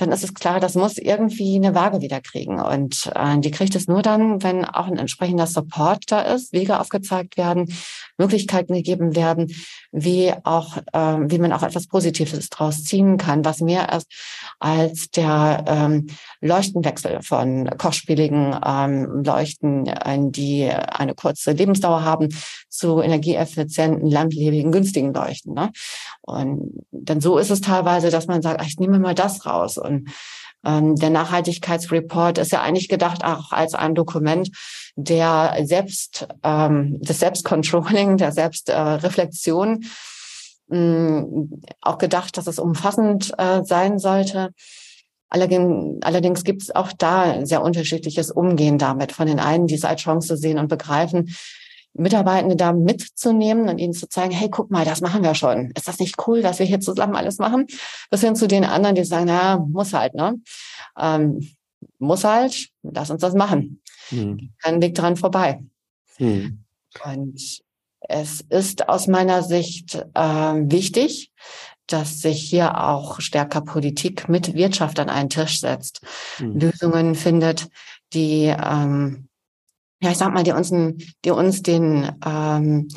dann 0.00 0.12
ist 0.12 0.24
es 0.24 0.34
klar, 0.34 0.60
das 0.60 0.74
muss 0.74 0.96
irgendwie 0.96 1.56
eine 1.56 1.74
Waage 1.74 2.00
wieder 2.00 2.20
kriegen. 2.20 2.60
Und 2.60 3.10
äh, 3.14 3.38
die 3.38 3.50
kriegt 3.50 3.74
es 3.74 3.86
nur 3.86 4.02
dann, 4.02 4.42
wenn 4.42 4.64
auch 4.64 4.86
ein 4.86 4.98
entsprechender 4.98 5.46
Support 5.46 6.04
da 6.08 6.22
ist, 6.22 6.52
Wege 6.52 6.80
aufgezeigt 6.80 7.36
werden, 7.36 7.72
Möglichkeiten 8.20 8.74
gegeben 8.74 9.16
werden, 9.16 9.52
wie 9.90 10.32
auch, 10.44 10.76
äh, 10.92 11.16
wie 11.30 11.38
man 11.38 11.52
auch 11.52 11.62
etwas 11.62 11.86
Positives 11.86 12.50
daraus 12.50 12.84
ziehen 12.84 13.16
kann, 13.16 13.44
was 13.44 13.60
mehr 13.60 13.92
ist 13.92 14.06
als 14.58 15.10
der 15.10 15.64
ähm, 15.66 16.06
Leuchtenwechsel 16.40 17.22
von 17.22 17.68
kostspieligen 17.78 18.54
ähm, 18.64 19.22
Leuchten, 19.24 19.86
äh, 19.86 20.18
die 20.20 20.68
eine 20.70 21.14
kurze 21.14 21.52
Lebensdauer 21.52 22.04
haben, 22.04 22.28
zu 22.68 23.00
energieeffizienten, 23.00 24.08
langlebigen, 24.08 24.70
günstigen 24.70 25.12
Leuchten. 25.14 25.54
Ne? 25.54 25.70
Und 26.20 26.84
dann 26.92 27.20
so 27.20 27.38
ist 27.38 27.50
es 27.50 27.60
teilweise, 27.60 28.10
dass 28.10 28.26
man 28.26 28.42
sagt, 28.42 28.60
ach, 28.60 28.66
ich 28.66 28.78
nehme 28.78 28.98
mal 28.98 29.14
das 29.14 29.46
raus. 29.46 29.78
Und 29.78 30.10
ähm, 30.64 30.94
der 30.96 31.10
Nachhaltigkeitsreport 31.10 32.38
ist 32.38 32.52
ja 32.52 32.60
eigentlich 32.60 32.88
gedacht 32.88 33.24
auch 33.24 33.52
als 33.52 33.74
ein 33.74 33.94
Dokument 33.94 34.50
der 34.96 35.56
Selbst, 35.64 36.28
ähm, 36.42 37.00
des 37.00 37.20
Selbstcontrolling, 37.20 38.16
der 38.16 38.32
Selbstreflexion. 38.32 39.84
Äh, 40.70 41.22
auch 41.80 41.98
gedacht, 41.98 42.36
dass 42.36 42.46
es 42.46 42.58
umfassend 42.58 43.32
äh, 43.38 43.64
sein 43.64 43.98
sollte. 43.98 44.50
Allerdings, 45.28 46.02
allerdings 46.02 46.44
gibt 46.44 46.62
es 46.62 46.74
auch 46.74 46.92
da 46.92 47.44
sehr 47.44 47.62
unterschiedliches 47.62 48.30
Umgehen 48.30 48.78
damit. 48.78 49.12
Von 49.12 49.26
den 49.26 49.40
einen, 49.40 49.66
die 49.66 49.74
es 49.74 49.84
als 49.84 50.02
Chance 50.02 50.36
sehen 50.36 50.58
und 50.58 50.68
begreifen, 50.68 51.34
Mitarbeitende 51.92 52.56
da 52.56 52.72
mitzunehmen 52.72 53.68
und 53.68 53.78
ihnen 53.78 53.92
zu 53.92 54.08
zeigen, 54.08 54.32
hey, 54.32 54.48
guck 54.48 54.70
mal, 54.70 54.84
das 54.84 55.00
machen 55.00 55.22
wir 55.22 55.34
schon. 55.34 55.72
Ist 55.76 55.88
das 55.88 55.98
nicht 55.98 56.16
cool, 56.26 56.40
dass 56.40 56.58
wir 56.60 56.66
hier 56.66 56.80
zusammen 56.80 57.16
alles 57.16 57.38
machen? 57.38 57.66
Bis 58.10 58.20
hin 58.20 58.36
zu 58.36 58.46
den 58.46 58.64
anderen, 58.64 58.94
die 58.94 59.04
sagen, 59.04 59.26
na, 59.26 59.58
muss 59.58 59.92
halt, 59.92 60.14
ne? 60.14 60.36
Ähm, 60.98 61.48
muss 62.00 62.24
halt, 62.24 62.68
lass 62.82 63.10
uns 63.10 63.20
das 63.20 63.34
machen. 63.34 63.82
Mhm. 64.10 64.52
Kein 64.58 64.82
Weg 64.82 64.94
dran 64.94 65.16
vorbei. 65.16 65.62
Mhm. 66.18 66.64
Und 67.04 67.60
es 68.00 68.40
ist 68.48 68.88
aus 68.88 69.06
meiner 69.06 69.42
Sicht 69.42 69.94
äh, 70.14 70.20
wichtig, 70.20 71.32
dass 71.86 72.20
sich 72.20 72.42
hier 72.42 72.84
auch 72.84 73.20
stärker 73.20 73.60
Politik 73.60 74.28
mit 74.28 74.54
Wirtschaft 74.54 74.98
an 74.98 75.08
einen 75.08 75.28
Tisch 75.28 75.60
setzt, 75.60 76.00
mhm. 76.38 76.58
Lösungen 76.58 77.14
findet, 77.14 77.68
die 78.12 78.44
ähm, 78.46 79.28
ja, 80.02 80.10
ich 80.10 80.16
sag 80.16 80.32
mal, 80.32 80.42
die 80.42 80.52
uns, 80.52 80.72
die 81.24 81.30
uns 81.30 81.62
den, 81.62 82.10
ähm, 82.24 82.88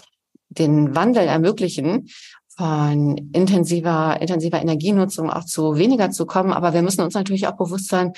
den 0.49 0.95
Wandel 0.95 1.27
ermöglichen, 1.27 2.09
von 2.55 3.17
intensiver, 3.33 4.21
intensiver 4.21 4.61
Energienutzung 4.61 5.29
auch 5.29 5.43
zu 5.43 5.75
weniger 5.75 6.11
zu 6.11 6.25
kommen. 6.25 6.53
Aber 6.53 6.73
wir 6.73 6.83
müssen 6.83 7.01
uns 7.01 7.15
natürlich 7.15 7.47
auch 7.47 7.57
bewusst 7.57 7.87
sein, 7.87 8.13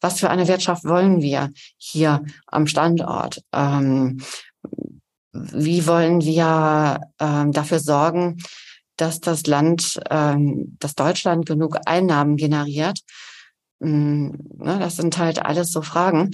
was 0.00 0.20
für 0.20 0.30
eine 0.30 0.48
Wirtschaft 0.48 0.84
wollen 0.84 1.22
wir 1.22 1.50
hier 1.76 2.22
am 2.46 2.66
Standort? 2.66 3.42
Ähm, 3.52 4.20
wie 5.32 5.86
wollen 5.86 6.22
wir 6.22 7.00
ähm, 7.18 7.52
dafür 7.52 7.80
sorgen, 7.80 8.38
dass 8.96 9.20
das 9.20 9.46
Land, 9.46 10.00
ähm, 10.10 10.76
dass 10.78 10.94
Deutschland 10.94 11.46
genug 11.46 11.78
Einnahmen 11.86 12.36
generiert? 12.36 13.00
Ähm, 13.82 14.38
ne, 14.56 14.78
das 14.78 14.96
sind 14.96 15.18
halt 15.18 15.44
alles 15.44 15.72
so 15.72 15.82
Fragen 15.82 16.30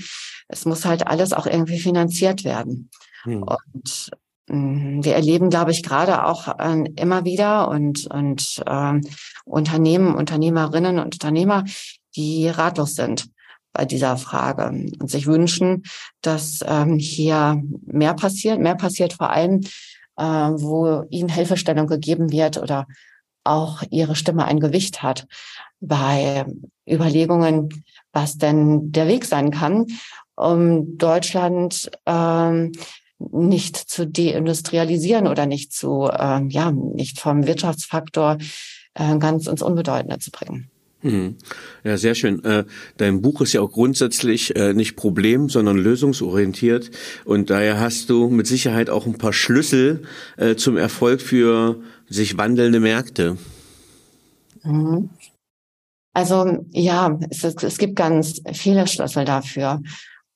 es 0.51 0.65
muss 0.65 0.85
halt 0.85 1.07
alles 1.07 1.33
auch 1.33 1.47
irgendwie 1.47 1.79
finanziert 1.79 2.45
werden. 2.45 2.91
Hm. 3.23 3.43
Und 3.43 4.11
mm, 4.49 5.05
wir 5.05 5.15
erleben, 5.15 5.51
glaube 5.51 5.71
ich, 5.71 5.83
gerade 5.83 6.25
auch 6.25 6.49
äh, 6.59 6.85
immer 6.97 7.25
wieder 7.25 7.69
und, 7.69 8.07
und 8.07 8.63
äh, 8.67 9.01
Unternehmen, 9.45 10.15
Unternehmerinnen 10.15 10.99
und 10.99 11.15
Unternehmer, 11.15 11.65
die 12.17 12.49
ratlos 12.49 12.95
sind 12.95 13.29
bei 13.73 13.85
dieser 13.85 14.17
Frage 14.17 14.69
und 14.69 15.11
sich 15.11 15.27
wünschen, 15.27 15.85
dass 16.23 16.61
ähm, 16.67 16.99
hier 16.99 17.63
mehr 17.87 18.15
passiert. 18.15 18.59
Mehr 18.61 18.75
passiert 18.75 19.13
vor 19.13 19.31
allem, 19.31 19.61
äh, 20.17 20.25
wo 20.25 21.05
ihnen 21.11 21.29
Hilfestellung 21.29 21.87
gegeben 21.87 22.31
wird 22.31 22.59
oder 22.59 22.87
auch 23.45 23.83
ihre 23.91 24.17
Stimme 24.17 24.45
ein 24.45 24.61
Gewicht 24.61 25.03
hat 25.03 25.27
bei 25.81 26.45
Überlegungen, 26.89 27.85
was 28.13 28.37
denn 28.37 28.93
der 28.93 29.09
Weg 29.09 29.25
sein 29.25 29.51
kann, 29.51 29.87
um 30.37 30.99
Deutschland 30.99 31.91
ähm, 32.07 32.73
nicht 33.19 33.77
zu 33.77 34.07
deindustrialisieren 34.07 35.27
oder 35.27 35.47
nicht 35.47 35.73
zu, 35.73 36.09
äh, 36.11 36.43
ja, 36.49 36.71
nicht 36.71 37.21
vom 37.21 37.47
Wirtschaftsfaktor 37.47 38.39
äh, 38.95 39.19
ganz 39.19 39.47
ins 39.47 39.63
Unbedeutende 39.63 40.19
zu 40.19 40.31
bringen. 40.31 40.71
Hm. 41.03 41.37
Ja, 41.83 41.97
sehr 41.97 42.15
schön. 42.15 42.45
Äh, 42.45 42.65
dein 42.99 43.23
Buch 43.23 43.41
ist 43.41 43.55
ja 43.55 43.63
auch 43.63 43.73
grundsätzlich 43.73 44.55
äh, 44.55 44.75
nicht 44.75 44.97
problem, 44.97 45.49
sondern 45.49 45.79
lösungsorientiert. 45.79 46.91
Und 47.25 47.49
daher 47.49 47.81
hast 47.81 48.11
du 48.11 48.29
mit 48.29 48.47
Sicherheit 48.47 48.91
auch 48.91 49.07
ein 49.07 49.17
paar 49.17 49.33
Schlüssel 49.33 50.03
äh, 50.37 50.57
zum 50.57 50.77
Erfolg 50.77 51.23
für 51.23 51.81
sich 52.09 52.37
wandelnde 52.37 52.81
Märkte. 52.81 53.39
Mhm. 54.63 55.09
Also 56.13 56.67
ja, 56.73 57.19
es, 57.31 57.45
es, 57.45 57.79
gibt 57.79 57.97
ganz 57.97 58.43
viele 58.53 58.87
Schlüssel 58.87 59.25
dafür. 59.25 59.81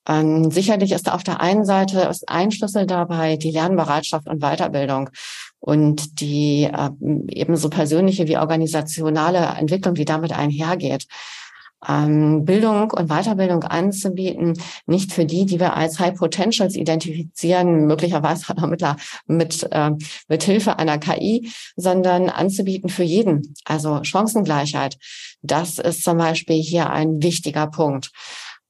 Ähm, 0.06 0.50
sicherlich 0.50 0.92
ist 0.92 1.10
auf 1.10 1.24
der 1.24 1.40
einen 1.40 1.64
Seite 1.64 2.00
ist 2.02 2.28
ein 2.28 2.52
Schlüssel 2.52 2.86
dabei 2.86 3.36
die 3.36 3.50
Lernbereitschaft 3.50 4.28
und 4.28 4.40
Weiterbildung 4.40 5.10
und 5.64 6.20
die 6.20 6.64
äh, 6.64 6.90
ebenso 7.28 7.70
persönliche 7.70 8.28
wie 8.28 8.36
organisationale 8.36 9.38
Entwicklung, 9.58 9.94
die 9.94 10.04
damit 10.04 10.36
einhergeht. 10.36 11.06
Ähm, 11.88 12.44
Bildung 12.44 12.90
und 12.90 13.08
Weiterbildung 13.08 13.64
anzubieten, 13.64 14.58
nicht 14.84 15.12
für 15.14 15.24
die, 15.24 15.46
die 15.46 15.58
wir 15.60 15.74
als 15.74 15.98
High 15.98 16.18
Potentials 16.18 16.76
identifizieren, 16.76 17.86
möglicherweise 17.86 18.52
mit, 18.66 18.84
mit, 19.26 19.66
äh, 19.70 19.92
mit 20.28 20.42
Hilfe 20.42 20.78
einer 20.78 20.98
KI, 20.98 21.50
sondern 21.76 22.28
anzubieten 22.28 22.90
für 22.90 23.02
jeden. 23.02 23.54
Also 23.64 24.04
Chancengleichheit. 24.04 24.98
Das 25.40 25.78
ist 25.78 26.02
zum 26.02 26.18
Beispiel 26.18 26.60
hier 26.60 26.90
ein 26.90 27.22
wichtiger 27.22 27.68
Punkt. 27.68 28.10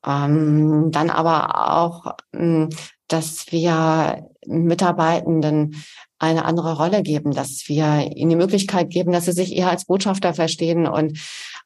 Ähm, 0.07 0.93
dann 0.93 1.11
aber 1.11 1.73
auch, 1.73 2.15
hm, 2.33 2.69
dass 3.09 3.51
wir 3.51 4.29
Mitarbeitenden 4.47 5.85
eine 6.25 6.45
andere 6.45 6.77
Rolle 6.77 7.03
geben, 7.03 7.33
dass 7.33 7.65
wir 7.67 8.11
ihnen 8.15 8.31
die 8.31 8.37
Möglichkeit 8.37 8.91
geben, 8.91 9.13
dass 9.13 9.27
sie 9.27 9.33
sich 9.33 9.57
eher 9.57 9.71
als 9.71 9.85
Botschafter 9.85 10.35
verstehen 10.35 10.87
und 10.87 11.19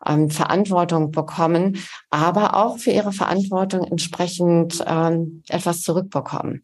ähm, 0.06 0.30
Verantwortung 0.30 1.10
bekommen, 1.10 1.78
aber 2.10 2.56
auch 2.56 2.78
für 2.78 2.90
ihre 2.90 3.12
Verantwortung 3.12 3.84
entsprechend 3.84 4.84
ähm, 4.86 5.42
etwas 5.48 5.82
zurückbekommen. 5.82 6.62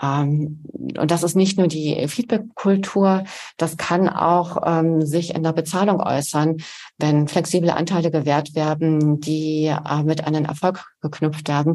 Ähm, 0.00 0.62
und 0.98 1.10
das 1.10 1.22
ist 1.22 1.36
nicht 1.36 1.58
nur 1.58 1.68
die 1.68 2.06
Feedback-Kultur, 2.06 3.24
das 3.56 3.76
kann 3.76 4.08
auch 4.08 4.58
ähm, 4.64 5.02
sich 5.02 5.34
in 5.34 5.42
der 5.42 5.52
Bezahlung 5.52 6.00
äußern, 6.00 6.58
wenn 6.98 7.28
flexible 7.28 7.70
Anteile 7.70 8.10
gewährt 8.10 8.54
werden, 8.54 9.20
die 9.20 9.66
äh, 9.66 10.02
mit 10.02 10.26
einem 10.26 10.44
Erfolg 10.44 10.84
geknüpft 11.00 11.48
werden, 11.48 11.74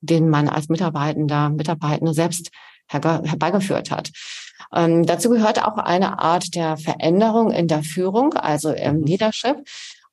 den 0.00 0.28
man 0.28 0.48
als 0.48 0.68
Mitarbeitender, 0.68 1.50
Mitarbeitende 1.50 2.12
selbst 2.12 2.50
herbeigeführt 2.88 3.92
hat. 3.92 4.10
Ähm, 4.74 5.04
dazu 5.04 5.30
gehört 5.30 5.64
auch 5.64 5.78
eine 5.78 6.18
Art 6.20 6.54
der 6.54 6.76
Veränderung 6.76 7.50
in 7.50 7.68
der 7.68 7.82
Führung, 7.82 8.34
also 8.34 8.70
im 8.72 8.98
mhm. 8.98 9.04
Leadership 9.04 9.64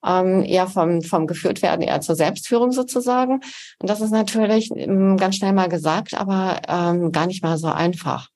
ähm, 0.05 0.43
eher 0.43 0.67
vom, 0.67 1.01
vom 1.01 1.27
geführt 1.27 1.61
werden, 1.61 1.81
eher 1.81 2.01
zur 2.01 2.15
Selbstführung 2.15 2.71
sozusagen. 2.71 3.41
Und 3.79 3.89
das 3.89 4.01
ist 4.01 4.11
natürlich 4.11 4.71
ähm, 4.75 5.17
ganz 5.17 5.35
schnell 5.35 5.53
mal 5.53 5.69
gesagt, 5.69 6.13
aber 6.13 6.61
ähm, 6.67 7.11
gar 7.11 7.27
nicht 7.27 7.43
mal 7.43 7.57
so 7.57 7.67
einfach. 7.67 8.29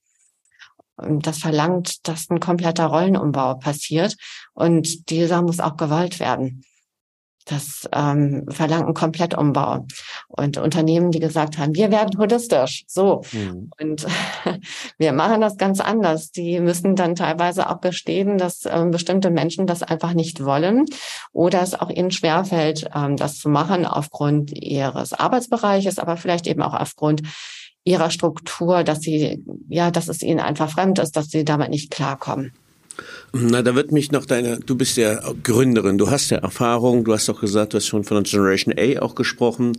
Und 0.98 1.26
das 1.26 1.40
verlangt, 1.40 2.08
dass 2.08 2.30
ein 2.30 2.40
kompletter 2.40 2.86
Rollenumbau 2.86 3.56
passiert 3.56 4.16
und 4.54 5.10
dieser 5.10 5.42
muss 5.42 5.60
auch 5.60 5.78
gewollt 5.78 6.20
werden. 6.20 6.64
Das 7.46 7.90
ähm, 7.94 8.46
verlangt 8.50 8.86
einen 8.86 8.94
Komplettumbau. 8.94 9.86
Und 10.28 10.58
Unternehmen, 10.58 11.12
die 11.12 11.20
gesagt 11.20 11.58
haben, 11.58 11.76
wir 11.76 11.92
werden 11.92 12.18
holistisch, 12.20 12.84
so. 12.88 13.22
Mhm. 13.32 13.72
Und 13.80 14.06
wir 14.98 15.12
machen 15.14 15.42
das 15.42 15.58
ganz 15.58 15.80
anders. 15.80 16.32
Die 16.32 16.60
müssen 16.60 16.96
dann 16.96 17.16
teilweise 17.16 17.70
auch 17.70 17.82
gestehen, 17.82 18.38
dass 18.38 18.66
ähm, 18.66 18.92
bestimmte 18.92 19.30
Menschen 19.30 19.68
das 19.68 19.84
einfach 19.84 20.14
nicht 20.14 20.44
wollen 20.44 20.86
oder 21.34 21.62
es 21.62 21.74
auch 21.74 21.90
ihnen 21.90 22.12
schwerfällt, 22.12 22.90
ähm, 22.96 23.18
das 23.18 23.40
zu 23.40 23.50
machen 23.50 23.86
aufgrund 23.86 24.52
ihres 24.52 25.14
Arbeitsbereiches, 25.14 26.00
aber 26.00 26.18
vielleicht 26.18 26.48
eben 26.48 26.62
auch 26.62 26.74
aufgrund 26.74 27.24
ihrer 27.84 28.12
Struktur, 28.12 28.84
dass 28.84 29.02
sie, 29.02 29.44
ja, 29.68 29.92
dass 29.92 30.08
es 30.08 30.22
ihnen 30.22 30.40
einfach 30.40 30.70
fremd 30.70 31.00
ist, 31.00 31.16
dass 31.16 31.30
sie 31.30 31.44
damit 31.44 31.70
nicht 31.70 31.92
klarkommen. 31.92 32.54
Na, 33.34 33.62
da 33.62 33.76
wird 33.76 33.94
mich 33.94 34.12
noch 34.12 34.26
deine, 34.26 34.60
du 34.60 34.76
bist 34.76 34.98
ja 34.98 35.22
Gründerin, 35.42 35.98
du 35.98 36.12
hast 36.12 36.32
ja 36.32 36.40
Erfahrung, 36.40 37.06
du 37.06 37.14
hast 37.14 37.30
auch 37.30 37.40
gesagt, 37.40 37.72
du 37.72 37.78
hast 37.78 37.88
schon 37.88 38.04
von 38.04 38.24
Generation 38.24 38.74
A 38.78 39.02
auch 39.02 39.16
gesprochen. 39.16 39.78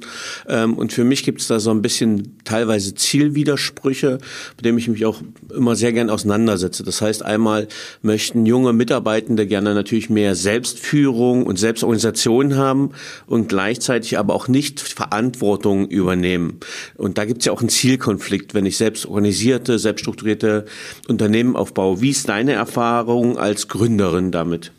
Ähm, 0.49 0.73
und 0.73 0.95
für 0.95 1.05
mich 1.05 1.23
gibt 1.23 1.43
es 1.43 1.49
da 1.49 1.61
so 1.61 1.71
ein 1.71 1.83
bisschen 1.83 2.39
teilweise 2.45 2.95
Zielwidersprüche, 2.95 4.21
mit 4.57 4.65
dem 4.65 4.79
ich 4.79 4.89
mich 4.89 5.05
auch 5.05 5.21
immer 5.55 5.77
sehr 5.77 5.93
gern 5.93 6.09
auseinandersetze. 6.09 6.83
Das 6.83 7.03
heißt, 7.03 7.23
einmal 7.23 7.69
möchten 8.01 8.47
junge 8.47 8.73
Mitarbeitende 8.73 9.47
gerne 9.47 9.75
natürlich 9.75 10.09
mehr 10.09 10.35
Selbstführung 10.35 11.45
und 11.45 11.59
Selbstorganisation 11.59 12.57
haben 12.57 12.93
und 13.27 13.51
gleichzeitig 13.51 14.19
aber 14.19 14.35
auch 14.35 14.49
nicht 14.49 14.81
Verantwortung 14.81 15.89
übernehmen. 15.89 16.59
Und 16.97 17.19
da 17.19 17.27
gibt 17.27 17.41
es 17.41 17.45
ja 17.45 17.53
auch 17.53 17.61
einen 17.61 17.69
Zielkonflikt, 17.69 18.55
wenn 18.55 18.65
ich 18.65 18.79
selbst 18.79 19.05
organisierte, 19.05 19.79
selbststrukturierte 19.79 20.65
Unternehmen 21.07 21.55
aufbaue. 21.55 22.01
Wie 22.01 22.11
ist 22.11 22.31
deine 22.31 22.53
Erfahrung 22.53 23.42
als 23.43 23.69
Gründerin 23.69 24.31
damit? 24.31 24.73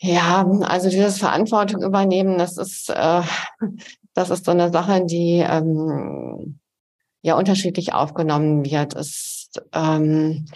Ja, 0.00 0.46
also 0.62 0.88
dieses 0.88 1.18
Verantwortung 1.18 1.82
übernehmen, 1.82 2.38
das 2.38 2.58
ist, 2.58 2.90
äh, 2.90 3.22
das 4.14 4.30
ist 4.30 4.44
so 4.44 4.52
eine 4.52 4.70
Sache, 4.70 5.04
die 5.04 5.44
ähm, 5.46 6.60
ja 7.22 7.36
unterschiedlich 7.36 7.92
aufgenommen 7.92 8.64
wird. 8.64 8.94
Es, 8.94 9.50
ähm, 9.72 10.46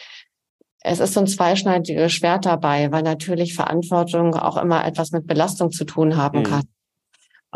es 0.83 1.01
ist 1.01 1.15
so 1.15 1.21
ein 1.21 1.27
zweischneidiges 1.27 2.13
Schwert 2.13 2.47
dabei, 2.47 2.93
weil 2.93 3.03
natürlich 3.03 3.55
Verantwortung 3.55 4.35
auch 4.35 4.57
immer 4.57 4.85
etwas 4.87 5.11
mit 5.11 5.27
Belastung 5.27 5.71
zu 5.73 5.85
tun 5.85 6.17
haben 6.17 6.41
mhm. 6.41 6.45
kann. 6.45 6.63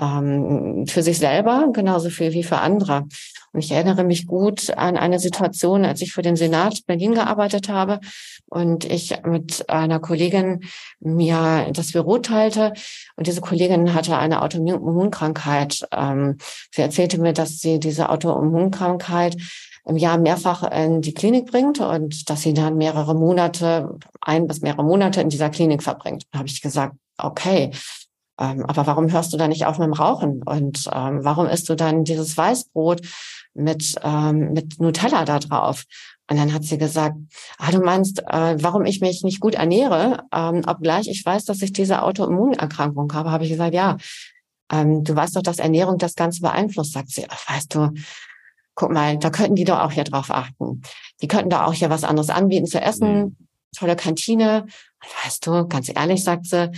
Ähm, 0.01 0.87
für 0.89 1.03
sich 1.03 1.19
selber 1.19 1.69
genauso 1.73 2.11
viel 2.11 2.33
wie 2.33 2.43
für 2.43 2.59
andere. 2.59 3.07
Und 3.55 3.61
ich 3.61 3.71
erinnere 3.71 4.03
mich 4.03 4.27
gut 4.27 4.77
an 4.77 4.97
eine 4.97 5.21
Situation, 5.21 5.85
als 5.85 6.03
ich 6.03 6.13
für 6.13 6.23
den 6.23 6.35
Senat 6.35 6.85
Berlin 6.87 7.15
gearbeitet 7.15 7.69
habe 7.69 8.01
und 8.47 8.85
ich 8.85 9.15
mit 9.25 9.71
einer 9.71 10.01
Kollegin 10.01 10.65
mir 10.99 11.71
das 11.73 11.93
Büro 11.93 12.19
teilte. 12.19 12.73
Und 13.17 13.29
diese 13.29 13.41
Kollegin 13.41 13.95
hatte 13.95 14.19
eine 14.19 14.43
Autoimmunkrankheit. 14.43 15.87
Ähm, 15.93 16.39
sie 16.75 16.83
erzählte 16.83 17.21
mir, 17.21 17.33
dass 17.33 17.61
sie 17.61 17.79
diese 17.79 18.09
Autoimmunkrankheit 18.09 19.37
im 19.87 19.97
Jahr 19.97 20.19
mehrfach 20.19 20.69
in 20.73 21.01
die 21.01 21.15
Klinik 21.15 21.47
bringt 21.47 21.79
und 21.79 22.29
dass 22.29 22.43
sie 22.43 22.55
dann 22.55 22.77
mehrere 22.77 23.15
Monate, 23.15 23.99
ein 24.21 24.49
bis 24.49 24.63
mehrere 24.63 24.83
Monate 24.83 25.21
in 25.21 25.29
dieser 25.29 25.51
Klinik 25.51 25.83
verbringt. 25.83 26.25
Da 26.33 26.41
habe 26.41 26.49
ich 26.49 26.61
gesagt, 26.61 26.97
okay, 27.19 27.71
ähm, 28.41 28.65
aber 28.67 28.87
warum 28.87 29.13
hörst 29.13 29.33
du 29.33 29.37
da 29.37 29.47
nicht 29.47 29.67
auf 29.67 29.79
mit 29.79 29.87
dem 29.87 29.93
Rauchen? 29.93 30.43
Und 30.43 30.89
ähm, 30.93 31.21
warum 31.23 31.47
isst 31.47 31.69
du 31.69 31.77
dann 31.77 32.05
dieses 32.05 32.37
Weißbrot 32.37 33.03
mit, 33.55 33.95
ähm, 34.03 34.53
mit 34.53 34.81
Nutella 34.81 35.25
da 35.25 35.39
drauf? 35.39 35.85
Und 36.31 36.39
dann 36.39 36.53
hat 36.53 36.65
sie 36.65 36.79
gesagt, 36.79 37.17
ah, 37.59 37.71
du 37.71 37.81
meinst, 37.81 38.21
äh, 38.27 38.57
warum 38.63 38.87
ich 38.87 39.01
mich 39.01 39.23
nicht 39.23 39.41
gut 39.41 39.55
ernähre, 39.55 40.25
ähm, 40.33 40.63
obgleich 40.67 41.09
ich 41.09 41.25
weiß, 41.25 41.45
dass 41.45 41.61
ich 41.61 41.73
diese 41.73 42.03
Autoimmunerkrankung 42.03 43.13
habe, 43.13 43.31
habe 43.31 43.45
ich 43.45 43.51
gesagt, 43.51 43.75
ja, 43.75 43.99
ähm, 44.73 45.05
du 45.05 45.15
weißt 45.15 45.37
doch, 45.37 45.43
dass 45.43 45.59
Ernährung 45.59 45.99
das 45.99 46.15
Ganze 46.15 46.41
beeinflusst, 46.41 46.93
sagt 46.93 47.11
sie. 47.11 47.27
Ach, 47.29 47.51
weißt 47.51 47.75
du, 47.75 47.91
guck 48.75 48.91
mal, 48.91 49.19
da 49.19 49.31
könnten 49.31 49.55
die 49.55 49.65
doch 49.65 49.81
auch 49.81 49.93
hier 49.93 50.05
drauf 50.05 50.31
achten. 50.31 50.83
Die 51.21 51.29
könnten 51.29 51.51
da 51.51 51.67
auch 51.67 51.75
hier 51.75 51.91
was 51.91 52.05
anderes 52.05 52.31
anbieten 52.31 52.67
zu 52.67 52.81
essen, 52.81 53.19
mhm. 53.19 53.37
tolle 53.77 53.97
Kantine. 53.97 54.63
Und 54.63 55.25
weißt 55.25 55.47
du, 55.47 55.69
ganz 55.69 55.91
ehrlich, 55.95 56.25
sagt 56.25 56.47
sie, 56.47 56.71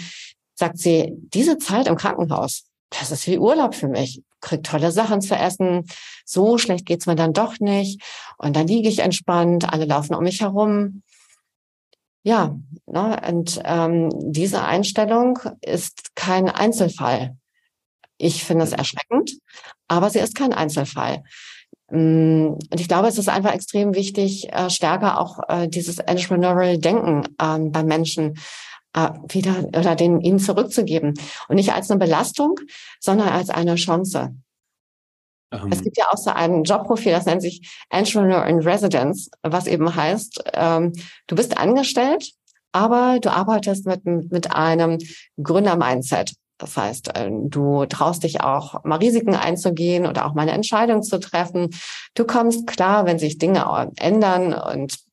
sagt 0.55 0.79
sie, 0.79 1.12
diese 1.33 1.59
Zeit 1.59 1.87
im 1.87 1.97
Krankenhaus, 1.97 2.64
das 2.91 3.12
ist 3.12 3.27
wie 3.27 3.39
Urlaub 3.39 3.74
für 3.74 3.89
mich. 3.89 4.22
Krieg 4.41 4.62
tolle 4.64 4.93
Sachen 4.93 5.20
zu 5.20 5.34
essen. 5.34 5.87
So 6.24 6.59
schlecht 6.59 6.87
geht's 6.87 7.07
mir 7.07 7.16
dann 7.16 7.32
doch 7.32 7.59
nicht. 7.61 8.03
Und 8.39 8.57
dann 8.57 8.66
liege 8.66 8.89
ich 8.89 9.01
entspannt. 9.01 9.72
Alle 9.72 9.84
laufen 9.84 10.14
um 10.14 10.24
mich 10.24 10.41
herum. 10.41 11.03
Ja, 12.22 12.59
ne, 12.87 13.20
und 13.28 13.61
ähm, 13.64 14.11
diese 14.32 14.64
Einstellung 14.64 15.39
ist 15.61 16.16
kein 16.16 16.49
Einzelfall. 16.49 17.37
Ich 18.18 18.43
finde 18.43 18.64
es 18.64 18.72
erschreckend, 18.72 19.39
aber 19.87 20.11
sie 20.11 20.18
ist 20.18 20.34
kein 20.34 20.53
Einzelfall. 20.53 21.22
Mm, 21.91 22.55
und 22.70 22.80
ich 22.80 22.89
glaube, 22.89 23.07
es 23.07 23.18
ist 23.18 23.28
einfach 23.28 23.53
extrem 23.53 23.95
wichtig, 23.95 24.53
äh, 24.53 24.70
stärker 24.70 25.20
auch 25.20 25.39
äh, 25.49 25.68
dieses 25.68 25.99
entrepreneurial 25.99 26.78
Denken 26.78 27.28
ähm, 27.41 27.70
bei 27.70 27.84
Menschen 27.84 28.37
äh, 28.97 29.11
wieder 29.28 29.68
oder 29.68 29.94
den 29.94 30.20
ihnen 30.20 30.40
zurückzugeben. 30.40 31.14
Und 31.49 31.57
nicht 31.57 31.72
als 31.72 31.90
eine 31.90 32.01
Belastung, 32.01 32.59
sondern 32.99 33.28
als 33.28 33.51
eine 33.51 33.76
Chance. 33.76 34.34
Um. 35.53 35.70
Es 35.70 35.78
ähm. 35.78 35.84
gibt 35.84 35.99
ja 35.99 36.07
auch 36.11 36.18
so 36.18 36.30
ein 36.30 36.64
Jobprofil, 36.64 37.12
das 37.12 37.26
nennt 37.26 37.42
sich 37.42 37.70
Entrepreneur 37.90 38.44
in 38.47 38.59
Residence, 38.59 39.30
was 39.42 39.66
eben 39.68 39.94
heißt, 39.94 40.42
ähm, 40.55 40.92
du 41.28 41.36
bist 41.36 41.57
angestellt, 41.57 42.32
aber 42.72 43.18
du 43.20 43.30
arbeitest 43.30 43.86
mit, 43.86 44.05
mit 44.05 44.53
einem 44.53 44.99
Gründer-Mindset. 45.40 46.34
Das 46.59 46.76
heißt, 46.76 47.16
äh, 47.16 47.30
du 47.30 47.84
traust 47.86 48.24
dich 48.24 48.40
auch 48.40 48.82
mal 48.82 48.97
Risiken 48.97 49.34
einzugehen 49.34 50.07
oder 50.07 50.26
auch 50.26 50.34
mal 50.34 50.42
eine 50.42 50.53
Entscheidung 50.53 51.03
zu 51.03 51.20
treffen. 51.20 51.70
Du 52.14 52.24
kommst 52.24 52.66
klar, 52.66 53.05
wenn 53.05 53.18
sich 53.18 53.38
Dinge 53.38 53.92
ändern 53.99 54.55
und 54.55 55.06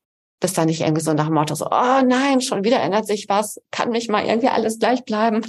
bist 0.44 0.58
da 0.58 0.66
nicht 0.66 0.82
irgendwie 0.82 1.02
so 1.02 1.14
nach 1.14 1.28
dem 1.28 1.36
Motto 1.36 1.56
so, 1.56 1.68
oh 1.72 2.02
nein, 2.06 2.42
schon 2.42 2.66
wieder 2.66 2.82
ändert 2.82 3.08
sich 3.08 3.28
was, 3.30 3.62
kann 3.72 3.92
mich 3.92 4.10
mal 4.10 4.26
irgendwie 4.26 4.50
alles 4.50 4.78
gleich 4.78 5.06
bleiben. 5.06 5.42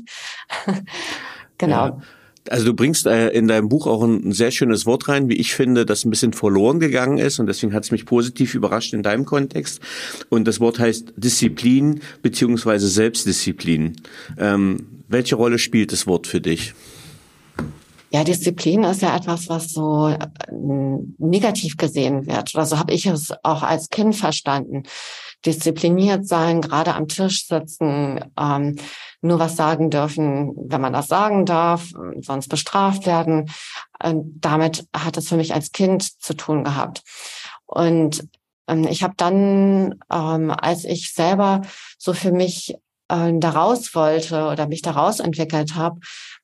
genau. 1.59 1.87
Ja. 1.87 2.01
Also 2.49 2.67
du 2.67 2.75
bringst 2.75 3.07
äh, 3.07 3.31
in 3.31 3.49
deinem 3.49 3.69
Buch 3.69 3.89
auch 3.89 4.05
ein, 4.05 4.29
ein, 4.29 4.33
sehr 4.33 4.53
schönes 4.53 4.87
Wort 4.87 5.09
rein, 5.09 5.29
wie 5.29 5.35
ich 5.35 5.55
finde, 5.55 5.85
das 5.85 6.05
ein 6.05 6.11
bisschen 6.11 6.33
verloren 6.33 6.79
gegangen 6.79 7.19
ist 7.19 7.41
und 7.41 7.47
deswegen 7.47 7.73
hat 7.73 7.83
es 7.83 7.91
mich 7.91 8.07
positiv 8.07 8.55
überrascht 8.55 8.95
in 8.95 9.03
deinem 9.03 9.25
Kontext. 9.25 9.81
Und 10.29 10.47
das 10.47 10.61
Wort 10.61 10.79
heißt 10.79 11.15
Disziplin 11.17 12.01
beziehungsweise 12.23 12.87
Selbstdisziplin. 12.87 13.97
Ähm, 14.39 15.03
welche 15.09 15.35
Rolle 15.35 15.59
spielt 15.59 15.91
das 15.91 16.07
Wort 16.07 16.29
für 16.29 16.41
dich? 16.41 16.75
Ja, 18.15 18.23
Disziplin 18.23 18.85
ist 18.85 19.03
ja 19.03 19.17
etwas, 19.17 19.49
was 19.49 19.71
so 19.71 20.07
äh, 20.07 20.17
negativ 21.19 21.77
gesehen 21.77 22.29
wird. 22.29 22.55
Oder 22.55 22.65
so 22.65 22.79
habe 22.79 22.93
ich 22.93 23.07
es 23.07 23.33
auch 23.43 23.65
als 23.65 23.89
Kind 23.89 24.15
verstanden. 24.15 24.85
Diszipliniert 25.45 26.25
sein, 26.25 26.61
gerade 26.61 26.95
am 26.95 27.09
Tisch 27.09 27.49
sitzen, 27.49 28.21
ähm, 28.39 28.77
nur 29.21 29.41
was 29.41 29.57
sagen 29.57 29.91
dürfen, 29.91 30.53
wenn 30.57 30.81
man 30.81 30.93
das 30.93 31.09
sagen 31.09 31.45
darf, 31.45 31.91
sonst 32.21 32.47
bestraft 32.47 33.05
werden. 33.05 33.51
Und 34.01 34.37
damit 34.41 34.87
hat 34.97 35.17
es 35.17 35.29
für 35.29 35.37
mich 35.37 35.53
als 35.53 35.73
Kind 35.73 36.05
zu 36.23 36.35
tun 36.35 36.63
gehabt. 36.63 37.03
Und 37.67 38.29
ähm, 38.69 38.87
ich 38.87 39.03
habe 39.03 39.15
dann, 39.17 39.97
ähm, 40.13 40.53
als 40.53 40.85
ich 40.85 41.13
selber 41.13 41.63
so 41.99 42.13
für 42.13 42.31
mich 42.31 42.77
äh, 43.09 43.33
daraus 43.35 43.95
wollte 43.95 44.47
oder 44.47 44.67
mich 44.67 44.83
daraus 44.83 45.21
entwickelt 45.21 45.75
habe, 45.75 46.01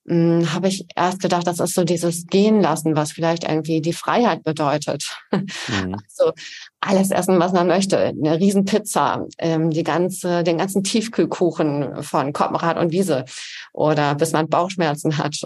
hm, 0.06 0.52
habe 0.52 0.68
ich 0.68 0.86
erst 0.96 1.20
gedacht, 1.20 1.46
das 1.46 1.60
ist 1.60 1.74
so 1.74 1.84
dieses 1.84 2.26
Gehen 2.26 2.60
lassen, 2.60 2.96
was 2.96 3.12
vielleicht 3.12 3.44
irgendwie 3.44 3.80
die 3.80 3.92
Freiheit 3.92 4.42
bedeutet. 4.42 5.16
Mhm. 5.30 5.96
Also 6.20 6.32
alles 6.80 7.10
essen, 7.10 7.38
was 7.38 7.52
man 7.52 7.66
möchte. 7.66 7.98
Eine 7.98 8.38
Riesenpizza, 8.38 9.26
ähm, 9.38 9.70
die 9.70 9.84
ganze, 9.84 10.42
den 10.42 10.58
ganzen 10.58 10.82
Tiefkühlkuchen 10.82 12.02
von 12.02 12.32
Koppenrad 12.32 12.78
und 12.78 12.90
Wiese 12.90 13.24
oder 13.72 14.14
bis 14.14 14.32
man 14.32 14.48
Bauchschmerzen 14.48 15.18
hat 15.18 15.36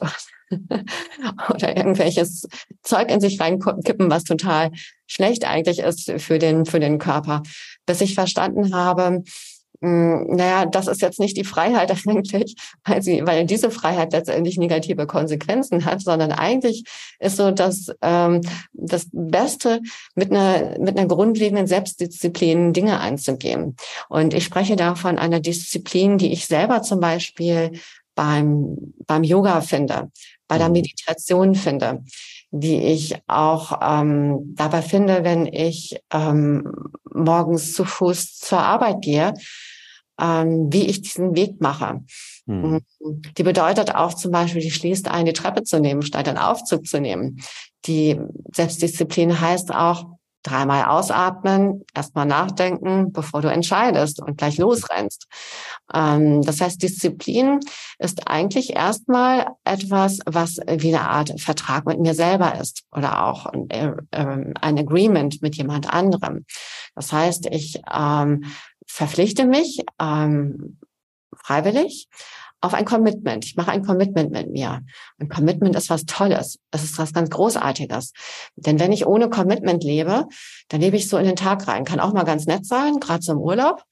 oder 1.54 1.76
irgendwelches 1.76 2.48
Zeug 2.82 3.10
in 3.10 3.20
sich 3.20 3.40
reinkippen, 3.40 4.10
was 4.10 4.24
total 4.24 4.70
schlecht 5.06 5.44
eigentlich 5.44 5.80
ist 5.80 6.10
für 6.18 6.38
den, 6.38 6.66
für 6.66 6.80
den 6.80 6.98
Körper. 6.98 7.42
Bis 7.86 8.00
ich 8.00 8.14
verstanden 8.14 8.74
habe, 8.74 9.22
naja, 9.80 10.66
das 10.66 10.86
ist 10.86 11.02
jetzt 11.02 11.20
nicht 11.20 11.36
die 11.36 11.44
Freiheit 11.44 11.90
eigentlich, 12.06 12.54
weil 12.84 13.02
sie, 13.02 13.26
weil 13.26 13.44
diese 13.44 13.70
Freiheit 13.70 14.12
letztendlich 14.12 14.56
negative 14.56 15.06
Konsequenzen 15.06 15.84
hat, 15.84 16.00
sondern 16.00 16.32
eigentlich 16.32 16.84
ist 17.18 17.36
so 17.36 17.50
dass 17.50 17.90
ähm, 18.02 18.40
das 18.72 19.08
Beste, 19.12 19.80
mit 20.14 20.30
einer 20.30 20.78
mit 20.78 20.96
einer 20.96 21.06
grundlegenden 21.06 21.66
Selbstdisziplin 21.66 22.72
Dinge 22.72 23.00
einzugehen. 23.00 23.76
Und 24.08 24.34
ich 24.34 24.44
spreche 24.44 24.76
da 24.76 24.94
von 24.94 25.18
einer 25.18 25.40
Disziplin, 25.40 26.18
die 26.18 26.32
ich 26.32 26.46
selber 26.46 26.82
zum 26.82 27.00
Beispiel 27.00 27.72
beim 28.14 28.94
beim 29.06 29.24
Yoga 29.24 29.60
finde, 29.60 30.10
bei 30.48 30.58
der 30.58 30.68
mhm. 30.68 30.74
Meditation 30.74 31.54
finde 31.54 32.02
die 32.56 32.80
ich 32.80 33.16
auch 33.26 33.80
ähm, 33.82 34.54
dabei 34.54 34.80
finde, 34.80 35.24
wenn 35.24 35.46
ich 35.46 36.00
ähm, 36.12 36.72
morgens 37.12 37.74
zu 37.74 37.84
Fuß 37.84 38.38
zur 38.38 38.60
Arbeit 38.60 39.02
gehe, 39.02 39.34
ähm, 40.20 40.68
wie 40.70 40.86
ich 40.86 41.02
diesen 41.02 41.34
Weg 41.34 41.60
mache. 41.60 42.04
Hm. 42.46 42.80
Die 43.36 43.42
bedeutet 43.42 43.96
auch 43.96 44.14
zum 44.14 44.30
Beispiel, 44.30 44.62
die 44.62 44.70
schließt 44.70 45.08
ein, 45.08 45.26
die 45.26 45.32
Treppe 45.32 45.64
zu 45.64 45.80
nehmen, 45.80 46.02
statt 46.02 46.28
einen 46.28 46.38
Aufzug 46.38 46.86
zu 46.86 47.00
nehmen. 47.00 47.40
Die 47.86 48.20
Selbstdisziplin 48.52 49.40
heißt 49.40 49.74
auch, 49.74 50.04
dreimal 50.44 50.84
ausatmen, 50.84 51.84
erstmal 51.94 52.26
nachdenken, 52.26 53.12
bevor 53.12 53.42
du 53.42 53.48
entscheidest 53.48 54.20
und 54.20 54.38
gleich 54.38 54.58
losrennst. 54.58 55.26
Ähm, 55.92 56.42
das 56.42 56.60
heißt, 56.60 56.80
Disziplin 56.80 57.58
ist 57.98 58.28
eigentlich 58.28 58.76
erstmal 58.76 59.48
etwas, 59.64 60.20
was 60.26 60.58
wie 60.68 60.94
eine 60.94 61.08
Art 61.08 61.40
Vertrag 61.40 61.86
mit 61.86 61.98
mir 61.98 62.14
selber 62.14 62.60
ist 62.60 62.84
oder 62.92 63.24
auch 63.24 63.46
ein, 63.46 63.70
äh, 63.70 63.92
ein 64.12 64.78
Agreement 64.78 65.42
mit 65.42 65.56
jemand 65.56 65.92
anderem. 65.92 66.44
Das 66.94 67.12
heißt, 67.12 67.46
ich 67.46 67.80
ähm, 67.92 68.44
verpflichte 68.86 69.46
mich 69.46 69.84
ähm, 70.00 70.78
freiwillig 71.34 72.08
auf 72.64 72.72
ein 72.72 72.86
Commitment. 72.86 73.44
Ich 73.44 73.56
mache 73.56 73.70
ein 73.70 73.84
Commitment 73.84 74.30
mit 74.30 74.50
mir. 74.50 74.80
Ein 75.18 75.28
Commitment 75.28 75.76
ist 75.76 75.90
was 75.90 76.06
Tolles. 76.06 76.58
Es 76.70 76.82
ist 76.82 76.98
was 76.98 77.12
ganz 77.12 77.28
Großartiges. 77.28 78.12
Denn 78.56 78.80
wenn 78.80 78.90
ich 78.90 79.06
ohne 79.06 79.28
Commitment 79.28 79.84
lebe, 79.84 80.26
dann 80.68 80.80
lebe 80.80 80.96
ich 80.96 81.08
so 81.08 81.18
in 81.18 81.26
den 81.26 81.36
Tag 81.36 81.68
rein. 81.68 81.84
Kann 81.84 82.00
auch 82.00 82.14
mal 82.14 82.24
ganz 82.24 82.46
nett 82.46 82.64
sein, 82.64 83.00
gerade 83.00 83.20
zum 83.20 83.38
Urlaub. 83.38 83.82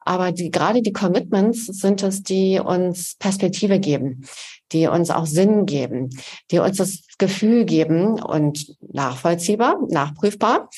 Aber 0.00 0.32
die, 0.32 0.50
gerade 0.50 0.82
die 0.82 0.92
Commitments 0.92 1.66
sind 1.66 2.02
es, 2.02 2.24
die 2.24 2.58
uns 2.58 3.14
Perspektive 3.14 3.78
geben, 3.78 4.24
die 4.72 4.88
uns 4.88 5.10
auch 5.10 5.26
Sinn 5.26 5.64
geben, 5.64 6.10
die 6.50 6.58
uns 6.58 6.78
das 6.78 7.04
Gefühl 7.18 7.64
geben 7.64 8.20
und 8.20 8.76
nachvollziehbar, 8.92 9.78
nachprüfbar, 9.88 10.68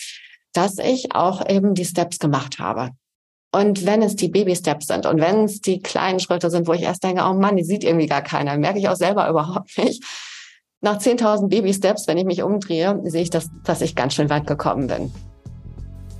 dass 0.52 0.76
ich 0.76 1.14
auch 1.14 1.48
eben 1.48 1.72
die 1.72 1.86
Steps 1.86 2.18
gemacht 2.18 2.58
habe. 2.58 2.90
Und 3.50 3.86
wenn 3.86 4.02
es 4.02 4.14
die 4.14 4.28
Baby-Steps 4.28 4.86
sind 4.86 5.06
und 5.06 5.20
wenn 5.20 5.44
es 5.44 5.60
die 5.60 5.80
kleinen 5.80 6.20
Schritte 6.20 6.50
sind, 6.50 6.68
wo 6.68 6.74
ich 6.74 6.82
erst 6.82 7.02
denke, 7.02 7.22
oh 7.22 7.32
Mann, 7.32 7.56
die 7.56 7.64
sieht 7.64 7.82
irgendwie 7.82 8.06
gar 8.06 8.22
keiner, 8.22 8.56
merke 8.58 8.78
ich 8.78 8.88
auch 8.88 8.96
selber 8.96 9.28
überhaupt 9.30 9.76
nicht. 9.78 10.04
Nach 10.80 10.98
10.000 10.98 11.48
Baby-Steps, 11.48 12.06
wenn 12.06 12.18
ich 12.18 12.24
mich 12.24 12.42
umdrehe, 12.42 13.00
sehe 13.04 13.22
ich, 13.22 13.30
dass, 13.30 13.48
dass 13.64 13.80
ich 13.80 13.96
ganz 13.96 14.14
schön 14.14 14.30
weit 14.30 14.46
gekommen 14.46 14.86
bin. 14.86 15.12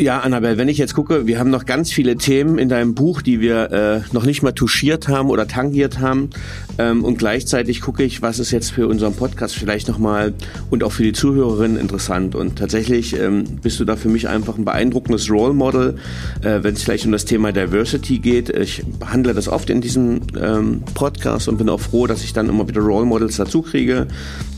Ja, 0.01 0.21
Annabelle, 0.21 0.57
wenn 0.59 0.69
ich 0.69 0.79
jetzt 0.79 0.95
gucke, 0.95 1.27
wir 1.27 1.41
haben 1.41 1.51
noch 1.51 1.67
ganz 1.67 1.91
viele 1.91 2.15
Themen 2.15 2.57
in 2.57 2.69
deinem 2.69 2.95
Buch, 2.95 3.21
die 3.21 3.41
wir 3.41 3.73
äh, 3.73 4.01
noch 4.15 4.25
nicht 4.25 4.45
mal 4.45 4.53
touchiert 4.53 5.09
haben 5.09 5.29
oder 5.29 5.49
tangiert 5.49 5.99
haben. 5.99 6.31
Ähm, 6.79 7.03
und 7.03 7.19
gleichzeitig 7.19 7.81
gucke 7.81 8.05
ich, 8.05 8.23
was 8.23 8.39
ist 8.39 8.53
jetzt 8.53 8.71
für 8.71 8.87
unseren 8.87 9.15
Podcast 9.15 9.57
vielleicht 9.57 9.89
nochmal 9.89 10.35
und 10.71 10.85
auch 10.85 10.93
für 10.93 11.03
die 11.03 11.13
Zuhörerinnen 11.13 11.77
interessant. 11.77 12.37
Und 12.37 12.61
tatsächlich 12.61 13.19
ähm, 13.19 13.43
bist 13.61 13.81
du 13.81 13.85
da 13.85 13.97
für 13.97 14.09
mich 14.09 14.29
einfach 14.29 14.57
ein 14.57 14.65
beeindruckendes 14.65 15.29
Role 15.33 15.53
Model, 15.53 15.97
äh, 16.43 16.63
wenn 16.63 16.75
es 16.75 16.85
vielleicht 16.85 17.05
um 17.05 17.11
das 17.11 17.25
Thema 17.25 17.51
Diversity 17.51 18.21
geht. 18.21 18.51
Ich 18.51 18.85
behandle 19.01 19.35
das 19.35 19.49
oft 19.49 19.69
in 19.69 19.81
diesem 19.81 20.21
ähm, 20.41 20.85
Podcast 20.95 21.49
und 21.49 21.59
bin 21.59 21.69
auch 21.69 21.81
froh, 21.81 22.07
dass 22.07 22.23
ich 22.23 22.33
dann 22.33 22.49
immer 22.49 22.69
wieder 22.69 22.83
Role 22.83 23.05
Models 23.05 23.37
dazu 23.37 23.63
kriege. 23.63 24.07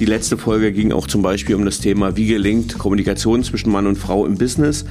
Die 0.01 0.05
letzte 0.05 0.37
Folge 0.37 0.71
ging 0.71 0.93
auch 0.93 1.07
zum 1.07 1.23
Beispiel 1.23 1.55
um 1.55 1.65
das 1.65 1.81
Thema, 1.81 2.15
wie 2.15 2.27
gelingt 2.27 2.77
Kommunikation 2.77 3.43
zwischen 3.43 3.73
Mann 3.73 3.87
und 3.87 3.97
Frau 3.97 4.27
im 4.27 4.37
Business. 4.37 4.85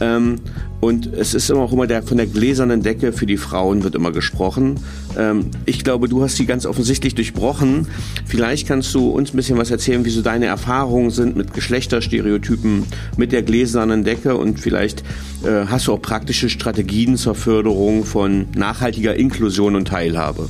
Ähm, 0.00 0.40
und 0.80 1.06
es 1.06 1.32
ist 1.32 1.48
immer 1.48 1.60
auch 1.60 1.72
immer 1.72 1.86
der, 1.86 2.02
von 2.02 2.16
der 2.16 2.26
gläsernen 2.26 2.82
Decke 2.82 3.12
für 3.12 3.24
die 3.24 3.36
Frauen 3.36 3.84
wird 3.84 3.94
immer 3.94 4.10
gesprochen. 4.10 4.80
Ähm, 5.16 5.50
ich 5.64 5.84
glaube, 5.84 6.08
du 6.08 6.22
hast 6.22 6.36
sie 6.36 6.44
ganz 6.44 6.66
offensichtlich 6.66 7.14
durchbrochen. 7.14 7.86
Vielleicht 8.26 8.66
kannst 8.66 8.92
du 8.94 9.10
uns 9.10 9.32
ein 9.32 9.36
bisschen 9.36 9.58
was 9.58 9.70
erzählen, 9.70 10.04
wie 10.04 10.10
so 10.10 10.22
deine 10.22 10.46
Erfahrungen 10.46 11.10
sind 11.10 11.36
mit 11.36 11.54
Geschlechterstereotypen, 11.54 12.84
mit 13.16 13.30
der 13.30 13.42
gläsernen 13.42 14.02
Decke 14.02 14.36
und 14.36 14.58
vielleicht 14.58 15.02
äh, 15.44 15.66
hast 15.68 15.86
du 15.86 15.92
auch 15.92 16.02
praktische 16.02 16.50
Strategien 16.50 17.16
zur 17.16 17.36
Förderung 17.36 18.04
von 18.04 18.46
nachhaltiger 18.56 19.14
Inklusion 19.14 19.76
und 19.76 19.86
Teilhabe. 19.86 20.48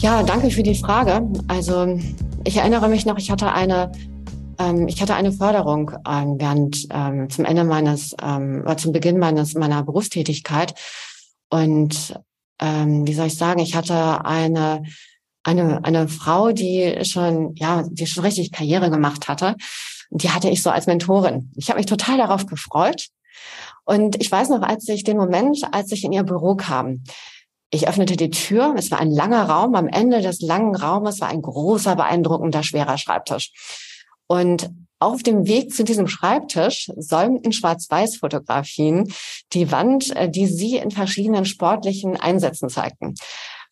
Ja, 0.00 0.22
danke 0.22 0.50
für 0.50 0.62
die 0.62 0.74
Frage. 0.74 1.26
Also 1.48 1.98
ich 2.44 2.58
erinnere 2.58 2.90
mich 2.90 3.06
noch, 3.06 3.16
ich 3.16 3.30
hatte 3.30 3.50
eine 3.50 3.90
ähm, 4.58 4.88
ich 4.88 5.00
hatte 5.00 5.14
eine 5.14 5.32
Förderung 5.32 5.92
ähm, 6.08 6.36
während 6.38 6.86
ähm, 6.90 7.28
zum 7.30 7.44
Ende 7.44 7.64
meines, 7.64 8.14
ähm, 8.22 8.64
zum 8.76 8.92
Beginn 8.92 9.18
meines 9.18 9.54
meiner 9.54 9.82
Berufstätigkeit. 9.82 10.74
Und 11.50 12.18
ähm, 12.60 13.06
wie 13.06 13.14
soll 13.14 13.26
ich 13.26 13.36
sagen, 13.36 13.60
ich 13.60 13.74
hatte 13.74 14.24
eine 14.24 14.82
eine 15.42 15.84
eine 15.84 16.08
Frau, 16.08 16.52
die 16.52 17.04
schon 17.04 17.54
ja, 17.56 17.84
die 17.88 18.06
schon 18.06 18.24
richtig 18.24 18.50
Karriere 18.52 18.90
gemacht 18.90 19.28
hatte. 19.28 19.56
Die 20.10 20.30
hatte 20.30 20.48
ich 20.48 20.62
so 20.62 20.70
als 20.70 20.86
Mentorin. 20.86 21.50
Ich 21.56 21.68
habe 21.68 21.78
mich 21.78 21.86
total 21.86 22.18
darauf 22.18 22.46
gefreut. 22.46 23.08
Und 23.84 24.20
ich 24.22 24.30
weiß 24.32 24.48
noch, 24.50 24.62
als 24.62 24.88
ich 24.88 25.04
den 25.04 25.16
Moment, 25.18 25.60
als 25.72 25.92
ich 25.92 26.04
in 26.04 26.12
ihr 26.12 26.22
Büro 26.22 26.54
kam, 26.56 27.02
Ich 27.70 27.88
öffnete 27.88 28.16
die 28.16 28.30
Tür. 28.30 28.74
Es 28.78 28.92
war 28.92 29.00
ein 29.00 29.10
langer 29.10 29.48
Raum. 29.50 29.74
Am 29.74 29.88
Ende 29.88 30.22
des 30.22 30.40
langen 30.40 30.76
Raumes 30.76 31.20
war 31.20 31.28
ein 31.28 31.42
großer, 31.42 31.96
beeindruckender, 31.96 32.62
schwerer 32.62 32.98
Schreibtisch. 32.98 33.50
Und 34.34 34.68
auf 34.98 35.22
dem 35.22 35.46
Weg 35.46 35.72
zu 35.72 35.84
diesem 35.84 36.08
Schreibtisch 36.08 36.90
säumten 36.96 37.52
Schwarz-Weiß-Fotografien 37.52 39.12
die 39.52 39.70
Wand, 39.70 40.10
äh, 40.16 40.28
die 40.28 40.46
sie 40.46 40.76
in 40.76 40.90
verschiedenen 40.90 41.44
sportlichen 41.44 42.16
Einsätzen 42.16 42.68
zeigten. 42.68 43.14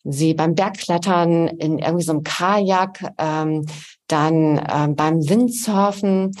Sie 0.05 0.33
beim 0.33 0.55
Bergklettern, 0.55 1.49
in 1.49 1.79
irgendwie 1.79 2.05
so 2.05 2.13
einem 2.13 2.23
Kajak, 2.23 3.13
ähm, 3.17 3.65
dann 4.07 4.65
ähm, 4.73 4.95
beim 4.95 5.27
Windsurfen, 5.27 6.31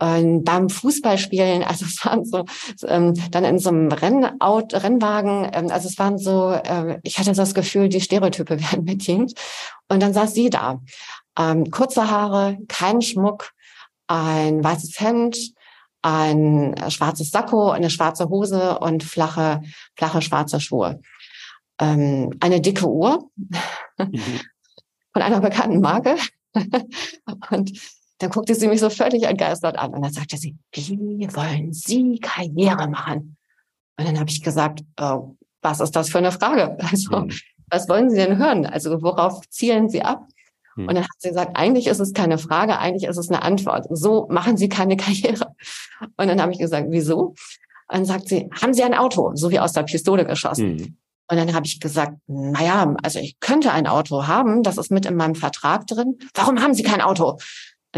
ähm, 0.00 0.44
beim 0.44 0.68
Fußballspielen, 0.68 1.62
also 1.66 1.86
es 1.86 2.04
waren 2.04 2.26
so, 2.26 2.44
ähm, 2.86 3.14
dann 3.30 3.44
in 3.44 3.58
so 3.58 3.70
einem 3.70 3.90
Rennaut, 3.90 4.74
Rennwagen, 4.74 5.48
ähm, 5.50 5.68
also 5.70 5.88
es 5.88 5.98
waren 5.98 6.18
so, 6.18 6.52
äh, 6.52 6.98
ich 7.04 7.18
hatte 7.18 7.32
das 7.32 7.54
Gefühl, 7.54 7.88
die 7.88 8.02
Stereotype 8.02 8.60
werden 8.70 8.84
bedient. 8.84 9.32
Und 9.88 10.02
dann 10.02 10.12
saß 10.12 10.34
sie 10.34 10.50
da. 10.50 10.82
Ähm, 11.38 11.70
kurze 11.70 12.10
Haare, 12.10 12.58
kein 12.68 13.00
Schmuck, 13.00 13.52
ein 14.12 14.62
weißes 14.62 15.00
Hemd, 15.00 15.38
ein 16.02 16.74
schwarzes 16.90 17.30
Sakko, 17.30 17.70
eine 17.70 17.88
schwarze 17.88 18.28
Hose 18.28 18.78
und 18.78 19.02
flache, 19.02 19.62
flache 19.96 20.20
schwarze 20.20 20.60
Schuhe. 20.60 21.00
Ähm, 21.80 22.30
eine 22.40 22.60
dicke 22.60 22.86
Uhr 22.86 23.30
mhm. 23.96 24.12
von 25.12 25.22
einer 25.22 25.40
bekannten 25.40 25.80
Marke. 25.80 26.16
und 27.50 27.72
dann 28.18 28.30
guckte 28.30 28.54
sie 28.54 28.68
mich 28.68 28.80
so 28.80 28.90
völlig 28.90 29.22
entgeistert 29.22 29.78
an 29.78 29.94
und 29.94 30.02
dann 30.02 30.12
sagte 30.12 30.36
sie, 30.36 30.56
wie 30.72 31.26
wollen 31.34 31.72
Sie 31.72 32.18
Karriere 32.20 32.88
machen? 32.88 33.36
Und 33.96 34.06
dann 34.06 34.18
habe 34.18 34.28
ich 34.28 34.42
gesagt, 34.42 34.82
oh, 35.00 35.36
was 35.62 35.80
ist 35.80 35.96
das 35.96 36.10
für 36.10 36.18
eine 36.18 36.32
Frage? 36.32 36.76
Also, 36.90 37.20
mhm. 37.20 37.32
was 37.70 37.88
wollen 37.88 38.10
Sie 38.10 38.16
denn 38.16 38.36
hören? 38.36 38.66
Also, 38.66 39.00
worauf 39.00 39.48
zielen 39.48 39.88
Sie 39.88 40.02
ab? 40.02 40.26
Mhm. 40.76 40.88
Und 40.88 40.94
dann 40.94 41.04
hat 41.04 41.10
sie 41.18 41.28
gesagt, 41.28 41.56
eigentlich 41.56 41.86
ist 41.86 42.00
es 42.00 42.12
keine 42.12 42.38
Frage, 42.38 42.78
eigentlich 42.78 43.08
ist 43.08 43.16
es 43.16 43.28
eine 43.28 43.42
Antwort. 43.42 43.86
So 43.90 44.26
machen 44.30 44.56
Sie 44.56 44.68
keine 44.68 44.96
Karriere. 44.98 45.54
Und 46.00 46.28
dann 46.28 46.40
habe 46.40 46.52
ich 46.52 46.58
gesagt, 46.58 46.86
wieso? 46.90 47.34
Und 47.88 47.98
dann 47.98 48.04
sagt 48.04 48.28
sie, 48.28 48.48
haben 48.60 48.74
Sie 48.74 48.82
ein 48.82 48.94
Auto? 48.94 49.32
So 49.34 49.50
wie 49.50 49.60
aus 49.60 49.72
der 49.72 49.82
Pistole 49.82 50.24
geschossen. 50.24 50.76
Mhm. 50.76 50.96
Und 51.28 51.36
dann 51.36 51.54
habe 51.54 51.66
ich 51.66 51.80
gesagt, 51.80 52.18
naja, 52.26 52.94
also 53.02 53.18
ich 53.18 53.38
könnte 53.40 53.72
ein 53.72 53.86
Auto 53.86 54.26
haben, 54.26 54.62
das 54.62 54.76
ist 54.76 54.90
mit 54.90 55.06
in 55.06 55.16
meinem 55.16 55.34
Vertrag 55.34 55.86
drin. 55.86 56.18
Warum 56.34 56.60
haben 56.60 56.74
Sie 56.74 56.82
kein 56.82 57.00
Auto? 57.00 57.30
Und 57.30 57.40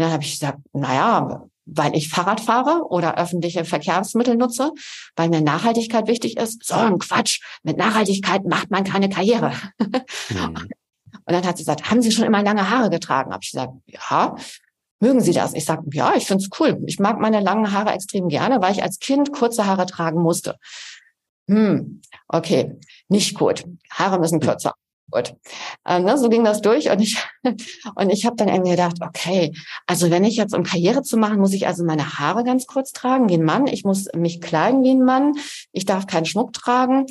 dann 0.03 0.11
habe 0.11 0.23
ich 0.23 0.33
gesagt, 0.33 0.59
naja, 0.73 1.43
weil 1.65 1.95
ich 1.95 2.09
Fahrrad 2.09 2.39
fahre 2.39 2.83
oder 2.89 3.17
öffentliche 3.17 3.65
Verkehrsmittel 3.65 4.35
nutze, 4.35 4.71
weil 5.15 5.29
mir 5.29 5.41
Nachhaltigkeit 5.41 6.07
wichtig 6.07 6.37
ist. 6.37 6.63
So 6.63 6.75
ein 6.75 6.99
Quatsch. 6.99 7.41
Mit 7.63 7.77
Nachhaltigkeit 7.77 8.45
macht 8.45 8.69
man 8.69 8.83
keine 8.83 9.09
Karriere. 9.09 9.53
Mhm. 10.29 10.69
Und 11.25 11.33
dann 11.33 11.45
hat 11.45 11.57
sie 11.57 11.63
gesagt, 11.63 11.89
haben 11.89 12.01
Sie 12.01 12.11
schon 12.11 12.25
immer 12.25 12.43
lange 12.43 12.69
Haare 12.69 12.89
getragen? 12.89 13.31
Habe 13.31 13.43
ich 13.43 13.51
gesagt, 13.51 13.73
ja. 13.87 14.35
Mögen 15.01 15.21
Sie 15.21 15.33
das? 15.33 15.53
Ich 15.53 15.65
sage, 15.65 15.83
ja, 15.91 16.13
ich 16.15 16.25
finde 16.25 16.43
es 16.43 16.59
cool. 16.59 16.81
Ich 16.85 16.99
mag 16.99 17.19
meine 17.19 17.41
langen 17.41 17.71
Haare 17.71 17.91
extrem 17.91 18.29
gerne, 18.29 18.61
weil 18.61 18.71
ich 18.71 18.81
als 18.81 18.99
Kind 18.99 19.33
kurze 19.33 19.65
Haare 19.65 19.85
tragen 19.85 20.21
musste. 20.21 20.55
Hm, 21.47 22.01
okay, 22.27 22.79
nicht 23.09 23.37
gut. 23.37 23.65
Haare 23.91 24.19
müssen 24.19 24.39
kürzer. 24.39 24.73
Gut. 25.11 25.35
Ähm, 25.87 26.03
ne, 26.03 26.17
so 26.17 26.29
ging 26.29 26.43
das 26.43 26.61
durch 26.61 26.89
und 26.89 26.99
ich 26.99 27.17
und 27.95 28.09
ich 28.09 28.25
habe 28.25 28.35
dann 28.37 28.47
irgendwie 28.47 28.71
gedacht, 28.71 28.97
okay, 29.01 29.53
also 29.85 30.09
wenn 30.09 30.23
ich 30.23 30.35
jetzt 30.35 30.55
um 30.55 30.63
Karriere 30.63 31.03
zu 31.03 31.17
machen, 31.17 31.39
muss 31.39 31.53
ich 31.53 31.67
also 31.67 31.83
meine 31.83 32.17
Haare 32.17 32.43
ganz 32.43 32.65
kurz 32.65 32.91
tragen 32.91 33.29
wie 33.29 33.35
ein 33.35 33.43
Mann, 33.43 33.67
ich 33.67 33.83
muss 33.83 34.07
mich 34.15 34.41
kleiden 34.41 34.83
wie 34.83 34.91
ein 34.91 35.03
Mann, 35.03 35.33
ich 35.71 35.85
darf 35.85 36.07
keinen 36.07 36.25
Schmuck 36.25 36.53
tragen 36.53 37.05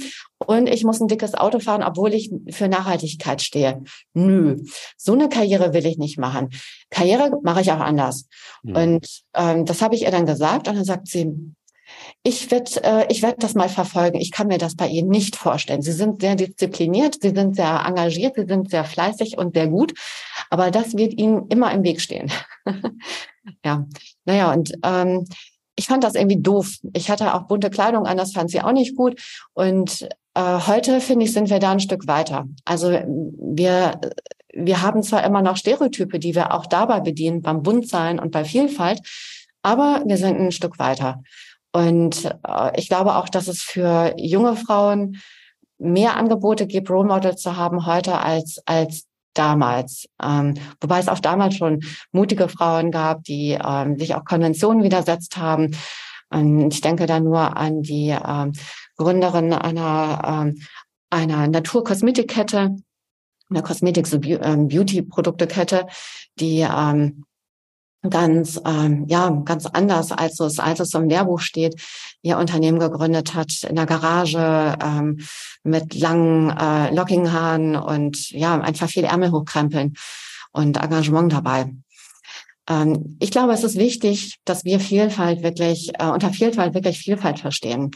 und 0.44 0.68
ich 0.68 0.82
muss 0.82 1.00
ein 1.00 1.06
dickes 1.06 1.34
Auto 1.34 1.60
fahren, 1.60 1.84
obwohl 1.84 2.14
ich 2.14 2.32
für 2.50 2.68
Nachhaltigkeit 2.68 3.40
stehe. 3.40 3.82
Nö, 4.12 4.56
so 4.96 5.12
eine 5.12 5.28
Karriere 5.28 5.72
will 5.72 5.86
ich 5.86 5.96
nicht 5.96 6.18
machen. 6.18 6.50
Karriere 6.90 7.30
mache 7.42 7.60
ich 7.60 7.70
auch 7.70 7.80
anders. 7.80 8.26
Mhm. 8.64 8.76
Und 8.76 9.22
ähm, 9.34 9.64
das 9.66 9.82
habe 9.82 9.94
ich 9.94 10.02
ihr 10.02 10.10
dann 10.10 10.26
gesagt 10.26 10.66
und 10.66 10.74
dann 10.74 10.84
sagt 10.84 11.06
sie, 11.06 11.32
ich 12.26 12.50
werde 12.50 12.82
äh, 12.82 13.06
ich 13.10 13.22
werd 13.22 13.42
das 13.42 13.54
mal 13.54 13.68
verfolgen. 13.68 14.18
Ich 14.18 14.32
kann 14.32 14.48
mir 14.48 14.58
das 14.58 14.74
bei 14.74 14.88
Ihnen 14.88 15.10
nicht 15.10 15.36
vorstellen. 15.36 15.82
Sie 15.82 15.92
sind 15.92 16.22
sehr 16.22 16.34
diszipliniert, 16.34 17.18
Sie 17.20 17.30
sind 17.30 17.54
sehr 17.54 17.84
engagiert, 17.86 18.36
Sie 18.36 18.46
sind 18.46 18.70
sehr 18.70 18.84
fleißig 18.84 19.36
und 19.36 19.54
sehr 19.54 19.68
gut. 19.68 19.92
Aber 20.48 20.70
das 20.70 20.96
wird 20.96 21.12
Ihnen 21.12 21.48
immer 21.48 21.70
im 21.72 21.82
Weg 21.84 22.00
stehen. 22.00 22.32
ja, 23.64 23.86
naja, 24.24 24.52
und 24.52 24.72
ähm, 24.82 25.26
ich 25.76 25.86
fand 25.86 26.02
das 26.02 26.14
irgendwie 26.14 26.40
doof. 26.40 26.78
Ich 26.94 27.10
hatte 27.10 27.34
auch 27.34 27.42
bunte 27.42 27.68
Kleidung 27.68 28.06
an, 28.06 28.16
das 28.16 28.32
fand 28.32 28.50
sie 28.50 28.62
auch 28.62 28.72
nicht 28.72 28.96
gut. 28.96 29.20
Und 29.52 30.08
äh, 30.34 30.58
heute, 30.66 31.00
finde 31.00 31.26
ich, 31.26 31.32
sind 31.32 31.50
wir 31.50 31.58
da 31.58 31.72
ein 31.72 31.80
Stück 31.80 32.06
weiter. 32.06 32.46
Also 32.64 32.90
wir, 32.90 34.00
wir 34.54 34.82
haben 34.82 35.02
zwar 35.02 35.24
immer 35.24 35.42
noch 35.42 35.56
Stereotype, 35.56 36.18
die 36.18 36.34
wir 36.34 36.54
auch 36.54 36.66
dabei 36.66 37.00
bedienen, 37.00 37.42
beim 37.42 37.62
Buntsein 37.62 38.18
und 38.18 38.30
bei 38.30 38.44
Vielfalt, 38.44 39.00
aber 39.62 40.02
wir 40.06 40.16
sind 40.16 40.38
ein 40.38 40.52
Stück 40.52 40.78
weiter. 40.78 41.22
Und 41.74 42.24
äh, 42.46 42.70
ich 42.76 42.88
glaube 42.88 43.16
auch, 43.16 43.28
dass 43.28 43.48
es 43.48 43.62
für 43.62 44.14
junge 44.16 44.54
Frauen 44.54 45.20
mehr 45.78 46.16
Angebote 46.16 46.68
gibt, 46.68 46.88
Role 46.88 47.08
Models 47.08 47.42
zu 47.42 47.56
haben 47.56 47.84
heute 47.84 48.20
als, 48.20 48.62
als 48.64 49.08
damals. 49.34 50.06
Ähm, 50.22 50.54
wobei 50.80 51.00
es 51.00 51.08
auch 51.08 51.18
damals 51.18 51.56
schon 51.56 51.80
mutige 52.12 52.48
Frauen 52.48 52.92
gab, 52.92 53.24
die 53.24 53.58
ähm, 53.60 53.98
sich 53.98 54.14
auch 54.14 54.24
Konventionen 54.24 54.84
widersetzt 54.84 55.36
haben. 55.36 55.76
Und 56.30 56.72
ich 56.72 56.80
denke 56.80 57.06
da 57.06 57.18
nur 57.18 57.56
an 57.56 57.82
die 57.82 58.10
ähm, 58.10 58.52
Gründerin 58.96 59.52
einer, 59.52 60.22
ähm, 60.24 60.62
einer 61.10 61.48
Naturkosmetikkette, 61.48 62.76
einer 63.50 63.62
Kosmetik-Beauty-Produktekette, 63.62 65.88
die 66.38 66.60
ähm, 66.60 67.24
ganz 68.10 68.60
ähm, 68.66 69.04
ja 69.08 69.30
ganz 69.44 69.66
anders 69.66 70.12
als 70.12 70.40
es 70.40 70.58
als 70.58 70.80
es 70.80 70.94
im 70.94 71.08
Lehrbuch 71.08 71.40
steht 71.40 71.80
ihr 72.22 72.38
Unternehmen 72.38 72.78
gegründet 72.78 73.34
hat 73.34 73.62
in 73.68 73.76
der 73.76 73.86
Garage 73.86 74.76
ähm, 74.82 75.20
mit 75.62 75.94
langen 75.94 76.50
äh, 76.50 76.94
Lockinghaaren 76.94 77.76
und 77.76 78.30
ja 78.30 78.60
einfach 78.60 78.88
viel 78.88 79.04
Ärmel 79.04 79.32
hochkrempeln 79.32 79.94
und 80.52 80.76
Engagement 80.76 81.32
dabei. 81.32 81.72
Ähm, 82.68 83.16
ich 83.20 83.30
glaube, 83.30 83.52
es 83.52 83.64
ist 83.64 83.76
wichtig, 83.76 84.38
dass 84.44 84.64
wir 84.64 84.80
Vielfalt 84.80 85.42
wirklich 85.42 85.92
äh, 85.98 86.06
unter 86.06 86.30
Vielfalt 86.30 86.74
wirklich 86.74 86.98
Vielfalt 86.98 87.40
verstehen 87.40 87.90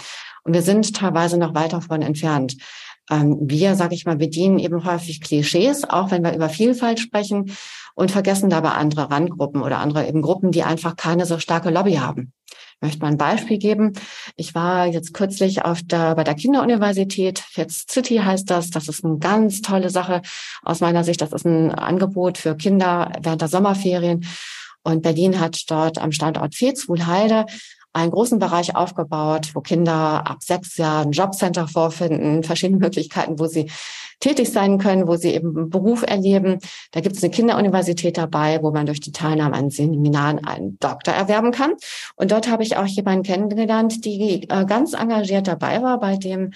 und 0.45 0.55
wir 0.55 0.63
sind 0.63 0.95
teilweise 0.97 1.39
noch 1.39 1.55
weit 1.55 1.73
davon 1.73 2.03
entfernt. 2.03 2.57
Ähm, 3.11 3.39
wir, 3.41 3.75
sage 3.75 3.95
ich 3.95 4.05
mal, 4.05 4.17
bedienen 4.17 4.59
eben 4.59 4.85
häufig 4.85 5.21
Klischees, 5.21 5.85
auch 5.85 6.11
wenn 6.11 6.23
wir 6.23 6.35
über 6.35 6.49
Vielfalt 6.49 7.01
sprechen 7.01 7.57
und 7.99 8.13
vergessen 8.13 8.49
dabei 8.49 8.71
andere 8.71 9.11
Randgruppen 9.11 9.61
oder 9.61 9.79
andere 9.79 10.07
eben 10.07 10.23
Gruppen, 10.23 10.53
die 10.53 10.63
einfach 10.63 10.95
keine 10.95 11.27
so 11.27 11.41
starke 11.41 11.71
Lobby 11.71 11.95
haben. 11.95 12.33
Ich 12.47 12.81
möchte 12.81 13.01
mal 13.01 13.09
ein 13.09 13.19
Beispiel 13.19 13.59
geben. 13.59 13.95
Ich 14.37 14.55
war 14.55 14.87
jetzt 14.87 15.13
kürzlich 15.15 15.65
auf 15.65 15.81
der, 15.83 16.15
bei 16.15 16.23
der 16.23 16.37
Kinderuniversität, 16.37 17.41
Fitz 17.41 17.87
City 17.91 18.19
heißt 18.19 18.49
das. 18.49 18.71
Das 18.71 18.87
ist 18.87 19.05
eine 19.05 19.19
ganz 19.19 19.63
tolle 19.63 19.91
Sache 19.91 20.23
aus 20.63 20.79
meiner 20.79 21.03
Sicht. 21.03 21.21
Das 21.21 21.33
ist 21.33 21.45
ein 21.45 21.73
Angebot 21.73 22.39
für 22.39 22.55
Kinder 22.55 23.11
während 23.21 23.41
der 23.41 23.49
Sommerferien. 23.49 24.25
Und 24.85 25.03
Berlin 25.03 25.41
hat 25.41 25.69
dort 25.69 25.99
am 25.99 26.13
Standort 26.13 26.55
Vetzwuhlheide 26.55 27.47
einen 27.93 28.11
großen 28.11 28.39
Bereich 28.39 28.77
aufgebaut, 28.77 29.51
wo 29.55 29.61
Kinder 29.61 30.27
ab 30.27 30.39
sechs 30.41 30.77
Jahren 30.77 31.13
Jobcenter 31.13 31.69
vorfinden, 31.69 32.43
verschiedene 32.43 32.79
Möglichkeiten, 32.85 33.39
wo 33.39 33.47
sie 33.47 33.71
tätig 34.21 34.51
sein 34.51 34.79
können, 34.79 35.07
wo 35.07 35.17
sie 35.17 35.35
eben 35.35 35.71
Beruf 35.71 36.03
erleben. 36.03 36.59
Da 36.91 37.01
gibt 37.01 37.17
es 37.17 37.23
eine 37.23 37.31
Kinderuniversität 37.31 38.19
dabei, 38.19 38.61
wo 38.63 38.73
man 38.73 38.87
durch 38.87 39.01
die 39.01 39.13
Teilnahme 39.13 39.55
an 39.55 39.71
Seminaren 39.71 40.45
einen 40.45 40.79
Doktor 40.81 41.15
erwerben 41.15 41.53
kann. 41.53 41.75
Und 42.17 42.33
dort 42.33 42.51
habe 42.51 42.63
ich 42.63 42.77
auch 42.77 42.87
jemanden 42.87 43.23
kennengelernt, 43.23 44.05
die 44.05 44.49
äh, 44.49 44.65
ganz 44.67 44.95
engagiert 44.95 45.47
dabei 45.47 45.83
war 45.83 46.01
bei 46.01 46.17
dem 46.17 46.51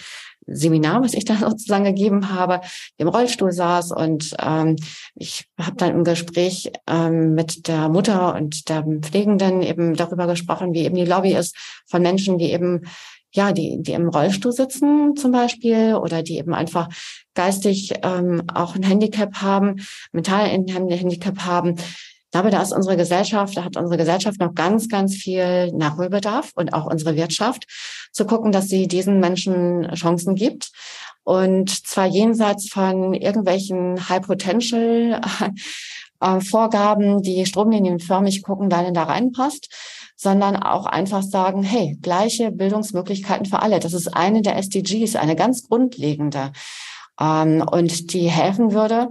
Seminar, 0.47 1.03
was 1.03 1.15
ich 1.15 1.25
da 1.25 1.37
sozusagen 1.41 1.85
gegeben 1.85 2.33
habe, 2.33 2.61
im 2.97 3.09
Rollstuhl 3.09 3.53
saß 3.53 3.93
und 3.93 4.35
ähm, 4.41 4.77
ich 5.15 5.47
habe 5.59 5.77
dann 5.77 5.91
im 5.91 6.05
Gespräch 6.05 6.73
ähm, 6.89 7.35
mit 7.35 7.69
der 7.69 7.89
Mutter 7.89 8.35
und 8.35 8.69
der 8.69 8.85
Pflegenden 9.01 9.63
eben 9.63 9.95
darüber 9.95 10.27
gesprochen, 10.27 10.75
wie 10.75 10.85
eben 10.85 10.97
die 10.97 11.05
Lobby 11.05 11.35
ist 11.35 11.57
von 11.87 12.03
Menschen, 12.03 12.39
die 12.39 12.53
eben 12.53 12.83
ja, 13.35 13.53
die, 13.53 13.79
die 13.81 13.93
im 13.93 14.09
Rollstuhl 14.09 14.53
sitzen 14.53 15.17
zum 15.17 15.33
Beispiel 15.33 15.95
oder 15.95 16.23
die 16.23 16.37
eben 16.37 16.53
einfach 16.53 16.89
geistig 17.35 17.95
ähm, 18.03 18.43
auch 18.53 18.75
ein 18.75 18.83
Handicap 18.83 19.37
haben, 19.41 19.77
mental 20.13 20.45
ein 20.45 20.67
Handicap 20.69 21.39
haben. 21.39 21.77
Ich 22.33 22.35
glaube, 22.35 22.49
da 22.49 22.63
ist 22.63 22.73
unsere 22.73 22.97
Gesellschaft, 22.97 23.59
da 23.59 23.65
hat 23.65 23.77
unsere 23.77 23.99
Gesellschaft 23.99 24.41
noch 24.41 24.55
ganz, 24.55 24.89
ganz 24.89 25.15
viel 25.15 25.71
Nachholbedarf 25.73 26.53
und 26.55 26.73
auch 26.73 26.87
unsere 26.87 27.15
Wirtschaft 27.15 27.67
zu 28.11 28.25
gucken, 28.25 28.53
dass 28.53 28.71
sie 28.71 28.89
diesen 28.89 29.21
Menschen 29.21 29.87
Chancen 29.93 30.35
gibt. 30.35 30.71
Und 31.25 31.69
zwar 31.87 32.07
jenseits 32.07 32.71
von 32.71 33.13
irgendwelchen 33.13 34.09
High 34.09 34.23
Potential 34.23 35.21
äh, 36.21 36.41
Vorgaben, 36.41 37.21
die 37.21 37.45
stromlinienförmig 37.45 38.43
gucken, 38.43 38.71
wer 38.71 38.83
denn 38.83 38.95
da 38.95 39.03
reinpasst, 39.03 39.69
sondern 40.17 40.57
auch 40.57 40.87
einfach 40.87 41.23
sagen, 41.23 41.63
hey, 41.63 41.99
gleiche 42.01 42.51
Bildungsmöglichkeiten 42.51 43.45
für 43.45 43.61
alle. 43.61 43.79
Das 43.79 43.93
ist 43.93 44.09
eine 44.09 44.41
der 44.41 44.57
SDGs, 44.57 45.17
eine 45.17 45.37
ganz 45.37 45.69
grundlegende. 45.69 46.53
ähm, 47.21 47.63
und 47.71 48.15
die 48.15 48.31
helfen 48.31 48.73
würde, 48.73 49.11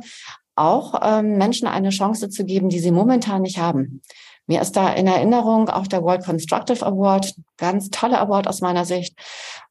auch 0.56 1.00
ähm, 1.04 1.38
Menschen 1.38 1.68
eine 1.68 1.90
Chance 1.90 2.30
zu 2.30 2.46
geben, 2.46 2.70
die 2.70 2.80
sie 2.80 2.92
momentan 2.92 3.42
nicht 3.42 3.58
haben. 3.58 4.02
Mir 4.48 4.62
ist 4.62 4.76
da 4.76 4.92
in 4.92 5.08
Erinnerung 5.08 5.70
auch 5.70 5.88
der 5.88 6.04
World 6.04 6.26
Constructive 6.26 6.86
Award, 6.86 7.34
ganz 7.58 7.90
toller 7.90 8.20
Award 8.20 8.48
aus 8.48 8.60
meiner 8.60 8.86
Sicht, 8.86 9.16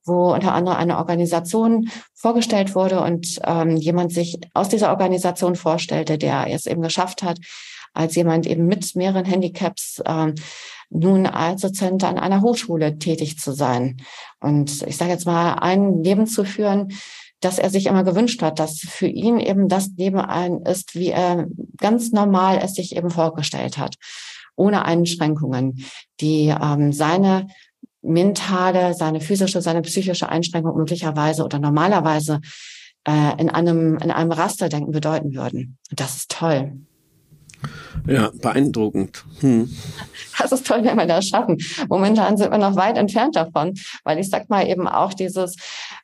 wo 0.04 0.32
unter 0.32 0.54
anderem 0.54 0.78
eine 0.78 0.96
Organisation 0.96 1.90
vorgestellt 2.14 2.74
wurde 2.74 3.00
und 3.00 3.40
ähm, 3.44 3.76
jemand 3.76 4.12
sich 4.12 4.38
aus 4.54 4.68
dieser 4.68 4.90
Organisation 4.90 5.56
vorstellte, 5.56 6.16
der 6.16 6.46
es 6.48 6.66
eben 6.66 6.82
geschafft 6.82 7.22
hat, 7.22 7.38
als 7.92 8.14
jemand 8.14 8.46
eben 8.46 8.66
mit 8.66 8.94
mehreren 8.96 9.24
Handicaps 9.24 10.00
ähm, 10.06 10.34
nun 10.88 11.26
als 11.26 11.62
Dozent 11.62 12.02
an 12.04 12.18
einer 12.18 12.40
Hochschule 12.40 12.98
tätig 12.98 13.38
zu 13.38 13.52
sein. 13.52 13.98
Und 14.40 14.82
ich 14.86 14.96
sage 14.96 15.10
jetzt 15.10 15.26
mal, 15.26 15.54
ein 15.54 16.02
Leben 16.02 16.26
zu 16.26 16.44
führen, 16.44 16.92
dass 17.40 17.58
er 17.58 17.70
sich 17.70 17.86
immer 17.86 18.04
gewünscht 18.04 18.42
hat, 18.42 18.58
dass 18.58 18.78
für 18.78 19.06
ihn 19.06 19.38
eben 19.38 19.68
das 19.68 19.90
Leben 19.96 20.20
ein 20.20 20.62
ist, 20.62 20.94
wie 20.94 21.08
er 21.08 21.46
ganz 21.78 22.12
normal 22.12 22.60
es 22.62 22.74
sich 22.74 22.96
eben 22.96 23.10
vorgestellt 23.10 23.78
hat, 23.78 23.96
ohne 24.56 24.84
Einschränkungen, 24.84 25.84
die 26.20 26.48
ähm, 26.48 26.92
seine 26.92 27.48
mentale, 28.02 28.94
seine 28.94 29.20
physische, 29.20 29.60
seine 29.60 29.82
psychische 29.82 30.28
Einschränkung 30.28 30.76
möglicherweise 30.76 31.44
oder 31.44 31.58
normalerweise 31.58 32.40
äh, 33.06 33.40
in 33.40 33.50
einem 33.50 33.98
in 33.98 34.10
einem 34.10 34.32
Rasterdenken 34.32 34.92
bedeuten 34.92 35.34
würden. 35.34 35.78
Das 35.90 36.16
ist 36.16 36.30
toll. 36.30 36.72
Ja, 38.06 38.30
beeindruckend. 38.40 39.24
Hm. 39.40 39.70
Das 40.38 40.52
ist 40.52 40.66
toll, 40.66 40.84
wenn 40.84 40.96
wir 40.96 41.06
das 41.06 41.28
schaffen. 41.28 41.58
Momentan 41.88 42.36
sind 42.36 42.50
wir 42.50 42.58
noch 42.58 42.76
weit 42.76 42.96
entfernt 42.96 43.36
davon, 43.36 43.74
weil 44.04 44.18
ich 44.18 44.30
sag 44.30 44.48
mal 44.48 44.66
eben 44.66 44.88
auch 44.88 45.12
dieses, 45.12 45.56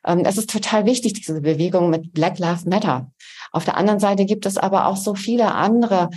ähm, 0.05 0.21
es 0.25 0.37
ist 0.37 0.49
total 0.49 0.85
wichtig, 0.85 1.13
diese 1.13 1.41
Bewegung 1.41 1.89
mit 1.89 2.13
Black 2.13 2.37
Lives 2.39 2.65
Matter. 2.65 3.11
Auf 3.51 3.65
der 3.65 3.77
anderen 3.77 3.99
Seite 3.99 4.25
gibt 4.25 4.45
es 4.45 4.57
aber 4.57 4.87
auch 4.87 4.97
so 4.97 5.15
viele 5.15 5.53
andere 5.53 6.09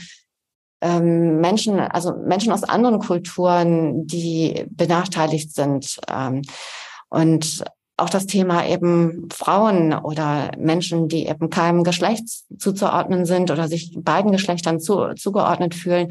ähm, 0.81 1.41
Menschen, 1.41 1.79
also 1.79 2.15
Menschen 2.27 2.53
aus 2.53 2.65
anderen 2.65 2.99
Kulturen, 2.99 4.07
die 4.07 4.67
benachteiligt 4.71 5.55
sind. 5.55 5.99
Ähm, 6.11 6.43
und 7.09 7.65
auch 8.01 8.11
das 8.11 8.27
Thema 8.27 8.67
eben 8.67 9.29
Frauen 9.33 9.93
oder 9.93 10.51
Menschen, 10.59 11.09
die 11.09 11.27
eben 11.27 11.51
keinem 11.51 11.85
Geschlecht 11.85 12.25
zuzuordnen 12.59 13.27
sind 13.27 13.51
oder 13.51 13.69
sich 13.69 13.93
beiden 13.97 14.33
Geschlechtern 14.33 14.81
zu, 14.81 15.15
zugeordnet 15.15 15.75
fühlen, 15.75 16.09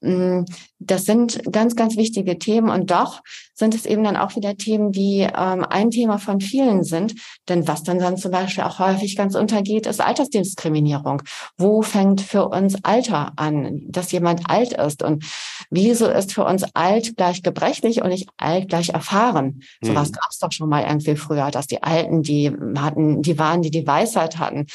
das 0.00 1.04
sind 1.04 1.40
ganz, 1.50 1.76
ganz 1.76 1.96
wichtige 1.96 2.38
Themen 2.38 2.68
und 2.68 2.90
doch 2.90 3.22
sind 3.54 3.74
es 3.74 3.86
eben 3.86 4.04
dann 4.04 4.16
auch 4.16 4.36
wieder 4.36 4.56
Themen, 4.56 4.92
die 4.92 5.20
ähm, 5.20 5.64
ein 5.64 5.90
Thema 5.90 6.18
von 6.18 6.40
vielen 6.40 6.84
sind. 6.84 7.14
Denn 7.48 7.66
was 7.66 7.84
dann 7.84 7.98
dann 7.98 8.16
zum 8.16 8.30
Beispiel 8.30 8.64
auch 8.64 8.78
häufig 8.80 9.16
ganz 9.16 9.34
untergeht, 9.34 9.86
ist 9.86 10.00
Altersdiskriminierung. 10.00 11.22
Wo 11.56 11.80
fängt 11.82 12.20
für 12.20 12.48
uns 12.48 12.76
Alter 12.84 13.32
an, 13.36 13.80
dass 13.88 14.12
jemand 14.12 14.50
alt 14.50 14.72
ist? 14.72 15.02
Und 15.02 15.24
wieso 15.70 16.06
ist 16.06 16.34
für 16.34 16.44
uns 16.44 16.64
alt 16.74 17.16
gleich 17.16 17.42
gebrechlich 17.42 18.02
und 18.02 18.08
nicht 18.08 18.28
alt 18.36 18.68
gleich 18.68 18.90
erfahren? 18.90 19.62
Mhm. 19.80 19.86
Sowas 19.86 20.12
gab 20.12 20.26
es 20.30 20.38
doch 20.38 20.52
schon 20.52 20.68
mal 20.68 20.82
irgendwie 20.82 21.16
früher, 21.16 21.50
dass 21.50 21.66
die 21.66 21.82
Alten, 21.82 22.22
die 22.22 22.52
hatten, 22.76 23.22
die 23.22 23.38
waren, 23.38 23.62
die 23.62 23.70
die 23.70 23.86
Weisheit 23.86 24.38
hatten. 24.38 24.66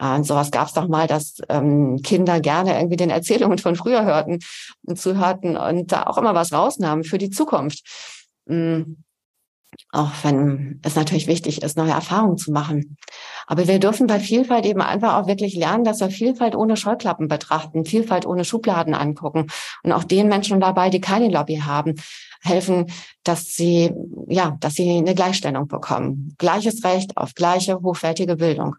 Und 0.00 0.24
sowas 0.24 0.50
gab 0.50 0.68
es 0.68 0.72
doch 0.72 0.88
mal, 0.88 1.06
dass 1.06 1.36
ähm, 1.48 2.00
Kinder 2.02 2.40
gerne 2.40 2.76
irgendwie 2.78 2.96
den 2.96 3.10
Erzählungen 3.10 3.58
von 3.58 3.76
früher 3.76 4.04
hörten 4.04 4.38
und 4.86 4.98
zuhörten 4.98 5.56
und 5.56 5.92
da 5.92 6.04
auch 6.04 6.16
immer 6.16 6.34
was 6.34 6.52
rausnahmen 6.52 7.04
für 7.04 7.18
die 7.18 7.30
Zukunft. 7.30 7.84
Mhm. 8.46 9.04
Auch 9.92 10.10
wenn 10.22 10.80
es 10.82 10.96
natürlich 10.96 11.26
wichtig 11.26 11.62
ist, 11.62 11.76
neue 11.76 11.92
Erfahrungen 11.92 12.38
zu 12.38 12.50
machen. 12.50 12.96
Aber 13.46 13.68
wir 13.68 13.78
dürfen 13.78 14.06
bei 14.06 14.18
Vielfalt 14.18 14.66
eben 14.66 14.80
einfach 14.82 15.14
auch 15.14 15.26
wirklich 15.28 15.54
lernen, 15.54 15.84
dass 15.84 16.00
wir 16.00 16.10
Vielfalt 16.10 16.56
ohne 16.56 16.76
Scheuklappen 16.76 17.28
betrachten, 17.28 17.84
Vielfalt 17.84 18.26
ohne 18.26 18.44
Schubladen 18.44 18.94
angucken 18.94 19.46
und 19.82 19.92
auch 19.92 20.04
den 20.04 20.28
Menschen 20.28 20.60
dabei, 20.60 20.90
die 20.90 21.00
keine 21.00 21.28
Lobby 21.28 21.58
haben, 21.58 21.94
helfen, 22.42 22.86
dass 23.22 23.54
sie, 23.54 23.92
ja, 24.28 24.56
dass 24.60 24.74
sie 24.74 24.90
eine 24.90 25.14
Gleichstellung 25.14 25.68
bekommen. 25.68 26.34
Gleiches 26.38 26.82
Recht 26.84 27.16
auf 27.16 27.34
gleiche 27.34 27.80
hochwertige 27.80 28.36
Bildung. 28.36 28.76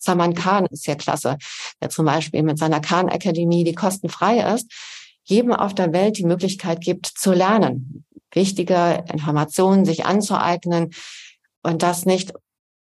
Saman 0.00 0.34
Khan 0.34 0.66
ist 0.66 0.86
ja 0.86 0.96
klasse, 0.96 1.36
der 1.80 1.90
zum 1.90 2.06
Beispiel 2.06 2.42
mit 2.42 2.58
seiner 2.58 2.80
Khan 2.80 3.08
Akademie, 3.08 3.64
die 3.64 3.74
kostenfrei 3.74 4.40
ist, 4.54 4.72
jedem 5.24 5.52
auf 5.52 5.74
der 5.74 5.92
Welt 5.92 6.18
die 6.18 6.24
Möglichkeit 6.24 6.80
gibt 6.80 7.06
zu 7.06 7.32
lernen, 7.32 8.04
wichtige 8.32 9.04
Informationen 9.12 9.84
sich 9.84 10.04
anzueignen 10.06 10.90
und 11.62 11.82
das 11.82 12.06
nicht, 12.06 12.32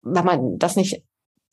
wenn 0.03 0.25
man 0.25 0.59
das 0.59 0.75
nicht 0.75 1.01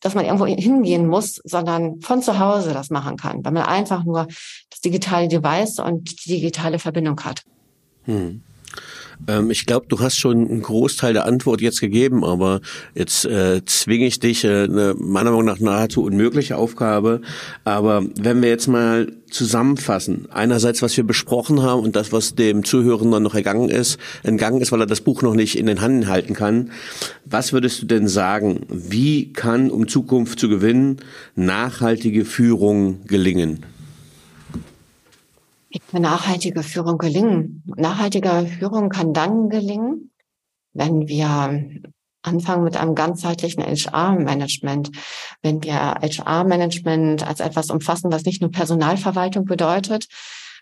dass 0.05 0.15
man 0.15 0.27
irgendwo 0.27 0.45
hingehen 0.45 1.07
muss, 1.07 1.41
sondern 1.45 2.03
von 2.03 2.21
zu 2.21 2.39
Hause 2.39 2.75
das 2.75 2.91
machen 2.91 3.17
kann, 3.17 3.43
weil 3.43 3.53
man 3.53 3.63
einfach 3.63 4.05
nur 4.05 4.27
das 4.69 4.81
digitale 4.85 5.29
Device 5.29 5.79
und 5.79 6.27
die 6.27 6.35
digitale 6.35 6.79
Verbindung 6.79 7.19
hat. 7.25 7.43
Hm. 8.03 8.43
Ähm, 9.29 9.51
ich 9.51 9.67
glaube, 9.67 9.87
du 9.89 10.01
hast 10.01 10.17
schon 10.17 10.49
einen 10.49 10.63
Großteil 10.63 11.13
der 11.13 11.27
Antwort 11.27 11.61
jetzt 11.61 11.81
gegeben, 11.81 12.25
aber 12.25 12.61
jetzt 12.95 13.25
äh, 13.25 13.65
zwinge 13.65 14.07
ich 14.07 14.21
dich, 14.21 14.45
äh, 14.45 14.65
eine 14.65 14.95
meiner 14.99 15.31
Meinung 15.31 15.47
nach 15.47 15.61
nahezu 15.61 16.03
unmögliche 16.03 16.57
Aufgabe. 16.57 17.21
Aber 17.65 18.05
wenn 18.21 18.43
wir 18.43 18.49
jetzt 18.49 18.69
mal 18.69 19.13
zusammenfassen, 19.31 20.29
einerseits, 20.31 20.81
was 20.81 20.97
wir 20.97 21.05
besprochen 21.05 21.63
haben 21.63 21.83
und 21.83 21.97
das, 21.97 22.13
was 22.13 22.35
dem 22.35 22.65
Zuhörenden 22.65 23.23
noch 23.23 23.35
ergangen 23.35 23.69
ist, 23.69 23.99
entgangen 24.23 24.61
ist, 24.61 24.73
weil 24.73 24.81
er 24.81 24.87
das 24.87 25.01
Buch 25.01 25.23
noch 25.23 25.35
nicht 25.35 25.59
in 25.59 25.67
den 25.67 25.81
Händen 25.81 26.09
halten 26.09 26.35
kann. 26.35 26.71
Was 27.25 27.53
würdest 27.53 27.83
du 27.83 27.87
denn 27.87 28.07
sagen? 28.07 28.61
Wie 28.69 29.33
kann, 29.33 29.71
um 29.71 29.89
Zukunft 29.89 30.39
zu 30.39 30.49
gewinnen, 30.49 30.99
nachhaltige 31.35 32.25
Führung 32.25 33.01
gelingen? 33.07 33.65
Wie 35.91 36.01
nachhaltige 36.01 36.63
Führung 36.63 36.99
gelingen? 36.99 37.65
Nachhaltige 37.77 38.47
Führung 38.59 38.91
kann 38.91 39.13
dann 39.13 39.49
gelingen, 39.49 40.13
wenn 40.73 41.09
wir 41.09 41.65
anfangen 42.23 42.65
mit 42.65 42.77
einem 42.77 42.95
ganzheitlichen 42.95 43.63
HR-Management. 43.63 44.91
Wenn 45.43 45.63
wir 45.63 45.75
HR-Management 45.75 47.27
als 47.27 47.41
etwas 47.41 47.71
umfassen, 47.71 48.13
was 48.13 48.25
nicht 48.25 48.41
nur 48.41 48.51
Personalverwaltung 48.51 49.45
bedeutet, 49.45 50.07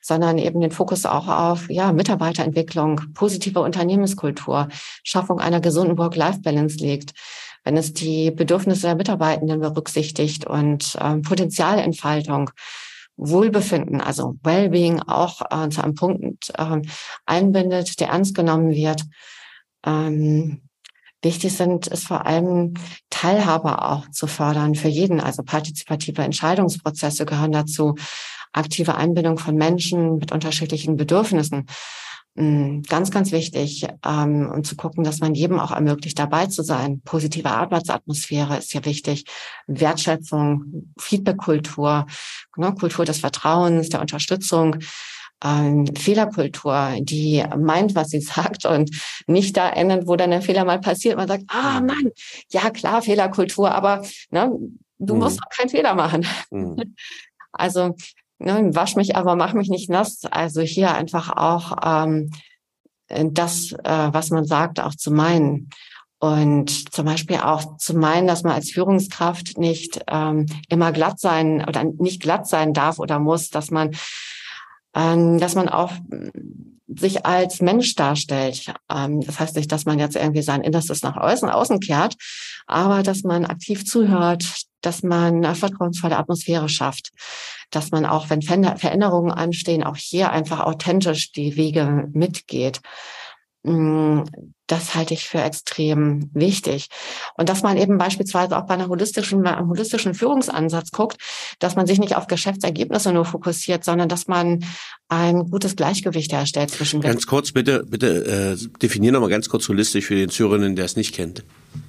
sondern 0.01 0.39
eben 0.39 0.61
den 0.61 0.73
Fokus 0.73 1.07
auch 1.07 1.29
auf 1.29 1.71
ja, 1.71 1.93
Mitarbeiterentwicklung, 1.93 3.01
positive 3.15 3.61
Unternehmenskultur, 3.61 4.69
Schaffung 5.05 5.41
einer 5.41 5.61
gesunden 5.61 5.97
Work-Life-Balance 5.99 6.79
legt, 6.79 7.13
wenn 7.65 7.77
es 7.77 7.93
die 7.93 8.31
Bedürfnisse 8.33 8.89
der 8.89 8.97
Mitarbeitenden 8.97 9.61
berücksichtigt 9.61 10.47
und 10.47 10.97
ähm, 11.01 11.23
Potenzialentfaltung, 11.23 12.51
Wohlbefinden, 13.17 14.01
also 14.01 14.37
Wellbeing 14.43 15.01
auch 15.01 15.43
äh, 15.51 15.69
zu 15.69 15.83
einem 15.83 15.95
Punkt 15.95 16.51
äh, 16.57 16.81
einbindet, 17.27 18.01
der 18.01 18.09
ernst 18.09 18.35
genommen 18.35 18.71
wird. 18.71 19.05
Ähm, 19.85 20.63
wichtig 21.23 21.55
sind 21.57 21.89
es 21.89 22.05
vor 22.05 22.27
allem 22.27 22.75
Teilhabe 23.11 23.83
auch 23.83 24.09
zu 24.11 24.27
fördern 24.27 24.75
für 24.75 24.89
jeden, 24.89 25.21
also 25.21 25.43
partizipative 25.43 26.23
Entscheidungsprozesse 26.23 27.27
gehören 27.27 27.53
dazu, 27.53 27.95
aktive 28.53 28.95
Einbindung 28.97 29.39
von 29.39 29.57
Menschen 29.57 30.17
mit 30.17 30.33
unterschiedlichen 30.33 30.97
Bedürfnissen. 30.97 31.67
Mm, 32.35 32.81
ganz, 32.89 33.11
ganz 33.11 33.31
wichtig, 33.31 33.87
ähm, 34.07 34.51
um 34.51 34.65
zu 34.65 34.75
gucken, 34.75 35.05
dass 35.05 35.21
man 35.21 35.35
jedem 35.35 35.61
auch 35.61 35.71
ermöglicht, 35.71 36.19
dabei 36.19 36.47
zu 36.47 36.63
sein. 36.63 37.03
Positive 37.05 37.51
Arbeitsatmosphäre 37.51 38.57
ist 38.57 38.73
ja 38.73 38.85
wichtig. 38.87 39.25
Wertschätzung, 39.67 40.93
Feedbackkultur, 40.99 42.07
ne, 42.57 42.75
Kultur 42.75 43.05
des 43.05 43.19
Vertrauens, 43.19 43.91
der 43.91 44.01
Unterstützung. 44.01 44.77
Ähm, 45.45 45.87
Fehlerkultur, 45.95 46.97
die 47.01 47.45
meint, 47.59 47.95
was 47.95 48.09
sie 48.09 48.21
sagt 48.23 48.65
und 48.65 48.91
nicht 49.27 49.57
da 49.57 49.69
endet, 49.69 50.07
wo 50.07 50.17
dann 50.17 50.31
der 50.31 50.41
Fehler 50.41 50.65
mal 50.65 50.81
passiert. 50.81 51.17
Man 51.17 51.29
sagt, 51.29 51.45
ah 51.49 51.81
mhm. 51.81 51.87
Mann, 51.87 52.11
ja 52.51 52.71
klar, 52.71 53.03
Fehlerkultur, 53.03 53.71
aber 53.73 54.03
ne, 54.31 54.51
du 54.99 55.15
mhm. 55.15 55.21
musst 55.21 55.39
auch 55.43 55.51
keinen 55.55 55.69
Fehler 55.69 55.95
machen. 55.95 56.27
Mhm. 56.51 56.77
Also 57.55 57.95
ne, 58.43 58.75
wasch 58.75 58.97
mich 58.97 59.17
aber, 59.17 59.37
mach 59.37 59.53
mich 59.53 59.69
nicht 59.69 59.91
nass. 59.91 60.25
Also 60.31 60.61
hier 60.63 60.95
einfach 60.95 61.31
auch 61.37 61.77
ähm, 61.85 62.31
das, 63.09 63.73
äh, 63.73 64.09
was 64.13 64.31
man 64.31 64.45
sagt, 64.45 64.81
auch 64.81 64.95
zu 64.95 65.11
meinen. 65.11 65.71
Und 66.19 66.95
zum 66.95 67.05
Beispiel 67.05 67.39
auch 67.39 67.79
zu 67.79 67.95
meinen, 67.97 68.29
dass 68.29 68.45
man 68.45 68.53
als 68.53 68.71
Führungskraft 68.71 69.59
nicht 69.59 70.01
ähm, 70.07 70.47
immer 70.69 70.93
glatt 70.93 71.19
sein 71.19 71.65
oder 71.67 71.83
nicht 71.83 72.23
glatt 72.23 72.47
sein 72.47 72.73
darf 72.73 73.01
oder 73.01 73.19
muss, 73.19 73.51
dass 73.51 73.73
man, 73.73 73.91
ähm, 74.95 75.41
dass 75.41 75.57
man 75.57 75.69
auch 75.69 75.93
sich 76.87 77.25
als 77.25 77.61
Mensch 77.61 77.95
darstellt. 77.95 78.73
Ähm, 78.91 79.21
das 79.21 79.41
heißt 79.41 79.57
nicht, 79.57 79.71
dass 79.71 79.85
man 79.85 79.99
jetzt 79.99 80.17
irgendwie 80.17 80.43
sein 80.43 80.63
Innerstes 80.63 81.03
nach 81.03 81.17
außen, 81.17 81.49
außen 81.49 81.81
kehrt, 81.81 82.17
aber 82.67 83.03
dass 83.03 83.23
man 83.23 83.45
aktiv 83.47 83.85
zuhört, 83.85 84.45
dass 84.81 85.03
man 85.03 85.45
eine 85.45 85.55
vertrauensvolle 85.55 86.19
Atmosphäre 86.19 86.69
schafft, 86.69 87.11
dass 87.71 87.91
man 87.91 88.05
auch, 88.05 88.31
wenn 88.31 88.43
Veränderungen 88.43 89.31
anstehen, 89.31 89.85
auch 89.85 89.97
hier 89.97 90.31
einfach 90.31 90.61
authentisch 90.61 91.33
die 91.33 91.57
Wege 91.57 92.09
mitgeht. 92.13 92.81
Das 94.73 94.95
halte 94.95 95.13
ich 95.13 95.29
für 95.29 95.43
extrem 95.43 96.31
wichtig. 96.33 96.89
Und 97.37 97.51
dass 97.51 97.63
man 97.63 97.77
eben 97.77 97.99
beispielsweise 97.99 98.57
auch 98.57 98.65
bei 98.65 98.73
einer 98.73 98.89
holistischen, 98.89 99.47
einem 99.47 99.69
holistischen 99.69 100.15
Führungsansatz 100.15 100.93
guckt, 100.93 101.19
dass 101.59 101.77
man 101.77 101.87
sich 101.87 101.99
nicht 101.99 102.17
auf 102.17 102.27
Geschäftsergebnisse 102.27 103.13
nur 103.13 103.27
fokussiert, 103.27 103.85
sondern 103.85 104.09
dass 104.09 104.29
man 104.29 104.65
ein 105.09 105.51
gutes 105.51 105.77
Gleichgewicht 105.77 106.33
herstellt 106.33 106.71
zwischen. 106.71 107.03
Ganz 107.03 107.27
kurz, 107.27 107.53
bitte, 107.53 107.85
bitte 107.85 108.57
äh, 108.57 108.79
definier 108.79 109.13
nochmal 109.13 109.29
ganz 109.29 109.51
kurz 109.51 109.69
holistisch 109.69 110.07
für 110.07 110.15
den 110.15 110.31
Zuhörerinnen, 110.31 110.75
der 110.75 110.87
es 110.87 110.97
nicht 110.97 111.15
kennt. 111.15 111.45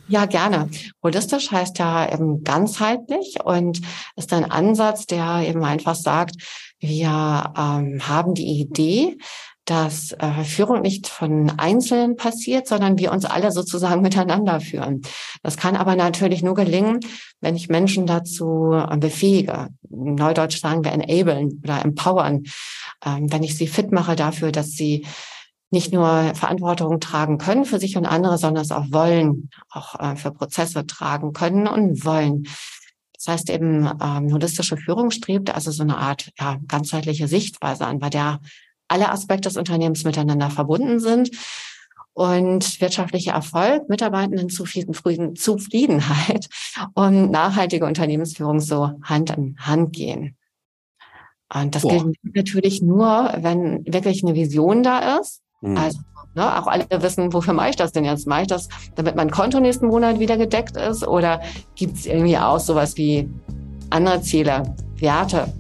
Ja, 0.10 0.26
gerne. 0.26 0.70
Holistisch 1.02 1.52
heißt 1.52 1.80
ja 1.80 2.12
eben 2.12 2.44
ganzheitlich 2.44 3.38
und 3.46 3.80
ist 4.18 4.34
ein 4.34 4.44
Ansatz, 4.44 5.06
der 5.06 5.46
eben 5.48 5.64
einfach 5.64 5.96
sagt, 5.96 6.36
wir 6.80 7.54
ähm, 7.58 8.02
haben 8.06 8.34
die 8.34 8.60
Idee, 8.60 9.18
dass 9.66 10.12
äh, 10.14 10.44
Führung 10.44 10.82
nicht 10.82 11.08
von 11.08 11.50
Einzelnen 11.58 12.18
passiert, 12.18 12.68
sondern 12.68 12.98
wir 12.98 13.12
uns 13.12 13.26
alle 13.26 13.52
sozusagen 13.52 14.02
miteinander 14.04 14.60
führen. 14.60 15.02
Das 15.42 15.58
kann 15.58 15.76
aber 15.76 15.96
natürlich 15.96 16.44
nur 16.44 16.56
gelingen, 16.56 17.00
wenn 17.40 17.56
ich 17.56 17.70
Menschen 17.70 18.06
dazu 18.06 18.74
äh, 18.74 18.98
befähige. 18.98 19.70
Neudeutsch 19.90 20.60
sagen 20.60 20.84
wir 20.84 20.92
enablen 20.92 21.62
oder 21.64 21.84
empowern. 21.84 22.44
Ähm, 23.06 23.32
wenn 23.32 23.44
ich 23.44 23.58
sie 23.58 23.68
fit 23.68 23.92
mache 23.92 24.16
dafür, 24.16 24.52
dass 24.52 24.72
sie 24.72 25.06
nicht 25.72 25.92
nur 25.92 26.36
Verantwortung 26.36 27.00
tragen 27.00 27.40
können 27.40 27.66
für 27.66 27.80
sich 27.80 27.98
und 27.98 28.06
andere, 28.06 28.38
sondern 28.38 28.64
es 28.64 28.72
auch 28.72 28.86
wollen, 28.92 29.50
auch 29.72 30.00
äh, 30.00 30.16
für 30.16 30.32
Prozesse 30.32 30.86
tragen 30.86 31.34
können 31.34 31.68
und 31.68 32.06
wollen. 32.06 32.44
Das 33.16 33.28
heißt 33.28 33.50
eben, 33.50 33.90
ähm, 34.02 34.34
holistische 34.34 34.78
Führung 34.78 35.10
strebt 35.10 35.56
also 35.56 35.72
so 35.72 35.82
eine 35.82 35.98
Art 35.98 36.30
ja, 36.40 36.58
ganzheitliche 36.68 37.28
Sichtweise 37.28 37.88
an, 37.88 38.00
bei 38.00 38.10
der 38.10 38.40
alle 38.94 39.10
Aspekte 39.10 39.50
des 39.50 39.58
Unternehmens 39.58 40.04
miteinander 40.04 40.50
verbunden 40.50 41.00
sind 41.00 41.32
und 42.14 42.80
wirtschaftlicher 42.80 43.34
Erfolg, 43.34 43.90
Mitarbeitenden 43.90 44.50
Zufriedenheit 44.50 46.48
und 46.94 47.32
nachhaltige 47.32 47.86
Unternehmensführung 47.86 48.60
so 48.60 48.92
Hand 49.04 49.32
in 49.32 49.58
Hand 49.60 49.94
gehen. 49.94 50.38
Und 51.54 51.76
das 51.76 51.82
Boah. 51.82 51.92
gilt 51.92 52.18
natürlich 52.36 52.82
nur, 52.82 53.34
wenn 53.38 53.86
wirklich 53.86 54.24
eine 54.24 54.36
Vision 54.36 54.84
da 54.84 55.18
ist. 55.20 55.42
Mhm. 55.62 55.78
Also 55.78 56.00
ne, 56.36 56.60
auch 56.60 56.68
alle 56.68 56.86
wissen, 56.90 57.34
wofür 57.34 57.54
mache 57.54 57.70
ich 57.72 57.76
das 57.76 57.92
denn 57.92 58.06
jetzt? 58.06 58.28
Mache 58.28 58.44
ich 58.44 58.48
das, 58.48 58.70
damit 58.96 59.16
mein 59.16 59.30
Konto 59.32 59.60
nächsten 59.60 59.88
Monat 59.88 60.20
wieder 60.20 60.38
gedeckt 60.38 60.78
ist? 60.78 61.06
Oder 61.08 61.42
gibt 61.76 61.98
es 61.98 62.06
irgendwie 62.06 62.38
auch 62.38 62.60
sowas 62.60 62.98
wie 62.98 63.30
andere 63.90 64.22
Ziele, 64.22 64.76
Werte? 64.98 65.52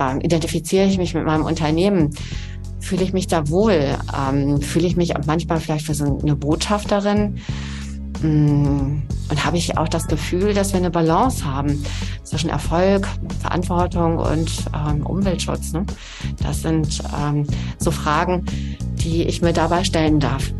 Ähm, 0.00 0.20
identifiziere 0.20 0.86
ich 0.86 0.98
mich 0.98 1.14
mit 1.14 1.24
meinem 1.24 1.44
Unternehmen? 1.44 2.16
Fühle 2.82 3.04
ich 3.04 3.12
mich 3.12 3.28
da 3.28 3.48
wohl? 3.48 3.96
Ähm, 4.14 4.60
fühle 4.60 4.86
ich 4.86 4.96
mich 4.96 5.16
auch 5.16 5.24
manchmal 5.26 5.60
vielleicht 5.60 5.86
für 5.86 5.94
so 5.94 6.18
eine 6.20 6.36
Botschafterin? 6.36 7.38
Mm, 8.20 9.02
und 9.30 9.44
habe 9.44 9.56
ich 9.56 9.78
auch 9.78 9.88
das 9.88 10.06
Gefühl, 10.06 10.52
dass 10.52 10.72
wir 10.72 10.78
eine 10.78 10.90
Balance 10.90 11.44
haben 11.44 11.82
zwischen 12.24 12.50
Erfolg, 12.50 13.08
Verantwortung 13.40 14.18
und 14.18 14.50
ähm, 14.74 15.06
Umweltschutz. 15.06 15.72
Ne? 15.72 15.86
Das 16.42 16.62
sind 16.62 17.02
ähm, 17.18 17.46
so 17.78 17.90
Fragen, 17.90 18.44
die 18.94 19.22
ich 19.24 19.42
mir 19.42 19.52
dabei 19.52 19.84
stellen 19.84 20.20
darf. 20.20 20.52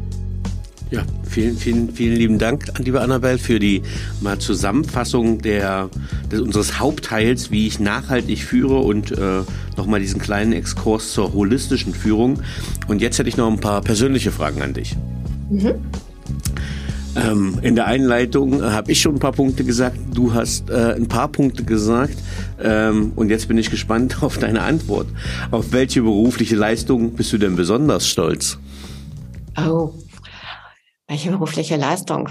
Ja, 0.92 1.04
vielen, 1.22 1.56
vielen, 1.56 1.90
vielen 1.90 2.16
lieben 2.16 2.38
Dank, 2.38 2.66
liebe 2.78 3.00
Annabelle, 3.00 3.38
für 3.38 3.58
die 3.58 3.80
mal 4.20 4.38
Zusammenfassung 4.38 5.38
der, 5.38 5.88
des, 6.30 6.42
unseres 6.42 6.80
Hauptteils, 6.80 7.50
wie 7.50 7.66
ich 7.66 7.80
nachhaltig 7.80 8.42
führe 8.44 8.76
und 8.76 9.10
äh, 9.10 9.40
nochmal 9.78 10.00
diesen 10.00 10.20
kleinen 10.20 10.52
Exkurs 10.52 11.14
zur 11.14 11.32
holistischen 11.32 11.94
Führung. 11.94 12.40
Und 12.88 13.00
jetzt 13.00 13.18
hätte 13.18 13.30
ich 13.30 13.38
noch 13.38 13.50
ein 13.50 13.58
paar 13.58 13.80
persönliche 13.80 14.30
Fragen 14.30 14.60
an 14.60 14.74
dich. 14.74 14.94
Mhm. 15.48 15.76
Ähm, 17.16 17.58
in 17.62 17.74
der 17.74 17.86
Einleitung 17.86 18.62
habe 18.62 18.92
ich 18.92 19.00
schon 19.00 19.14
ein 19.14 19.18
paar 19.18 19.32
Punkte 19.32 19.64
gesagt, 19.64 19.96
du 20.12 20.34
hast 20.34 20.68
äh, 20.68 20.92
ein 20.94 21.08
paar 21.08 21.28
Punkte 21.28 21.64
gesagt 21.64 22.18
ähm, 22.62 23.12
und 23.16 23.30
jetzt 23.30 23.48
bin 23.48 23.56
ich 23.56 23.70
gespannt 23.70 24.18
auf 24.22 24.36
deine 24.36 24.60
Antwort. 24.60 25.06
Auf 25.52 25.72
welche 25.72 26.02
berufliche 26.02 26.56
Leistung 26.56 27.12
bist 27.12 27.32
du 27.32 27.38
denn 27.38 27.56
besonders 27.56 28.06
stolz? 28.06 28.58
Oh, 29.56 29.94
welche 31.12 31.30
berufliche 31.30 31.76
Leistung? 31.76 32.30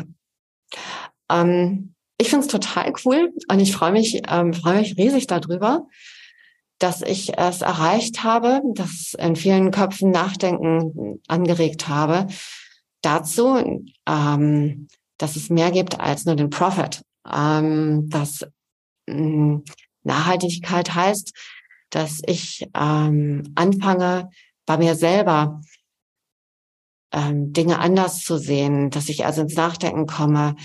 Ähm, 1.29 1.93
ich 2.17 2.29
finde 2.29 2.45
es 2.45 2.51
total 2.51 2.91
cool 3.05 3.31
und 3.47 3.59
ich 3.59 3.73
freue 3.73 3.91
mich, 3.91 4.21
ähm, 4.27 4.53
freue 4.53 4.79
mich 4.79 4.97
riesig 4.97 5.27
darüber, 5.27 5.87
dass 6.79 7.03
ich 7.03 7.37
es 7.37 7.61
erreicht 7.61 8.23
habe, 8.23 8.61
dass 8.73 9.13
in 9.19 9.35
vielen 9.35 9.69
Köpfen 9.69 10.09
Nachdenken 10.09 11.21
angeregt 11.27 11.87
habe 11.87 12.25
dazu, 13.03 13.85
ähm, 14.07 14.87
dass 15.19 15.35
es 15.35 15.51
mehr 15.51 15.69
gibt 15.69 15.99
als 15.99 16.25
nur 16.25 16.35
den 16.35 16.49
Profit. 16.49 17.03
Ähm, 17.31 18.09
dass 18.09 18.41
äh, 19.05 19.57
Nachhaltigkeit 20.03 20.95
heißt, 20.95 21.33
dass 21.91 22.21
ich 22.25 22.67
ähm, 22.75 23.51
anfange, 23.53 24.31
bei 24.65 24.77
mir 24.77 24.95
selber 24.95 25.61
ähm, 27.11 27.53
Dinge 27.53 27.79
anders 27.79 28.23
zu 28.23 28.37
sehen, 28.37 28.89
dass 28.89 29.09
ich 29.09 29.25
also 29.25 29.41
ins 29.41 29.55
Nachdenken 29.55 30.07
komme, 30.07 30.55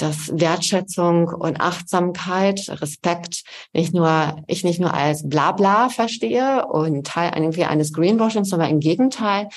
dass 0.00 0.32
Wertschätzung 0.32 1.28
und 1.28 1.60
Achtsamkeit, 1.60 2.68
Respekt 2.80 3.42
nicht 3.72 3.92
nur, 3.92 4.42
ich 4.46 4.64
nicht 4.64 4.80
nur 4.80 4.94
als 4.94 5.28
Blabla 5.28 5.90
verstehe 5.90 6.66
und 6.66 7.06
Teil 7.06 7.32
irgendwie 7.34 7.64
eines 7.64 7.92
Greenwashings, 7.92 8.48
sondern 8.48 8.70
im 8.70 8.80
Gegenteil 8.80 9.48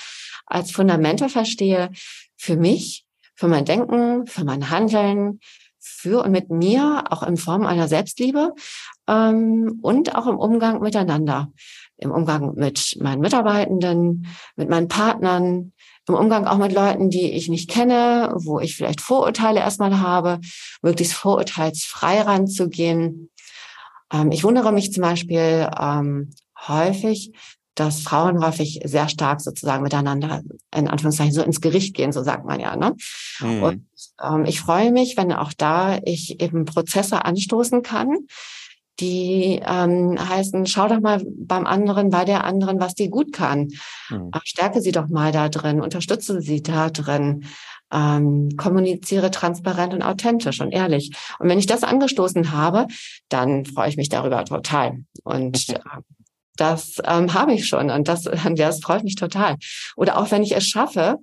als 0.46 0.70
Fundamente 0.70 1.28
verstehe 1.30 1.90
für 2.36 2.56
mich, 2.56 3.06
für 3.34 3.48
mein 3.48 3.64
Denken, 3.64 4.26
für 4.26 4.44
mein 4.44 4.70
Handeln, 4.70 5.40
für 5.78 6.24
und 6.24 6.32
mit 6.32 6.50
mir, 6.50 7.04
auch 7.10 7.22
in 7.22 7.36
Form 7.36 7.64
einer 7.64 7.88
Selbstliebe 7.88 8.54
ähm, 9.08 9.78
und 9.82 10.14
auch 10.14 10.26
im 10.26 10.38
Umgang 10.38 10.80
miteinander, 10.80 11.52
im 11.96 12.10
Umgang 12.10 12.54
mit 12.54 12.96
meinen 13.00 13.20
Mitarbeitenden, 13.20 14.26
mit 14.56 14.68
meinen 14.68 14.88
Partnern, 14.88 15.73
im 16.08 16.14
Umgang 16.14 16.46
auch 16.46 16.58
mit 16.58 16.72
Leuten, 16.72 17.10
die 17.10 17.32
ich 17.32 17.48
nicht 17.48 17.70
kenne, 17.70 18.32
wo 18.36 18.60
ich 18.60 18.76
vielleicht 18.76 19.00
Vorurteile 19.00 19.60
erstmal 19.60 20.00
habe, 20.00 20.40
möglichst 20.82 21.14
vorurteilsfrei 21.14 22.20
ranzugehen. 22.20 23.30
Ähm, 24.12 24.30
ich 24.30 24.44
wundere 24.44 24.72
mich 24.72 24.92
zum 24.92 25.02
Beispiel 25.02 25.68
ähm, 25.78 26.30
häufig, 26.66 27.32
dass 27.74 28.00
Frauen 28.00 28.44
häufig 28.44 28.80
sehr 28.84 29.08
stark 29.08 29.40
sozusagen 29.40 29.82
miteinander 29.82 30.42
in 30.74 30.88
Anführungszeichen 30.88 31.32
so 31.32 31.42
ins 31.42 31.60
Gericht 31.60 31.94
gehen, 31.96 32.12
so 32.12 32.22
sagt 32.22 32.44
man 32.44 32.60
ja. 32.60 32.76
Ne? 32.76 32.94
Mhm. 33.40 33.62
Und 33.62 33.86
ähm, 34.22 34.44
ich 34.44 34.60
freue 34.60 34.92
mich, 34.92 35.16
wenn 35.16 35.32
auch 35.32 35.52
da 35.52 35.98
ich 36.04 36.40
eben 36.40 36.66
Prozesse 36.66 37.24
anstoßen 37.24 37.82
kann, 37.82 38.18
die 39.00 39.60
ähm, 39.64 40.16
heißen, 40.18 40.66
schau 40.66 40.88
doch 40.88 41.00
mal 41.00 41.22
beim 41.26 41.66
anderen, 41.66 42.10
bei 42.10 42.24
der 42.24 42.44
anderen, 42.44 42.80
was 42.80 42.94
die 42.94 43.10
gut 43.10 43.32
kann. 43.32 43.68
Mhm. 44.08 44.30
Stärke 44.44 44.80
sie 44.80 44.92
doch 44.92 45.08
mal 45.08 45.32
da 45.32 45.48
drin, 45.48 45.80
unterstütze 45.80 46.40
sie 46.40 46.62
da 46.62 46.90
drin, 46.90 47.44
ähm, 47.92 48.50
kommuniziere 48.56 49.30
transparent 49.30 49.94
und 49.94 50.02
authentisch 50.02 50.60
und 50.60 50.72
ehrlich. 50.72 51.12
Und 51.38 51.48
wenn 51.48 51.58
ich 51.58 51.66
das 51.66 51.82
angestoßen 51.82 52.52
habe, 52.52 52.86
dann 53.28 53.64
freue 53.64 53.88
ich 53.88 53.96
mich 53.96 54.08
darüber 54.08 54.44
total. 54.44 54.98
Und 55.24 55.68
äh, 55.70 55.78
das 56.56 56.98
ähm, 57.04 57.34
habe 57.34 57.52
ich 57.52 57.66
schon 57.66 57.90
und 57.90 58.06
das, 58.06 58.22
das 58.56 58.80
freut 58.80 59.04
mich 59.04 59.16
total. 59.16 59.56
Oder 59.96 60.18
auch 60.18 60.30
wenn 60.30 60.42
ich 60.42 60.54
es 60.54 60.66
schaffe, 60.66 61.18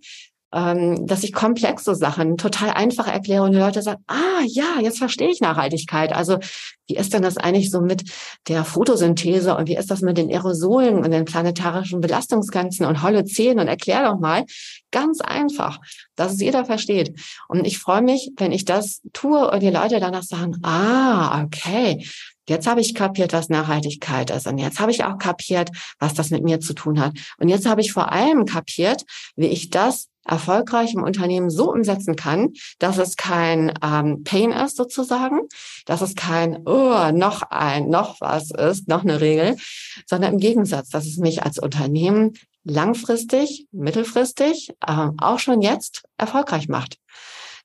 ähm, 0.54 1.08
dass 1.08 1.24
ich 1.24 1.34
komplexe 1.34 1.96
Sachen 1.96 2.38
total 2.38 2.72
einfach 2.72 3.08
erkläre 3.08 3.44
und 3.44 3.54
die 3.54 3.58
Leute 3.58 3.82
sagen, 3.82 4.04
ah 4.08 4.44
ja, 4.46 4.80
jetzt 4.82 4.98
verstehe 4.98 5.30
ich 5.30 5.40
Nachhaltigkeit. 5.40 6.14
Also 6.14 6.40
wie 6.88 6.98
ist 6.98 7.14
denn 7.14 7.22
das 7.22 7.38
eigentlich 7.38 7.72
so 7.72 7.82
mit 7.82 8.04
der 8.48 8.66
Photosynthese 8.66 9.56
und 9.56 9.68
wie 9.68 9.78
ist 9.78 9.90
das 9.90 10.02
mit 10.02 10.18
den 10.18 10.30
Aerosolen 10.30 10.98
und 10.98 11.12
den 11.12 11.26
planetarischen 11.26 12.02
Belastungsgrenzen 12.02 12.86
und 12.86 13.02
Holozän 13.02 13.60
und 13.60 13.68
erklär 13.68 14.06
doch 14.06 14.20
mal 14.20 14.46
ganz 14.92 15.22
einfach, 15.22 15.80
dass 16.16 16.34
es 16.34 16.42
jeder 16.42 16.66
versteht. 16.66 17.18
Und 17.48 17.66
ich 17.66 17.80
freue 17.80 18.02
mich, 18.02 18.32
wenn 18.38 18.52
ich 18.52 18.66
das 18.66 19.02
tue 19.14 19.50
und 19.50 19.62
die 19.62 19.70
Leute 19.70 20.00
danach 20.00 20.24
sagen, 20.24 20.58
ah, 20.64 21.44
okay, 21.44 22.06
Jetzt 22.50 22.68
habe 22.68 22.82
ich 22.82 22.96
kapiert, 22.96 23.32
was 23.32 23.48
Nachhaltigkeit 23.48 24.30
ist. 24.30 24.46
Und 24.46 24.58
jetzt 24.58 24.80
habe 24.82 24.92
ich 24.92 25.06
auch 25.06 25.18
kapiert, 25.18 25.70
was 26.00 26.16
das 26.16 26.32
mit 26.32 26.44
mir 26.44 26.60
zu 26.60 26.74
tun 26.74 27.00
hat. 27.00 27.14
Und 27.38 27.48
jetzt 27.48 27.66
habe 27.66 27.80
ich 27.80 27.94
vor 27.94 28.12
allem 28.12 28.46
kapiert, 28.46 29.04
wie 29.38 29.48
ich 29.48 29.70
das 29.70 30.10
erfolgreich 30.26 30.94
im 30.94 31.04
Unternehmen 31.04 31.50
so 31.50 31.72
umsetzen 31.72 32.16
kann, 32.16 32.54
dass 32.80 32.98
es 32.98 33.16
kein 33.16 33.74
ähm, 33.84 34.24
Pain 34.24 34.52
ist 34.52 34.78
sozusagen, 34.78 35.42
dass 35.86 36.02
es 36.02 36.16
kein 36.16 36.68
oh, 36.68 37.12
noch 37.12 37.44
ein, 37.50 37.90
noch 37.90 38.22
was 38.22 38.52
ist, 38.52 38.88
noch 38.88 39.04
eine 39.04 39.22
Regel, 39.22 39.58
sondern 40.06 40.34
im 40.34 40.40
Gegensatz, 40.40 40.90
dass 40.90 41.06
es 41.06 41.18
mich 41.18 41.44
als 41.44 41.60
Unternehmen 41.60 42.34
langfristig, 42.64 43.68
mittelfristig, 43.72 44.70
äh, 44.86 45.08
auch 45.18 45.40
schon 45.40 45.62
jetzt 45.62 46.04
erfolgreich 46.18 46.68
macht. 46.68 46.98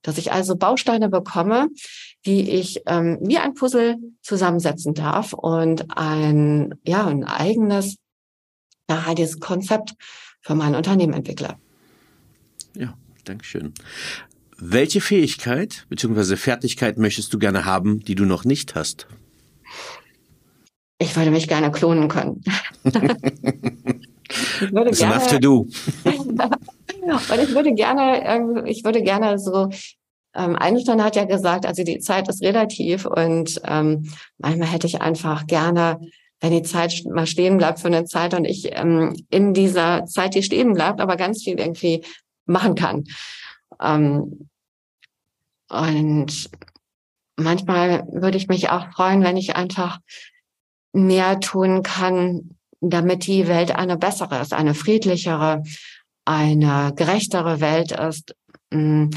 Dass 0.02 0.18
ich 0.18 0.32
also 0.32 0.56
Bausteine 0.56 1.08
bekomme, 1.08 1.68
die 2.24 2.50
ich 2.50 2.82
ähm, 2.86 3.18
wie 3.20 3.38
ein 3.38 3.54
Puzzle 3.54 3.96
zusammensetzen 4.22 4.94
darf 4.94 5.32
und 5.32 5.96
ein, 5.96 6.74
ja, 6.84 7.06
ein 7.06 7.24
eigenes, 7.24 7.96
nachhaltiges 8.88 9.40
Konzept 9.40 9.94
für 10.40 10.54
mein 10.54 10.74
Unternehmen 10.74 11.12
entwickle. 11.12 11.56
Dankeschön. 13.26 13.74
Welche 14.58 15.00
Fähigkeit 15.00 15.86
bzw. 15.90 16.36
Fertigkeit 16.36 16.96
möchtest 16.96 17.34
du 17.34 17.38
gerne 17.38 17.64
haben, 17.64 18.00
die 18.00 18.14
du 18.14 18.24
noch 18.24 18.44
nicht 18.44 18.74
hast? 18.74 19.06
Ich 20.98 21.14
würde 21.14 21.30
mich 21.30 21.46
gerne 21.46 21.70
klonen 21.70 22.08
können. 22.08 22.42
ich 22.84 22.94
würde 24.72 24.90
That's 24.90 24.98
gerne, 24.98 25.14
enough 25.14 25.28
to 25.28 25.38
do. 25.38 25.66
und 26.04 27.40
ich 27.42 27.54
würde 27.54 27.74
gerne, 27.74 28.64
ich 28.66 28.82
würde 28.84 29.02
gerne 29.02 29.38
so 29.38 29.68
ähm, 30.34 30.54
Einstein 30.56 31.02
hat 31.02 31.16
ja 31.16 31.24
gesagt, 31.24 31.66
also 31.66 31.82
die 31.82 31.98
Zeit 31.98 32.28
ist 32.28 32.42
relativ 32.42 33.06
und 33.06 33.60
ähm, 33.64 34.10
manchmal 34.38 34.68
hätte 34.68 34.86
ich 34.86 35.00
einfach 35.00 35.46
gerne, 35.46 35.98
wenn 36.40 36.52
die 36.52 36.62
Zeit 36.62 37.02
mal 37.10 37.26
stehen 37.26 37.56
bleibt 37.56 37.80
für 37.80 37.88
eine 37.88 38.04
Zeit 38.04 38.34
und 38.34 38.44
ich 38.44 38.70
ähm, 38.72 39.16
in 39.30 39.54
dieser 39.54 40.04
Zeit, 40.04 40.34
die 40.34 40.42
stehen 40.42 40.74
bleibt, 40.74 41.00
aber 41.00 41.16
ganz 41.16 41.42
viel 41.42 41.58
irgendwie 41.58 42.04
machen 42.46 42.74
kann. 42.74 43.04
Ähm, 43.80 44.48
und 45.68 46.50
manchmal 47.36 48.06
würde 48.10 48.38
ich 48.38 48.48
mich 48.48 48.70
auch 48.70 48.90
freuen, 48.92 49.22
wenn 49.22 49.36
ich 49.36 49.56
einfach 49.56 49.98
mehr 50.92 51.40
tun 51.40 51.82
kann, 51.82 52.56
damit 52.80 53.26
die 53.26 53.48
Welt 53.48 53.72
eine 53.72 53.96
bessere 53.96 54.40
ist, 54.40 54.52
eine 54.52 54.74
friedlichere, 54.74 55.62
eine 56.24 56.92
gerechtere 56.94 57.60
Welt 57.60 57.92
ist. 57.92 58.34
Hm, 58.72 59.10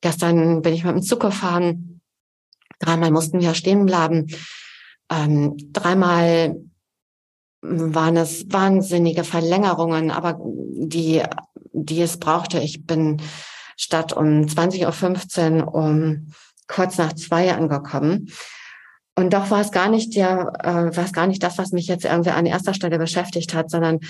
gestern 0.00 0.62
bin 0.62 0.74
ich 0.74 0.84
mit 0.84 0.94
dem 0.94 1.02
Zug 1.02 1.20
gefahren. 1.20 2.00
Dreimal 2.78 3.10
mussten 3.10 3.40
wir 3.40 3.54
stehen 3.54 3.86
bleiben. 3.86 4.26
Ähm, 5.10 5.56
dreimal 5.72 6.56
waren 7.62 8.16
es 8.16 8.50
wahnsinnige 8.50 9.24
Verlängerungen, 9.24 10.10
aber 10.10 10.40
die, 10.42 11.22
die 11.72 12.00
es 12.00 12.18
brauchte. 12.18 12.58
Ich 12.58 12.86
bin 12.86 13.20
statt 13.76 14.12
um 14.12 14.42
20.15 14.42 15.64
Uhr 15.64 15.74
um 15.74 16.32
kurz 16.68 16.98
nach 16.98 17.12
zwei 17.14 17.52
angekommen. 17.52 18.30
Und 19.16 19.32
doch 19.34 19.50
war 19.50 19.60
es 19.60 19.72
gar 19.72 19.90
nicht 19.90 20.14
der, 20.16 20.52
äh, 20.62 20.96
war 20.96 21.04
es 21.04 21.12
gar 21.12 21.26
nicht 21.26 21.42
das, 21.42 21.58
was 21.58 21.72
mich 21.72 21.86
jetzt 21.86 22.04
irgendwie 22.04 22.30
an 22.30 22.46
erster 22.46 22.74
Stelle 22.74 22.98
beschäftigt 22.98 23.54
hat, 23.54 23.70
sondern 23.70 24.00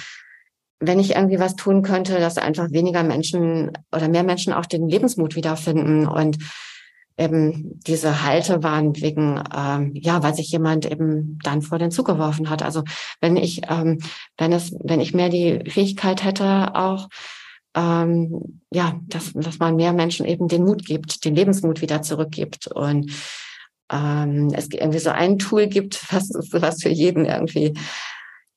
wenn 0.79 0.99
ich 0.99 1.15
irgendwie 1.15 1.39
was 1.39 1.57
tun 1.57 1.83
könnte, 1.83 2.19
dass 2.19 2.39
einfach 2.39 2.71
weniger 2.71 3.03
Menschen 3.03 3.73
oder 3.93 4.09
mehr 4.09 4.23
Menschen 4.23 4.53
auch 4.53 4.67
den 4.67 4.89
Lebensmut 4.89 5.37
wiederfinden 5.37 6.07
und 6.07 6.39
eben 7.19 7.79
diese 7.87 8.23
Halte 8.25 8.63
waren 8.63 8.97
wegen, 8.97 9.43
ähm, 9.55 9.93
ja, 9.95 10.23
weil 10.23 10.35
sich 10.35 10.51
jemand 10.51 10.91
eben 10.91 11.39
dann 11.45 11.61
vor 11.61 11.79
den 11.79 11.91
Zug 11.91 12.07
geworfen 12.07 12.49
hat. 12.49 12.63
Also 12.63 12.83
wenn 13.21 13.37
ich, 13.37 13.63
ähm, 13.69 13.99
wenn 14.39 14.53
es, 14.53 14.75
wenn 14.83 15.01
ich 15.01 15.13
mehr 15.13 15.29
die 15.29 15.61
Fähigkeit 15.69 16.25
hätte, 16.25 16.75
auch 16.75 17.09
ähm, 17.75 18.61
ja, 18.73 18.99
dass, 19.09 19.33
dass 19.35 19.59
man 19.59 19.77
mehr 19.77 19.93
Menschen 19.93 20.27
eben 20.27 20.49
den 20.49 20.64
Mut 20.64 20.85
gibt, 20.85 21.25
den 21.25 21.35
Lebensmut 21.35 21.81
wieder 21.81 22.03
zurückgibt 22.03 22.66
und 22.68 23.12
ähm, 23.93 24.53
es 24.55 24.68
irgendwie 24.73 24.99
so 24.99 25.11
ein 25.11 25.39
Tool 25.39 25.66
gibt, 25.66 26.01
was, 26.12 26.31
was 26.53 26.83
für 26.83 26.89
jeden 26.89 27.25
irgendwie, 27.25 27.75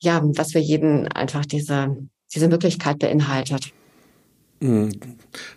ja, 0.01 0.21
was 0.23 0.51
für 0.51 0.59
jeden 0.59 1.07
einfach 1.07 1.45
diese, 1.45 1.95
diese 2.33 2.47
Möglichkeit 2.47 2.99
beinhaltet. 2.99 3.71
Hm. 4.61 4.91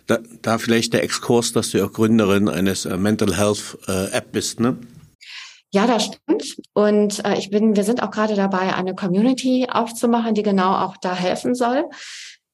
Da, 0.05 0.19
da 0.41 0.57
vielleicht 0.57 0.93
der 0.93 1.03
Exkurs, 1.03 1.53
dass 1.53 1.69
du 1.69 1.83
auch 1.83 1.93
Gründerin 1.93 2.49
eines 2.49 2.85
äh, 2.85 2.97
Mental 2.97 3.37
Health 3.37 3.77
äh, 3.87 4.11
App 4.11 4.31
bist, 4.31 4.59
ne? 4.59 4.77
Ja, 5.73 5.85
das 5.85 6.05
stimmt. 6.05 6.57
Und 6.73 7.23
äh, 7.25 7.37
ich 7.37 7.49
bin, 7.49 7.75
wir 7.75 7.83
sind 7.83 8.01
auch 8.01 8.09
gerade 8.09 8.35
dabei, 8.35 8.73
eine 8.73 8.95
Community 8.95 9.67
aufzumachen, 9.69 10.33
die 10.33 10.43
genau 10.43 10.77
auch 10.77 10.95
da 10.97 11.13
helfen 11.13 11.55
soll 11.55 11.83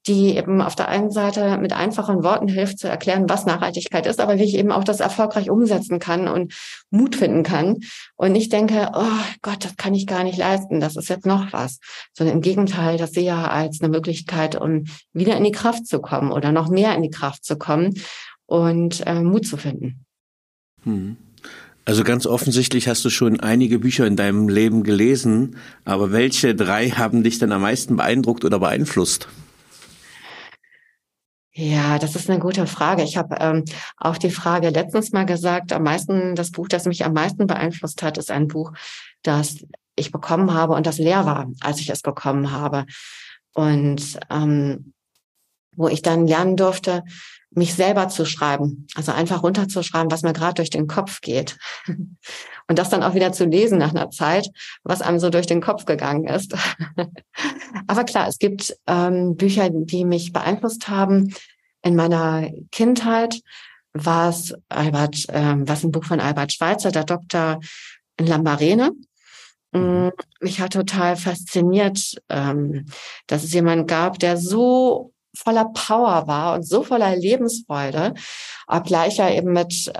die 0.08 0.36
eben 0.36 0.62
auf 0.62 0.76
der 0.76 0.90
einen 0.90 1.12
Seite 1.12 1.58
mit 1.58 1.74
einfachen 1.74 2.24
Worten 2.24 2.48
hilft 2.48 2.80
zu 2.80 2.88
erklären, 2.88 3.30
was 3.30 3.46
Nachhaltigkeit 3.46 4.06
ist, 4.06 4.20
aber 4.20 4.38
wie 4.38 4.44
ich 4.44 4.56
eben 4.56 4.72
auch 4.72 4.84
das 4.84 5.00
erfolgreich 5.00 5.50
umsetzen 5.50 6.00
kann 6.00 6.28
und 6.28 6.54
Mut 6.90 7.16
finden 7.16 7.44
kann. 7.44 7.78
Und 8.16 8.36
ich 8.36 8.50
denke, 8.50 8.92
oh 8.94 9.24
Gott, 9.42 9.64
das 9.64 9.78
kann 9.78 9.94
ich 9.94 10.06
gar 10.06 10.24
nicht 10.24 10.38
leisten, 10.38 10.80
das 10.80 10.98
ist 10.98 11.10
jetzt 11.10 11.26
noch 11.26 11.54
was. 11.54 11.80
Sondern 12.14 12.36
im 12.38 12.42
Gegenteil, 12.42 12.98
das 12.98 13.12
sehe 13.12 13.24
ich 13.24 13.30
ja 13.30 13.48
als 13.48 13.82
eine 13.82 13.90
Möglichkeit, 13.90 14.60
um 14.60 14.86
wieder 15.14 15.38
in 15.38 15.44
die 15.44 15.52
Kraft 15.52 15.88
zu 15.88 16.00
kommen 16.00 16.32
oder 16.32 16.52
noch 16.52 16.70
mehr 16.70 16.94
in 16.96 17.02
die 17.02 17.10
Kraft 17.10 17.46
zu 17.46 17.58
kommen 17.58 17.94
und 18.46 19.06
äh, 19.08 19.22
Mut 19.22 19.48
zu 19.48 19.58
finden. 19.58 20.06
Hm. 20.84 21.18
Also 21.86 22.04
ganz 22.04 22.26
offensichtlich 22.26 22.88
hast 22.88 23.04
du 23.04 23.10
schon 23.10 23.42
einige 23.42 23.80
Bücher 23.80 24.08
in 24.08 24.16
deinem 24.16 24.48
Leben 24.48 24.84
gelesen, 24.84 25.58
aber 25.84 26.14
welche 26.14 26.56
drei 26.56 26.90
haben 26.90 27.24
dich 27.24 27.40
denn 27.40 27.52
am 27.52 27.62
meisten 27.62 27.98
beeindruckt 27.98 28.46
oder 28.46 28.60
beeinflusst? 28.60 29.28
Ja, 31.56 32.00
das 32.00 32.16
ist 32.16 32.30
eine 32.30 32.40
gute 32.40 32.66
Frage. 32.66 33.04
Ich 33.04 33.16
habe 33.16 33.36
ähm, 33.40 33.64
auch 33.98 34.18
die 34.18 34.32
Frage 34.32 34.70
letztens 34.70 35.12
mal 35.12 35.26
gesagt, 35.26 35.72
am 35.72 35.84
meisten, 35.84 36.36
das 36.36 36.50
Buch, 36.52 36.68
das 36.68 36.86
mich 36.86 37.06
am 37.06 37.14
meisten 37.14 37.46
beeinflusst 37.46 38.02
hat, 38.02 38.18
ist 38.18 38.32
ein 38.32 38.48
Buch, 38.48 38.72
das 39.22 39.64
ich 39.96 40.12
bekommen 40.12 40.54
habe 40.54 40.74
und 40.74 40.88
das 40.88 40.98
leer 40.98 41.28
war, 41.28 41.48
als 41.62 41.80
ich 41.80 41.90
es 41.90 42.02
bekommen 42.02 42.52
habe. 42.52 42.86
Und 43.54 44.20
ähm, 44.32 44.94
wo 45.76 45.88
ich 45.88 46.02
dann 46.02 46.28
lernen 46.28 46.58
durfte, 46.58 47.04
mich 47.52 47.76
selber 47.76 48.10
zu 48.10 48.26
schreiben. 48.26 48.88
Also 48.96 49.12
einfach 49.12 49.44
runterzuschreiben, 49.44 50.12
was 50.12 50.24
mir 50.24 50.34
gerade 50.34 50.56
durch 50.56 50.72
den 50.72 50.88
Kopf 50.88 51.22
geht. 51.22 51.58
Und 52.68 52.80
das 52.80 52.90
dann 52.90 53.04
auch 53.04 53.14
wieder 53.14 53.34
zu 53.34 53.46
lesen 53.46 53.78
nach 53.78 53.92
einer 53.92 54.10
Zeit, 54.10 54.50
was 54.84 55.02
einem 55.02 55.20
so 55.20 55.30
durch 55.30 55.48
den 55.48 55.62
Kopf 55.62 55.86
gegangen 55.86 56.28
ist. 56.28 56.56
Aber 57.88 58.04
klar, 58.04 58.28
es 58.28 58.38
gibt 58.38 58.76
ähm, 58.88 59.36
Bücher, 59.36 59.70
die 59.70 60.06
mich 60.06 60.32
beeinflusst 60.32 60.88
haben. 60.88 61.34
In 61.82 61.96
meiner 61.96 62.50
Kindheit 62.72 63.42
war 63.94 64.30
es 64.30 64.54
Albert, 64.70 65.26
ähm, 65.30 65.68
was 65.68 65.84
ein 65.84 65.92
Buch 65.92 66.06
von 66.06 66.20
Albert 66.20 66.54
Schweitzer, 66.54 66.92
der 66.92 67.04
Doktor 67.04 67.60
in 68.18 68.28
Lambarene. 68.28 68.92
Mhm. 69.72 69.82
Mm, 69.82 70.12
mich 70.42 70.60
hat 70.60 70.74
total 70.74 71.16
fasziniert, 71.16 72.16
ähm, 72.30 72.86
dass 73.28 73.44
es 73.44 73.54
jemand 73.54 73.88
gab, 73.88 74.20
der 74.20 74.38
so 74.38 75.14
voller 75.36 75.66
Power 75.74 76.28
war 76.28 76.56
und 76.56 76.64
so 76.64 76.84
voller 76.84 77.16
Lebensfreude, 77.16 78.14
obgleich 78.68 79.20
er 79.20 79.36
eben 79.36 79.52
mit 79.52 79.92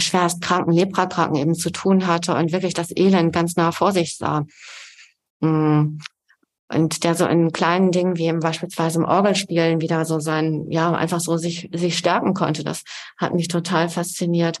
schwerst 0.00 0.40
kranken 0.40 0.72
Leprakranken 0.72 1.36
eben 1.36 1.54
zu 1.54 1.70
tun 1.70 2.06
hatte 2.06 2.34
und 2.34 2.52
wirklich 2.52 2.74
das 2.74 2.90
Elend 2.94 3.32
ganz 3.32 3.56
nah 3.56 3.72
vor 3.72 3.92
sich 3.92 4.16
sah. 4.16 4.44
Mm. 5.40 5.98
Und 6.68 7.04
der 7.04 7.14
so 7.14 7.26
in 7.26 7.52
kleinen 7.52 7.92
Dingen 7.92 8.16
wie 8.16 8.24
eben 8.24 8.40
beispielsweise 8.40 8.98
im 8.98 9.04
Orgelspielen 9.04 9.80
wieder 9.80 10.04
so 10.04 10.18
sein, 10.18 10.66
ja, 10.68 10.92
einfach 10.92 11.20
so 11.20 11.36
sich, 11.36 11.70
sich 11.72 11.96
stärken 11.96 12.34
konnte. 12.34 12.64
Das 12.64 12.82
hat 13.16 13.34
mich 13.34 13.46
total 13.46 13.88
fasziniert. 13.88 14.58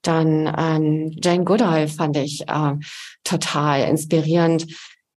Dann 0.00 0.50
ähm, 0.56 1.12
Jane 1.22 1.44
Goodall 1.44 1.88
fand 1.88 2.16
ich 2.16 2.48
äh, 2.48 2.74
total 3.22 3.82
inspirierend, 3.82 4.66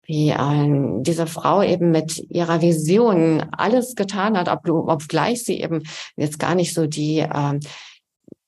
wie 0.06 0.30
ähm, 0.30 1.02
diese 1.02 1.26
Frau 1.26 1.62
eben 1.62 1.90
mit 1.90 2.18
ihrer 2.30 2.62
Vision 2.62 3.44
alles 3.52 3.94
getan 3.94 4.38
hat, 4.38 4.48
ob, 4.48 4.68
obgleich 4.68 5.44
sie 5.44 5.60
eben 5.60 5.82
jetzt 6.16 6.38
gar 6.38 6.54
nicht 6.54 6.72
so 6.72 6.86
die 6.86 7.18
ähm, 7.18 7.60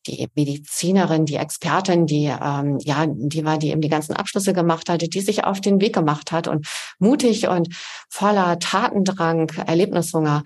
die 0.06 0.28
Medizinerin, 0.34 1.26
die 1.26 1.36
Expertin, 1.36 2.06
die 2.06 2.26
ähm, 2.26 2.78
ja, 2.80 3.06
die 3.06 3.44
war, 3.44 3.58
die 3.58 3.70
eben 3.70 3.80
die 3.80 3.88
ganzen 3.88 4.14
Abschlüsse 4.14 4.52
gemacht 4.52 4.88
hatte, 4.88 5.08
die 5.08 5.20
sich 5.20 5.44
auf 5.44 5.60
den 5.60 5.80
Weg 5.80 5.94
gemacht 5.94 6.32
hat 6.32 6.48
und 6.48 6.66
mutig 6.98 7.48
und 7.48 7.74
voller 8.08 8.58
Tatendrang, 8.58 9.50
Erlebnishunger 9.66 10.44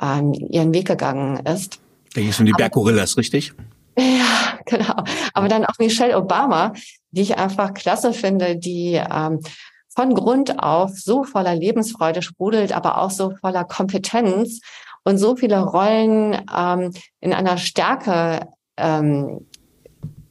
ähm, 0.00 0.32
ihren 0.32 0.74
Weg 0.74 0.86
gegangen 0.86 1.44
ist. 1.46 1.80
Da 2.14 2.20
ging 2.20 2.30
es 2.30 2.40
um 2.40 2.46
die 2.46 2.52
Berggorillas, 2.52 3.16
richtig? 3.16 3.52
Ja, 3.98 4.58
genau. 4.66 5.02
Aber 5.34 5.48
dann 5.48 5.64
auch 5.64 5.78
Michelle 5.78 6.16
Obama, 6.16 6.72
die 7.10 7.22
ich 7.22 7.36
einfach 7.36 7.74
klasse 7.74 8.12
finde, 8.12 8.56
die 8.56 8.94
ähm, 8.94 9.40
von 9.88 10.14
Grund 10.14 10.62
auf 10.62 10.92
so 10.96 11.24
voller 11.24 11.54
Lebensfreude 11.54 12.22
sprudelt, 12.22 12.72
aber 12.72 12.98
auch 12.98 13.10
so 13.10 13.34
voller 13.40 13.64
Kompetenz 13.64 14.60
und 15.02 15.18
so 15.18 15.34
viele 15.34 15.60
Rollen 15.60 16.40
ähm, 16.56 16.92
in 17.20 17.32
einer 17.32 17.58
Stärke 17.58 18.46
ähm, 18.78 19.46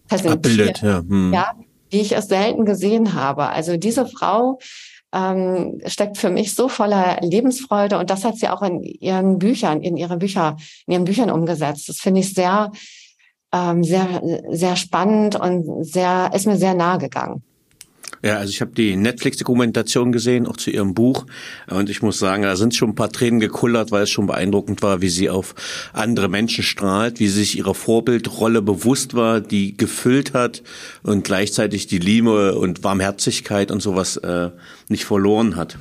präsentiert, 0.08 0.82
ja. 0.82 1.00
Hm. 1.00 1.34
ja, 1.34 1.52
wie 1.90 2.02
ich 2.02 2.16
es 2.16 2.28
selten 2.28 2.66
gesehen 2.66 3.14
habe. 3.14 3.50
Also 3.50 3.78
diese 3.78 4.06
Frau 4.06 4.60
ähm, 5.14 5.82
steckt 5.86 6.18
für 6.18 6.30
mich 6.30 6.54
so 6.54 6.68
voller 6.70 7.20
Lebensfreude 7.22 7.98
und 7.98 8.10
das 8.10 8.24
hat 8.26 8.38
sie 8.38 8.50
auch 8.50 8.62
in 8.62 8.84
ihren 8.84 9.40
Büchern, 9.40 9.82
in 9.82 9.98
ihre 9.98 10.18
Bücher, 10.18 10.58
in 10.86 10.94
ihren 10.94 11.06
Büchern 11.06 11.32
umgesetzt. 11.32 11.88
Das 11.90 11.98
finde 11.98 12.22
ich 12.22 12.34
sehr, 12.34 12.72
ähm, 13.54 13.84
sehr, 13.84 14.22
sehr 14.50 14.76
spannend 14.76 15.36
und 15.36 15.86
sehr, 15.86 16.32
ist 16.34 16.48
mir 16.48 16.58
sehr 16.58 16.74
nahe 16.74 16.98
gegangen. 16.98 17.44
Ja, 18.28 18.40
also 18.40 18.50
ich 18.50 18.60
habe 18.60 18.72
die 18.72 18.98
Netflix-Dokumentation 18.98 20.12
gesehen, 20.12 20.48
auch 20.48 20.58
zu 20.58 20.70
ihrem 20.70 20.94
Buch. 20.94 21.26
Und 21.70 21.90
ich 21.90 22.02
muss 22.02 22.20
sagen, 22.20 22.44
da 22.44 22.58
sind 22.58 22.76
schon 22.76 22.90
ein 22.90 22.96
paar 22.96 23.10
Tränen 23.10 23.40
gekullert, 23.40 23.92
weil 23.92 24.04
es 24.04 24.10
schon 24.10 24.28
beeindruckend 24.28 24.84
war, 24.84 25.02
wie 25.02 25.08
sie 25.08 25.30
auf 25.30 25.56
andere 25.94 26.28
Menschen 26.28 26.62
strahlt, 26.62 27.22
wie 27.22 27.30
sie 27.30 27.40
sich 27.40 27.58
ihrer 27.58 27.74
Vorbildrolle 27.74 28.62
bewusst 28.62 29.14
war, 29.14 29.40
die 29.40 29.78
gefüllt 29.78 30.34
hat 30.34 30.62
und 31.04 31.24
gleichzeitig 31.24 31.88
die 31.88 32.00
Liebe 32.00 32.56
und 32.56 32.84
Warmherzigkeit 32.84 33.72
und 33.72 33.82
sowas 33.82 34.18
äh, 34.18 34.50
nicht 34.90 35.06
verloren 35.06 35.56
hat. 35.56 35.78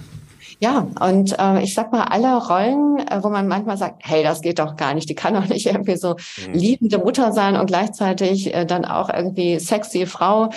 Ja, 0.59 0.87
und 1.01 1.39
äh, 1.39 1.63
ich 1.63 1.75
sag 1.75 1.93
mal, 1.93 2.05
alle 2.05 2.35
Rollen, 2.39 2.99
äh, 3.09 3.23
wo 3.23 3.29
man 3.29 3.47
manchmal 3.47 3.77
sagt, 3.77 4.03
hey, 4.05 4.23
das 4.23 4.41
geht 4.41 4.59
doch 4.59 4.77
gar 4.77 4.95
nicht, 4.95 5.09
die 5.09 5.15
kann 5.15 5.35
doch 5.35 5.49
nicht 5.49 5.67
irgendwie 5.67 5.97
so 5.97 6.17
mhm. 6.47 6.55
liebende 6.55 6.99
Mutter 6.99 7.33
sein 7.33 7.57
und 7.57 7.67
gleichzeitig 7.67 8.55
äh, 8.55 8.65
dann 8.65 8.85
auch 8.85 9.11
irgendwie 9.11 9.59
sexy 9.59 10.07
Frau, 10.07 10.51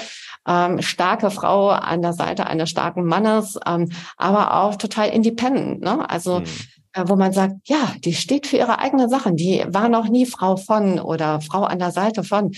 ähm, 0.50 0.82
starke 0.82 1.32
Frau 1.32 1.70
an 1.70 2.02
der 2.02 2.14
Seite 2.14 2.48
eines 2.48 2.70
starken 2.70 3.06
Mannes, 3.06 3.58
ähm, 3.66 3.90
aber 4.18 4.62
auch 4.62 4.76
total 4.76 5.10
independent. 5.10 5.82
Ne? 5.82 6.10
Also 6.10 6.40
mhm 6.40 6.46
äh, 6.94 7.04
wo 7.06 7.16
man 7.16 7.34
sagt, 7.34 7.56
ja, 7.68 7.94
die 8.04 8.14
steht 8.14 8.48
für 8.48 8.58
ihre 8.58 8.80
eigenen 8.80 9.10
Sachen, 9.10 9.36
die 9.36 9.64
war 9.68 9.90
noch 9.90 10.10
nie 10.10 10.26
Frau 10.26 10.58
von 10.58 11.00
oder 11.00 11.40
Frau 11.40 11.64
an 11.64 11.78
der 11.78 11.92
Seite 11.92 12.24
von. 12.24 12.52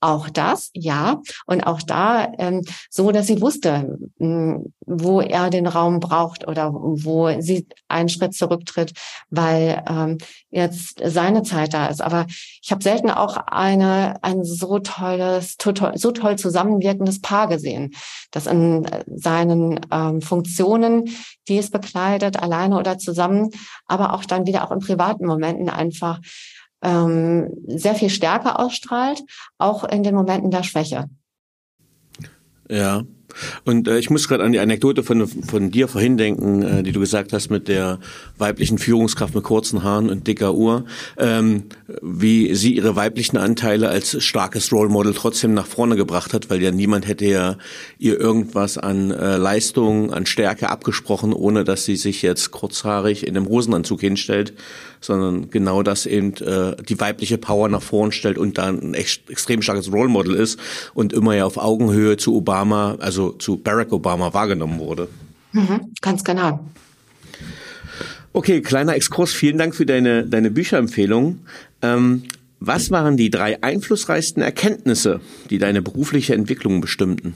Auch 0.00 0.28
das, 0.30 0.70
ja. 0.74 1.20
Und 1.46 1.66
auch 1.66 1.82
da 1.82 2.32
ähm, 2.38 2.62
so, 2.90 3.10
dass 3.10 3.26
sie 3.26 3.40
wusste, 3.40 3.98
mh, 4.18 4.54
hm, 4.54 4.72
wo 4.86 5.20
er 5.20 5.50
den 5.50 5.66
Raum 5.66 6.00
braucht 6.00 6.46
oder 6.48 6.72
wo 6.72 7.40
sie 7.40 7.66
einen 7.88 8.08
Schritt 8.08 8.34
zurücktritt, 8.34 8.92
weil 9.28 9.84
ähm, 9.88 10.18
jetzt 10.50 11.00
seine 11.04 11.42
Zeit 11.42 11.74
da 11.74 11.86
ist. 11.88 12.00
Aber 12.00 12.26
ich 12.62 12.70
habe 12.70 12.82
selten 12.82 13.10
auch 13.10 13.36
eine 13.36 14.22
ein 14.22 14.44
so 14.44 14.78
tolles, 14.78 15.56
so 15.94 16.12
toll 16.12 16.36
zusammenwirkendes 16.36 17.20
Paar 17.20 17.48
gesehen, 17.48 17.94
das 18.30 18.46
in 18.46 18.86
seinen 19.06 19.80
ähm, 19.90 20.22
Funktionen, 20.22 21.10
die 21.48 21.58
es 21.58 21.70
bekleidet, 21.70 22.40
alleine 22.40 22.78
oder 22.78 22.98
zusammen, 22.98 23.50
aber 23.86 24.14
auch 24.14 24.24
dann 24.24 24.46
wieder 24.46 24.64
auch 24.64 24.70
in 24.70 24.80
privaten 24.80 25.26
Momenten 25.26 25.68
einfach 25.68 26.20
ähm, 26.82 27.50
sehr 27.66 27.94
viel 27.94 28.10
Stärke 28.10 28.58
ausstrahlt, 28.58 29.22
auch 29.58 29.84
in 29.84 30.02
den 30.02 30.14
Momenten 30.14 30.50
der 30.50 30.62
Schwäche. 30.62 31.06
Ja. 32.70 33.02
Und 33.64 33.88
äh, 33.88 33.98
ich 33.98 34.10
muss 34.10 34.26
gerade 34.26 34.42
an 34.42 34.52
die 34.52 34.58
Anekdote 34.58 35.02
von, 35.02 35.26
von 35.26 35.70
dir 35.70 35.86
vorhin 35.88 36.16
denken, 36.16 36.62
äh, 36.62 36.82
die 36.82 36.92
du 36.92 37.00
gesagt 37.00 37.32
hast 37.32 37.50
mit 37.50 37.68
der 37.68 37.98
weiblichen 38.38 38.78
Führungskraft 38.78 39.34
mit 39.34 39.44
kurzen 39.44 39.82
Haaren 39.82 40.08
und 40.08 40.26
dicker 40.26 40.54
Uhr, 40.54 40.86
ähm, 41.18 41.64
wie 42.00 42.54
sie 42.54 42.74
ihre 42.74 42.96
weiblichen 42.96 43.36
Anteile 43.36 43.88
als 43.88 44.22
starkes 44.24 44.72
Role 44.72 44.88
Model 44.88 45.14
trotzdem 45.14 45.54
nach 45.54 45.66
vorne 45.66 45.96
gebracht 45.96 46.32
hat, 46.32 46.48
weil 46.50 46.62
ja 46.62 46.70
niemand 46.70 47.06
hätte 47.06 47.26
ja 47.26 47.56
ihr 47.98 48.18
irgendwas 48.18 48.78
an 48.78 49.10
äh, 49.10 49.36
Leistung, 49.36 50.12
an 50.12 50.26
Stärke 50.26 50.70
abgesprochen, 50.70 51.32
ohne 51.32 51.64
dass 51.64 51.84
sie 51.84 51.96
sich 51.96 52.22
jetzt 52.22 52.50
kurzhaarig 52.50 53.26
in 53.26 53.36
einem 53.36 53.48
Hosenanzug 53.48 54.00
hinstellt, 54.00 54.54
sondern 55.00 55.50
genau 55.50 55.82
das 55.82 56.06
eben 56.06 56.34
äh, 56.36 56.76
die 56.82 56.98
weibliche 57.00 57.38
Power 57.38 57.68
nach 57.68 57.82
vorne 57.82 58.12
stellt 58.12 58.38
und 58.38 58.58
dann 58.58 58.80
ein 58.80 58.94
echt, 58.94 59.30
extrem 59.30 59.62
starkes 59.62 59.92
Role 59.92 60.08
Model 60.08 60.34
ist 60.34 60.58
und 60.94 61.12
immer 61.12 61.34
ja 61.34 61.44
auf 61.44 61.56
Augenhöhe 61.56 62.16
zu 62.16 62.34
Obama, 62.34 62.96
also 63.00 63.32
zu 63.32 63.56
Barack 63.56 63.92
Obama 63.92 64.34
wahrgenommen 64.34 64.78
wurde. 64.78 65.08
Mhm, 65.52 65.92
ganz 66.00 66.24
genau. 66.24 66.60
Okay, 68.32 68.60
kleiner 68.60 68.94
Exkurs. 68.94 69.32
Vielen 69.32 69.58
Dank 69.58 69.74
für 69.74 69.86
deine, 69.86 70.24
deine 70.26 70.50
Bücherempfehlung. 70.50 71.40
Ähm, 71.82 72.24
was 72.60 72.90
waren 72.90 73.16
die 73.16 73.30
drei 73.30 73.62
einflussreichsten 73.62 74.42
Erkenntnisse, 74.42 75.20
die 75.50 75.58
deine 75.58 75.80
berufliche 75.80 76.34
Entwicklung 76.34 76.80
bestimmten? 76.80 77.34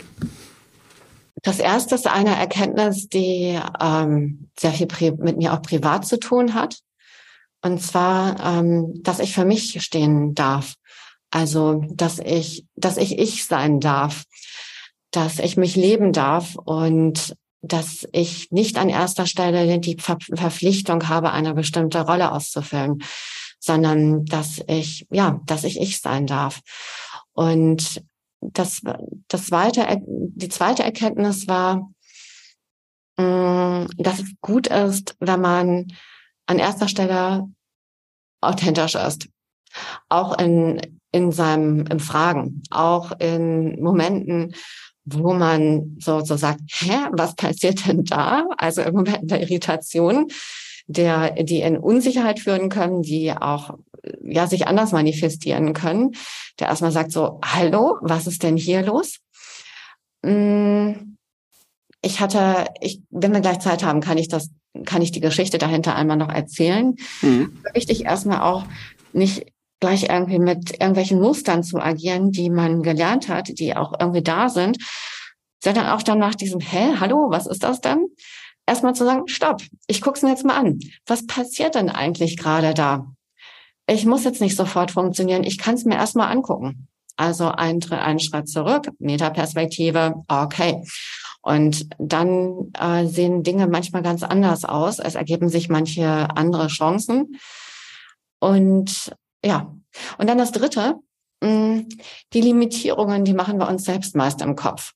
Das 1.43 1.59
erste 1.59 1.95
ist 1.95 2.07
eine 2.07 2.37
Erkenntnis, 2.37 3.09
die 3.09 3.59
ähm, 3.81 4.49
sehr 4.59 4.73
viel 4.73 4.89
mit 5.19 5.39
mir 5.39 5.53
auch 5.53 5.63
privat 5.63 6.07
zu 6.07 6.21
tun 6.21 6.55
hat. 6.55 6.79
Und 7.63 7.81
zwar, 7.81 8.41
ähm, 8.45 9.03
dass 9.03 9.21
ich 9.21 9.35
für 9.35 9.45
mich 9.45 9.83
stehen 9.83 10.35
darf. 10.35 10.75
Also, 11.31 11.85
dass 11.91 12.19
ich, 12.19 12.67
dass 12.75 12.97
ich 12.97 13.19
ich 13.19 13.47
sein 13.47 13.81
darf, 13.81 14.25
dass 15.13 15.39
ich 15.39 15.57
mich 15.57 15.77
leben 15.77 16.13
darf 16.13 16.57
und 16.57 17.37
dass 17.63 18.07
ich 18.13 18.51
nicht 18.51 18.77
an 18.77 18.89
erster 18.89 19.27
Stelle 19.27 19.79
die 19.79 19.97
Ver 19.99 20.19
Verpflichtung 20.35 21.09
habe, 21.09 21.31
eine 21.31 21.55
bestimmte 21.55 22.01
Rolle 22.01 22.33
auszufüllen, 22.33 23.03
sondern 23.61 24.25
dass 24.25 24.61
ich, 24.67 25.07
ja, 25.11 25.41
dass 25.47 25.63
ich 25.63 25.81
ich 25.81 26.01
sein 26.01 26.27
darf. 26.27 26.61
Und 27.33 28.03
das, 28.41 28.83
das 29.29 29.47
zweite, 29.47 29.87
die 30.05 30.49
zweite 30.49 30.83
Erkenntnis 30.83 31.47
war, 31.47 31.93
mm, 33.17 33.87
dass 33.97 34.19
es 34.19 34.33
gut 34.41 34.67
ist, 34.67 35.15
wenn 35.21 35.41
man 35.41 35.87
an 36.47 36.59
erster 36.59 36.88
Stelle 36.88 37.49
authentisch 38.40 38.95
ist. 38.95 39.28
Auch 40.09 40.38
in, 40.38 41.01
in 41.12 41.32
seinem, 41.32 41.86
im 41.86 42.01
Fragen, 42.01 42.62
auch 42.70 43.12
in 43.18 43.80
Momenten, 43.82 44.55
wo 45.05 45.32
man 45.32 45.97
so, 45.99 46.20
so 46.20 46.36
sagt, 46.36 46.61
hä, 46.68 47.09
was 47.12 47.34
passiert 47.34 47.86
denn 47.86 48.05
da? 48.05 48.47
Also 48.57 48.82
im 48.82 48.95
Moment 48.95 49.30
der 49.30 49.40
Irritation, 49.40 50.28
der, 50.86 51.30
die 51.43 51.61
in 51.61 51.76
Unsicherheit 51.78 52.40
führen 52.40 52.68
können, 52.68 53.03
die 53.03 53.32
auch, 53.32 53.78
ja, 54.22 54.47
sich 54.47 54.66
anders 54.66 54.93
manifestieren 54.93 55.72
können, 55.72 56.12
der 56.59 56.68
erstmal 56.68 56.93
sagt 56.93 57.12
so, 57.12 57.40
hallo, 57.45 57.99
was 58.03 58.26
ist 58.26 58.43
denn 58.43 58.57
hier 58.57 58.82
los? 58.82 59.18
Hm, 60.24 61.16
ich 62.03 62.20
hatte, 62.20 62.66
ich, 62.80 63.01
wenn 63.11 63.32
wir 63.32 63.40
gleich 63.40 63.61
Zeit 63.61 63.84
haben, 63.84 64.01
kann 64.01 64.18
ich 64.18 64.28
das 64.28 64.51
kann 64.85 65.03
ich 65.03 65.12
die 65.12 65.20
Geschichte 65.20 65.59
dahinter 65.59 65.95
einmal 65.97 66.16
noch 66.16 66.31
erzählen. 66.31 66.97
Mhm. 67.20 67.62
Wichtig 67.75 68.05
erstmal 68.05 68.41
auch 68.41 68.64
nicht 69.12 69.47
gleich 69.81 70.05
irgendwie 70.05 70.39
mit 70.39 70.73
irgendwelchen 70.73 71.20
Mustern 71.20 71.64
zu 71.64 71.79
agieren, 71.79 72.31
die 72.31 72.51
man 72.51 72.83
gelernt 72.83 73.29
hat, 73.29 73.49
die 73.59 73.77
auch 73.77 73.93
irgendwie 73.99 74.23
da 74.23 74.49
sind, 74.49 74.79
sondern 75.62 75.89
auch 75.89 76.03
dann 76.03 76.18
nach 76.18 76.35
diesem, 76.35 76.61
hä, 76.61 76.95
hallo, 77.01 77.31
was 77.31 77.47
ist 77.47 77.64
das 77.64 77.81
denn? 77.81 78.07
Erstmal 78.64 78.95
zu 78.95 79.05
sagen, 79.05 79.27
stopp, 79.27 79.61
ich 79.89 80.01
guck's 80.01 80.23
mir 80.23 80.31
jetzt 80.31 80.45
mal 80.45 80.57
an. 80.57 80.79
Was 81.07 81.27
passiert 81.27 81.75
denn 81.75 81.91
eigentlich 81.91 82.37
gerade 82.37 82.75
da? 82.75 83.07
Ich 83.89 84.07
muss 84.07 84.25
jetzt 84.25 84.41
nicht 84.41 84.57
sofort 84.57 84.93
funktionieren, 84.93 85.43
ich 85.43 85.59
kann 85.59 85.75
es 85.75 85.85
mir 85.85 85.97
erstmal 85.97 86.31
angucken. 86.31 86.87
Also 87.16 87.49
ein, 87.49 87.83
einen 87.91 88.20
Schritt 88.20 88.49
zurück, 88.49 88.89
Metaperspektive, 88.99 90.14
okay. 90.29 90.83
Und 91.43 91.88
dann 91.99 92.72
äh, 92.78 93.07
sehen 93.07 93.43
Dinge 93.43 93.66
manchmal 93.66 94.03
ganz 94.03 94.22
anders 94.22 94.64
aus. 94.64 94.99
Es 95.01 95.16
ergeben 95.16 95.49
sich 95.49 95.68
manche 95.68 96.07
andere 96.07 96.68
Chancen. 96.68 97.36
Und 98.38 99.12
ja, 99.45 99.74
und 100.18 100.28
dann 100.28 100.38
das 100.38 100.53
Dritte, 100.53 100.97
hm, 101.43 101.88
die 102.32 102.40
Limitierungen, 102.40 103.24
die 103.24 103.34
machen 103.34 103.59
wir 103.59 103.68
uns 103.68 103.84
selbst 103.84 104.14
meist 104.14 104.40
im 104.40 104.55
Kopf. 104.55 104.93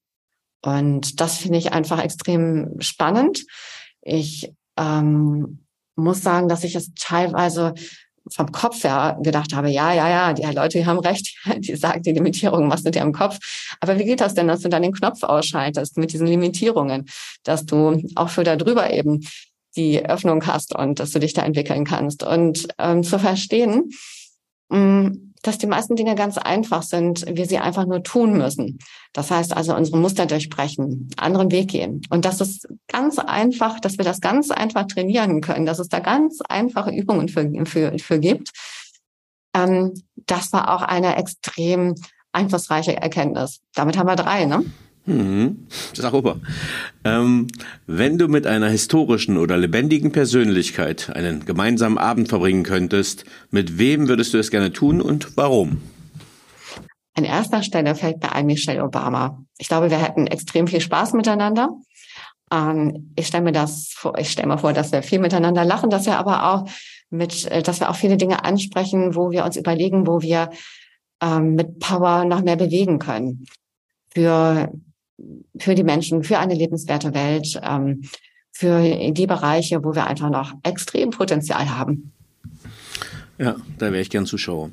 Und 0.62 1.20
das 1.20 1.36
finde 1.38 1.58
ich 1.58 1.72
einfach 1.72 2.00
extrem 2.00 2.80
spannend. 2.80 3.44
Ich 4.02 4.52
ähm, 4.76 5.66
muss 5.96 6.22
sagen, 6.22 6.48
dass 6.48 6.64
ich 6.64 6.76
es 6.76 6.92
teilweise 6.94 7.74
vom 8.30 8.50
Kopf 8.52 8.84
her 8.84 9.18
gedacht 9.22 9.54
habe, 9.54 9.70
ja, 9.70 9.92
ja, 9.92 10.08
ja, 10.08 10.32
die 10.32 10.42
Leute 10.42 10.78
die 10.78 10.86
haben 10.86 10.98
recht, 10.98 11.36
die 11.58 11.76
sagen, 11.76 12.02
die 12.02 12.12
Limitierungen 12.12 12.68
machst 12.68 12.86
du 12.86 12.90
dir 12.90 13.02
im 13.02 13.12
Kopf. 13.12 13.38
Aber 13.80 13.98
wie 13.98 14.04
geht 14.04 14.20
das 14.20 14.34
denn, 14.34 14.48
dass 14.48 14.60
du 14.60 14.68
dann 14.68 14.82
den 14.82 14.92
Knopf 14.92 15.22
ausschaltest 15.22 15.96
mit 15.96 16.12
diesen 16.12 16.26
Limitierungen, 16.26 17.06
dass 17.44 17.66
du 17.66 18.02
auch 18.14 18.28
für 18.28 18.44
da 18.44 18.56
drüber 18.56 18.90
eben 18.90 19.26
die 19.76 20.04
Öffnung 20.04 20.46
hast 20.46 20.74
und 20.74 21.00
dass 21.00 21.10
du 21.10 21.18
dich 21.18 21.34
da 21.34 21.42
entwickeln 21.42 21.84
kannst 21.84 22.22
und 22.22 22.66
ähm, 22.78 23.02
zu 23.02 23.18
verstehen, 23.18 23.90
mh, 24.70 24.78
mm, 24.78 25.25
dass 25.46 25.58
die 25.58 25.66
meisten 25.66 25.96
Dinge 25.96 26.14
ganz 26.14 26.38
einfach 26.38 26.82
sind, 26.82 27.24
wir 27.28 27.46
sie 27.46 27.58
einfach 27.58 27.86
nur 27.86 28.02
tun 28.02 28.36
müssen. 28.36 28.78
Das 29.12 29.30
heißt 29.30 29.56
also 29.56 29.74
unsere 29.74 29.98
Muster 29.98 30.26
durchbrechen, 30.26 31.10
anderen 31.16 31.50
Weg 31.50 31.68
gehen. 31.68 32.02
Und 32.10 32.24
das 32.24 32.40
ist 32.40 32.68
ganz 32.88 33.18
einfach, 33.18 33.80
dass 33.80 33.98
wir 33.98 34.04
das 34.04 34.20
ganz 34.20 34.50
einfach 34.50 34.86
trainieren 34.86 35.40
können, 35.40 35.66
dass 35.66 35.78
es 35.78 35.88
da 35.88 36.00
ganz 36.00 36.40
einfache 36.48 36.90
Übungen 36.90 37.28
für, 37.28 37.48
für, 37.66 37.98
für 37.98 38.18
gibt. 38.18 38.50
Ähm, 39.54 39.94
das 40.26 40.52
war 40.52 40.74
auch 40.74 40.82
eine 40.82 41.16
extrem 41.16 41.94
einflussreiche 42.32 42.96
Erkenntnis. 42.96 43.60
Damit 43.74 43.96
haben 43.96 44.08
wir 44.08 44.16
drei, 44.16 44.44
ne? 44.44 44.64
Mhm. 45.06 45.68
Sauber. 45.94 46.40
Ähm, 47.04 47.46
wenn 47.86 48.18
du 48.18 48.26
mit 48.26 48.46
einer 48.46 48.68
historischen 48.68 49.38
oder 49.38 49.56
lebendigen 49.56 50.10
Persönlichkeit 50.10 51.10
einen 51.14 51.44
gemeinsamen 51.44 51.96
Abend 51.96 52.28
verbringen 52.28 52.64
könntest, 52.64 53.24
mit 53.50 53.78
wem 53.78 54.08
würdest 54.08 54.34
du 54.34 54.38
es 54.38 54.50
gerne 54.50 54.72
tun 54.72 55.00
und 55.00 55.36
warum? 55.36 55.80
An 57.14 57.24
erster 57.24 57.62
Stelle 57.62 57.94
fällt 57.94 58.22
mir 58.22 58.32
ein 58.32 58.46
Michelle 58.46 58.84
Obama. 58.84 59.42
Ich 59.58 59.68
glaube, 59.68 59.90
wir 59.90 60.02
hätten 60.02 60.26
extrem 60.26 60.66
viel 60.66 60.80
Spaß 60.80 61.12
miteinander. 61.12 61.70
Ähm, 62.52 63.12
ich 63.16 63.28
stelle 63.28 63.44
mir 63.44 63.52
das 63.52 63.92
vor, 63.94 64.18
ich 64.18 64.30
stelle 64.30 64.48
mir 64.48 64.58
vor, 64.58 64.72
dass 64.72 64.92
wir 64.92 65.02
viel 65.02 65.20
miteinander 65.20 65.64
lachen, 65.64 65.88
dass 65.88 66.06
wir 66.06 66.18
aber 66.18 66.52
auch 66.52 66.68
mit, 67.10 67.46
äh, 67.50 67.62
dass 67.62 67.80
wir 67.80 67.90
auch 67.90 67.96
viele 67.96 68.16
Dinge 68.16 68.44
ansprechen, 68.44 69.14
wo 69.14 69.30
wir 69.30 69.44
uns 69.44 69.56
überlegen, 69.56 70.06
wo 70.06 70.20
wir 70.20 70.50
ähm, 71.22 71.54
mit 71.54 71.78
Power 71.78 72.24
noch 72.24 72.42
mehr 72.42 72.56
bewegen 72.56 72.98
können. 72.98 73.46
Für 74.12 74.70
für 75.58 75.74
die 75.74 75.84
Menschen, 75.84 76.24
für 76.24 76.38
eine 76.38 76.54
lebenswerte 76.54 77.14
Welt, 77.14 77.60
ähm, 77.62 78.02
für 78.52 79.12
die 79.12 79.26
Bereiche, 79.26 79.84
wo 79.84 79.94
wir 79.94 80.06
einfach 80.06 80.30
noch 80.30 80.52
extrem 80.62 81.10
Potenzial 81.10 81.76
haben. 81.76 82.12
Ja, 83.38 83.56
da 83.78 83.92
wäre 83.92 84.00
ich 84.00 84.08
gern 84.08 84.24
Zuschauer. 84.24 84.70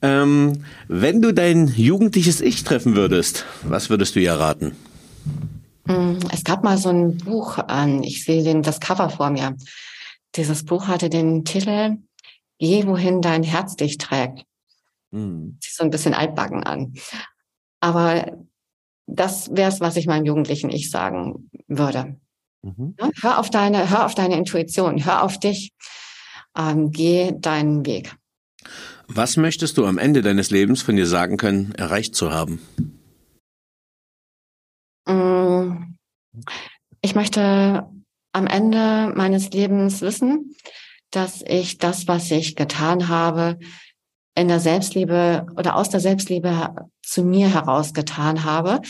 Ähm, 0.00 0.64
wenn 0.88 1.20
du 1.20 1.32
dein 1.32 1.68
jugendliches 1.68 2.40
Ich 2.40 2.64
treffen 2.64 2.96
würdest, 2.96 3.44
was 3.62 3.90
würdest 3.90 4.16
du 4.16 4.20
ihr 4.20 4.32
raten? 4.32 4.72
Mm, 5.84 6.16
es 6.32 6.42
gab 6.42 6.64
mal 6.64 6.78
so 6.78 6.88
ein 6.88 7.18
Buch 7.18 7.58
an, 7.58 8.02
ich 8.02 8.24
sehe 8.24 8.42
den, 8.42 8.62
das 8.62 8.80
Cover 8.80 9.10
vor 9.10 9.28
mir. 9.28 9.56
Dieses 10.36 10.64
Buch 10.64 10.88
hatte 10.88 11.10
den 11.10 11.44
Titel 11.44 11.98
Geh, 12.58 12.86
wohin 12.86 13.22
dein 13.22 13.42
Herz 13.42 13.76
dich 13.76 13.98
trägt. 13.98 14.44
Mhm. 15.10 15.58
Sieht 15.60 15.74
so 15.74 15.84
ein 15.84 15.90
bisschen 15.90 16.14
altbacken 16.14 16.64
an. 16.64 16.94
Aber 17.80 18.38
das 19.08 19.50
wäre 19.50 19.70
es, 19.70 19.80
was 19.80 19.96
ich 19.96 20.06
meinem 20.06 20.26
jugendlichen 20.26 20.70
Ich 20.70 20.90
sagen 20.90 21.50
würde. 21.66 22.16
Mhm. 22.62 22.96
hör 23.22 23.38
auf 23.38 23.50
deine, 23.50 23.88
hör 23.88 24.04
auf 24.04 24.16
deine 24.16 24.36
Intuition, 24.36 25.04
hör 25.04 25.22
auf 25.22 25.38
dich, 25.38 25.72
ähm, 26.56 26.90
geh 26.90 27.32
deinen 27.32 27.86
Weg. 27.86 28.16
Was 29.06 29.36
möchtest 29.36 29.78
du 29.78 29.86
am 29.86 29.96
Ende 29.96 30.22
deines 30.22 30.50
Lebens 30.50 30.82
von 30.82 30.96
dir 30.96 31.06
sagen 31.06 31.36
können, 31.36 31.72
erreicht 31.76 32.16
zu 32.16 32.32
haben? 32.32 32.60
Mm, 35.06 35.94
ich 37.00 37.14
möchte 37.14 37.88
am 38.32 38.46
Ende 38.46 39.12
meines 39.14 39.50
Lebens 39.50 40.02
wissen, 40.02 40.54
dass 41.10 41.42
ich 41.46 41.78
das, 41.78 42.08
was 42.08 42.30
ich 42.30 42.56
getan 42.56 43.08
habe, 43.08 43.58
in 44.34 44.48
der 44.48 44.60
Selbstliebe 44.60 45.46
oder 45.56 45.76
aus 45.76 45.90
der 45.90 46.00
Selbstliebe 46.00 46.74
zu 47.08 47.22
mir 47.22 47.48
heraus 47.52 47.94
getan 47.94 48.44
habe 48.44 48.80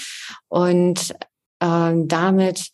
und 0.49 1.15
äh, 1.61 1.93
damit 1.95 2.71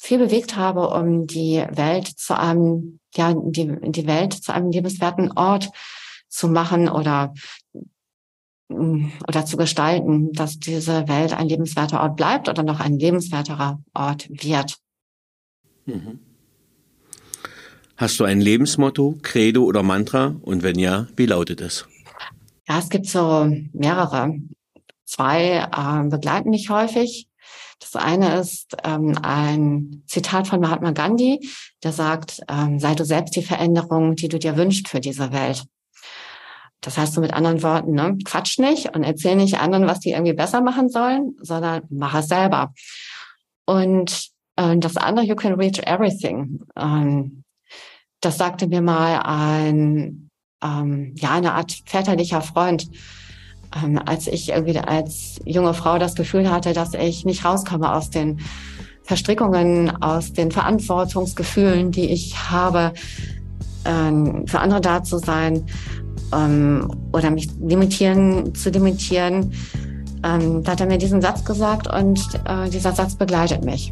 viel 0.00 0.18
bewegt 0.18 0.56
habe, 0.56 0.88
um 0.88 1.26
die 1.26 1.64
Welt 1.70 2.06
zu 2.06 2.38
einem, 2.38 3.00
ja, 3.14 3.34
die, 3.34 3.76
die 3.80 4.06
Welt 4.06 4.32
zu 4.32 4.52
einem 4.52 4.70
lebenswerten 4.70 5.32
Ort 5.32 5.70
zu 6.28 6.48
machen 6.48 6.88
oder 6.88 7.34
mm, 8.68 9.06
oder 9.28 9.44
zu 9.44 9.56
gestalten, 9.56 10.32
dass 10.32 10.58
diese 10.58 11.08
Welt 11.08 11.32
ein 11.32 11.48
lebenswerter 11.48 12.00
Ort 12.00 12.16
bleibt 12.16 12.48
oder 12.48 12.62
noch 12.62 12.80
ein 12.80 12.98
lebenswerterer 12.98 13.80
Ort 13.94 14.28
wird. 14.30 14.76
Mhm. 15.86 16.20
Hast 17.96 18.18
du 18.18 18.24
ein 18.24 18.40
Lebensmotto, 18.40 19.18
Credo 19.22 19.64
oder 19.64 19.82
Mantra? 19.82 20.34
Und 20.42 20.62
wenn 20.62 20.78
ja, 20.78 21.06
wie 21.16 21.26
lautet 21.26 21.60
es? 21.60 21.86
Ja, 22.68 22.78
es 22.78 22.88
gibt 22.88 23.06
so 23.06 23.50
mehrere. 23.72 24.34
Zwei 25.04 25.68
äh, 25.70 26.08
begleiten 26.08 26.50
mich 26.50 26.70
häufig. 26.70 27.28
Das 27.80 27.96
eine 27.96 28.36
ist 28.38 28.76
ähm, 28.84 29.18
ein 29.22 30.04
Zitat 30.06 30.46
von 30.46 30.60
Mahatma 30.60 30.92
Gandhi, 30.92 31.40
der 31.82 31.92
sagt, 31.92 32.40
ähm, 32.48 32.78
sei 32.78 32.94
du 32.94 33.04
selbst 33.04 33.34
die 33.34 33.42
Veränderung, 33.42 34.14
die 34.14 34.28
du 34.28 34.38
dir 34.38 34.56
wünschst 34.56 34.88
für 34.88 35.00
diese 35.00 35.32
Welt. 35.32 35.64
Das 36.80 36.98
heißt 36.98 37.14
so 37.14 37.20
mit 37.20 37.32
anderen 37.32 37.62
Worten, 37.62 37.92
ne? 37.92 38.18
quatsch 38.24 38.58
nicht 38.58 38.94
und 38.94 39.04
erzähl 39.04 39.36
nicht 39.36 39.58
anderen, 39.58 39.86
was 39.86 40.00
die 40.00 40.10
irgendwie 40.10 40.32
besser 40.32 40.60
machen 40.60 40.88
sollen, 40.88 41.36
sondern 41.40 41.82
mach 41.90 42.14
es 42.14 42.28
selber. 42.28 42.72
Und 43.66 44.28
äh, 44.56 44.76
das 44.78 44.96
andere, 44.96 45.26
you 45.26 45.36
can 45.36 45.54
reach 45.54 45.78
everything. 45.86 46.60
Ähm, 46.76 47.44
das 48.20 48.38
sagte 48.38 48.66
mir 48.68 48.82
mal 48.82 49.20
ein, 49.24 50.30
ähm, 50.62 51.14
ja, 51.16 51.32
eine 51.32 51.52
Art 51.52 51.82
väterlicher 51.86 52.40
Freund, 52.40 52.88
ähm, 53.82 54.00
als 54.04 54.26
ich 54.26 54.50
irgendwie 54.50 54.78
als 54.78 55.40
junge 55.44 55.74
Frau 55.74 55.98
das 55.98 56.14
Gefühl 56.14 56.50
hatte, 56.50 56.72
dass 56.72 56.94
ich 56.94 57.24
nicht 57.24 57.44
rauskomme 57.44 57.94
aus 57.94 58.10
den 58.10 58.40
Verstrickungen, 59.04 59.90
aus 60.02 60.32
den 60.32 60.50
Verantwortungsgefühlen, 60.50 61.90
die 61.90 62.10
ich 62.10 62.50
habe, 62.50 62.92
ähm, 63.84 64.46
für 64.46 64.60
andere 64.60 64.80
da 64.80 65.02
zu 65.02 65.18
sein 65.18 65.64
ähm, 66.32 66.90
oder 67.12 67.30
mich 67.30 67.48
limitieren, 67.60 68.54
zu 68.54 68.70
limitieren. 68.70 69.52
Ähm, 70.24 70.62
da 70.62 70.72
hat 70.72 70.80
er 70.80 70.86
mir 70.86 70.98
diesen 70.98 71.20
Satz 71.20 71.44
gesagt 71.44 71.92
und 71.92 72.20
äh, 72.46 72.70
dieser 72.70 72.92
Satz 72.92 73.16
begleitet 73.16 73.64
mich. 73.64 73.90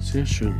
Sehr 0.00 0.24
schön. 0.24 0.54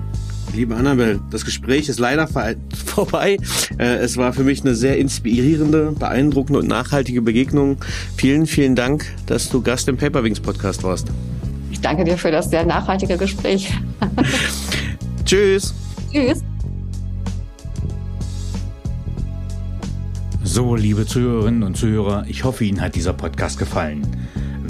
Liebe 0.56 0.74
Annabelle, 0.74 1.20
das 1.30 1.44
Gespräch 1.44 1.90
ist 1.90 2.00
leider 2.00 2.26
vorbei. 2.86 3.36
Äh, 3.76 3.96
es 3.96 4.16
war 4.16 4.32
für 4.32 4.42
mich 4.42 4.62
eine 4.62 4.74
sehr 4.74 4.96
inspirierende, 4.96 5.92
beeindruckende 5.92 6.60
und 6.60 6.66
nachhaltige 6.66 7.20
Begegnung. 7.20 7.76
Vielen, 8.16 8.46
vielen 8.46 8.74
Dank, 8.74 9.04
dass 9.26 9.50
du 9.50 9.60
Gast 9.60 9.86
im 9.88 9.98
Paperwings 9.98 10.40
Podcast 10.40 10.82
warst. 10.82 11.08
Ich 11.70 11.82
danke 11.82 12.04
dir 12.04 12.16
für 12.16 12.30
das 12.30 12.48
sehr 12.48 12.64
nachhaltige 12.64 13.18
Gespräch. 13.18 13.70
Tschüss. 15.26 15.74
Tschüss. 16.10 16.42
So, 20.42 20.74
liebe 20.74 21.04
Zuhörerinnen 21.04 21.64
und 21.64 21.76
Zuhörer, 21.76 22.24
ich 22.28 22.44
hoffe, 22.44 22.64
Ihnen 22.64 22.80
hat 22.80 22.94
dieser 22.94 23.12
Podcast 23.12 23.58
gefallen. 23.58 24.06